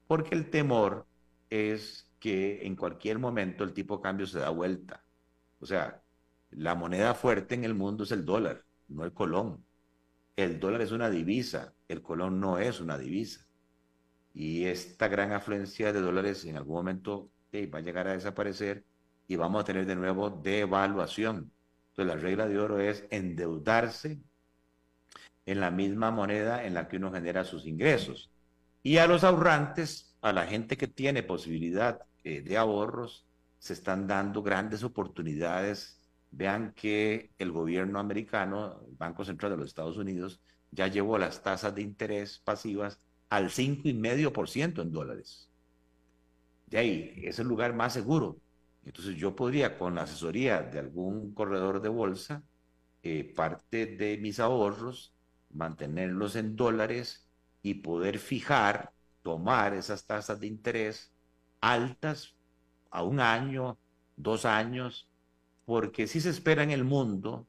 Porque 0.08 0.34
el 0.34 0.50
temor 0.50 1.06
es 1.50 2.10
que 2.18 2.66
en 2.66 2.74
cualquier 2.76 3.18
momento 3.18 3.64
el 3.64 3.72
tipo 3.72 3.96
de 3.96 4.02
cambio 4.02 4.26
se 4.26 4.40
da 4.40 4.50
vuelta. 4.50 5.04
O 5.60 5.66
sea, 5.66 6.02
la 6.56 6.74
moneda 6.74 7.14
fuerte 7.14 7.54
en 7.54 7.64
el 7.64 7.74
mundo 7.74 8.04
es 8.04 8.12
el 8.12 8.24
dólar, 8.24 8.64
no 8.88 9.04
el 9.04 9.12
colón. 9.12 9.64
El 10.34 10.58
dólar 10.58 10.82
es 10.82 10.90
una 10.90 11.08
divisa, 11.08 11.74
el 11.88 12.02
colón 12.02 12.40
no 12.40 12.58
es 12.58 12.80
una 12.80 12.98
divisa. 12.98 13.46
Y 14.34 14.64
esta 14.64 15.08
gran 15.08 15.32
afluencia 15.32 15.92
de 15.92 16.00
dólares 16.00 16.44
en 16.44 16.56
algún 16.56 16.76
momento 16.76 17.30
va 17.72 17.78
a 17.78 17.82
llegar 17.82 18.06
a 18.06 18.12
desaparecer 18.12 18.84
y 19.26 19.36
vamos 19.36 19.62
a 19.62 19.64
tener 19.64 19.86
de 19.86 19.96
nuevo 19.96 20.30
devaluación. 20.30 21.50
Entonces 21.90 22.14
la 22.14 22.20
regla 22.20 22.46
de 22.46 22.58
oro 22.58 22.78
es 22.80 23.04
endeudarse 23.10 24.20
en 25.46 25.60
la 25.60 25.70
misma 25.70 26.10
moneda 26.10 26.64
en 26.64 26.74
la 26.74 26.88
que 26.88 26.96
uno 26.98 27.12
genera 27.12 27.44
sus 27.44 27.66
ingresos. 27.66 28.30
Y 28.82 28.98
a 28.98 29.06
los 29.06 29.24
ahorrantes, 29.24 30.16
a 30.20 30.32
la 30.32 30.46
gente 30.46 30.76
que 30.76 30.88
tiene 30.88 31.22
posibilidad 31.22 32.00
eh, 32.24 32.42
de 32.42 32.56
ahorros, 32.56 33.26
se 33.58 33.72
están 33.72 34.06
dando 34.06 34.42
grandes 34.42 34.84
oportunidades. 34.84 36.00
Vean 36.30 36.72
que 36.74 37.32
el 37.38 37.52
gobierno 37.52 37.98
americano, 37.98 38.80
el 38.88 38.96
Banco 38.96 39.24
Central 39.24 39.52
de 39.52 39.58
los 39.58 39.68
Estados 39.68 39.96
Unidos, 39.96 40.40
ya 40.70 40.88
llevó 40.88 41.18
las 41.18 41.42
tasas 41.42 41.74
de 41.74 41.82
interés 41.82 42.38
pasivas 42.38 42.98
al 43.30 43.50
5,5% 43.50 44.82
en 44.82 44.92
dólares. 44.92 45.50
De 46.66 46.78
ahí, 46.78 47.14
es 47.24 47.38
el 47.38 47.46
lugar 47.46 47.74
más 47.74 47.92
seguro. 47.92 48.38
Entonces 48.84 49.16
yo 49.16 49.34
podría, 49.34 49.78
con 49.78 49.94
la 49.94 50.02
asesoría 50.02 50.62
de 50.62 50.78
algún 50.78 51.34
corredor 51.34 51.80
de 51.80 51.88
bolsa, 51.88 52.44
eh, 53.02 53.32
parte 53.34 53.86
de 53.86 54.18
mis 54.18 54.40
ahorros 54.40 55.14
mantenerlos 55.50 56.36
en 56.36 56.56
dólares 56.56 57.28
y 57.62 57.74
poder 57.74 58.18
fijar, 58.18 58.92
tomar 59.22 59.74
esas 59.74 60.06
tasas 60.06 60.38
de 60.40 60.46
interés 60.46 61.12
altas 61.60 62.36
a 62.90 63.02
un 63.02 63.20
año, 63.20 63.78
dos 64.16 64.44
años, 64.44 65.08
porque 65.66 66.06
si 66.06 66.20
se 66.20 66.30
espera 66.30 66.62
en 66.62 66.70
el 66.70 66.84
mundo 66.84 67.46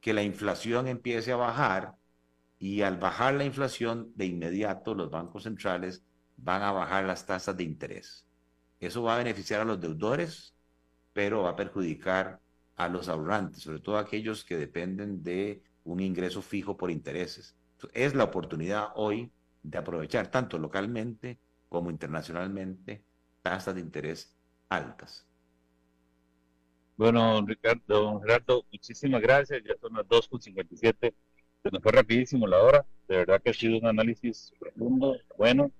que 0.00 0.12
la 0.12 0.22
inflación 0.22 0.88
empiece 0.88 1.32
a 1.32 1.36
bajar 1.36 1.94
y 2.58 2.82
al 2.82 2.98
bajar 2.98 3.34
la 3.34 3.44
inflación, 3.44 4.12
de 4.16 4.26
inmediato 4.26 4.94
los 4.94 5.10
bancos 5.10 5.44
centrales 5.44 6.04
van 6.36 6.62
a 6.62 6.72
bajar 6.72 7.04
las 7.04 7.24
tasas 7.24 7.56
de 7.56 7.64
interés. 7.64 8.26
Eso 8.80 9.02
va 9.02 9.14
a 9.14 9.18
beneficiar 9.18 9.60
a 9.60 9.64
los 9.64 9.80
deudores, 9.80 10.54
pero 11.12 11.44
va 11.44 11.50
a 11.50 11.56
perjudicar 11.56 12.40
a 12.76 12.88
los 12.88 13.08
ahorrantes, 13.08 13.62
sobre 13.62 13.80
todo 13.80 13.98
aquellos 13.98 14.44
que 14.44 14.56
dependen 14.56 15.22
de 15.22 15.62
un 15.84 16.00
ingreso 16.00 16.42
fijo 16.42 16.76
por 16.76 16.90
intereses. 16.90 17.56
Es 17.92 18.14
la 18.14 18.24
oportunidad 18.24 18.88
hoy 18.96 19.30
de 19.62 19.78
aprovechar 19.78 20.30
tanto 20.30 20.58
localmente 20.58 21.38
como 21.68 21.90
internacionalmente 21.90 23.04
tasas 23.42 23.76
de 23.76 23.80
interés 23.80 24.36
altas. 24.68 25.29
Bueno, 27.00 27.42
Ricardo, 27.46 27.80
don 27.86 28.20
Gerardo, 28.20 28.62
muchísimas 28.70 29.22
gracias. 29.22 29.62
Ya 29.66 29.74
son 29.80 29.94
las 29.94 30.04
2.57. 30.04 31.14
Se 31.62 31.70
nos 31.70 31.82
fue 31.82 31.92
rapidísimo 31.92 32.46
la 32.46 32.62
hora. 32.62 32.84
De 33.08 33.16
verdad 33.16 33.40
que 33.40 33.48
ha 33.48 33.54
sido 33.54 33.78
un 33.78 33.86
análisis 33.86 34.52
profundo, 34.60 35.16
bueno, 35.38 35.70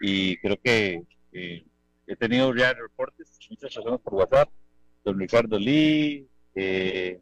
y 0.00 0.36
creo 0.38 0.60
que 0.60 1.04
he 1.30 2.16
tenido 2.16 2.52
ya 2.56 2.72
reportes, 2.72 3.38
muchas 3.48 3.72
personas 3.72 4.00
por 4.00 4.14
WhatsApp, 4.14 4.50
don 5.04 5.16
Ricardo 5.16 5.60
Lee, 5.60 6.26
eh, 6.56 7.20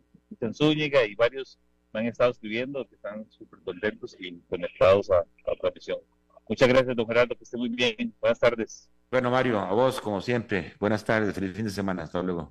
Zúñiga 0.55 1.05
y 1.05 1.15
varios 1.15 1.59
me 1.93 2.01
han 2.01 2.07
estado 2.07 2.31
escribiendo, 2.31 2.89
que 2.89 2.95
están 2.95 3.31
súper 3.31 3.61
contentos 3.61 4.17
y 4.19 4.33
conectados 4.49 5.11
a, 5.11 5.27
la 5.47 5.57
transmisión. 5.61 5.99
Muchas 6.49 6.71
gracias, 6.71 6.97
don 6.97 7.07
Gerardo, 7.07 7.37
que 7.37 7.45
esté 7.45 7.59
muy 7.59 7.69
bien. 7.69 8.15
Buenas 8.19 8.41
tardes. 8.41 8.89
Bueno, 9.11 9.31
Mario, 9.31 9.59
a 9.59 9.75
vos, 9.75 10.01
como 10.01 10.23
siempre. 10.23 10.73
Buenas 10.81 11.05
tardes, 11.05 11.35
feliz 11.35 11.55
fin 11.55 11.67
de 11.67 11.71
semana. 11.71 12.05
Hasta 12.05 12.23
luego. 12.23 12.51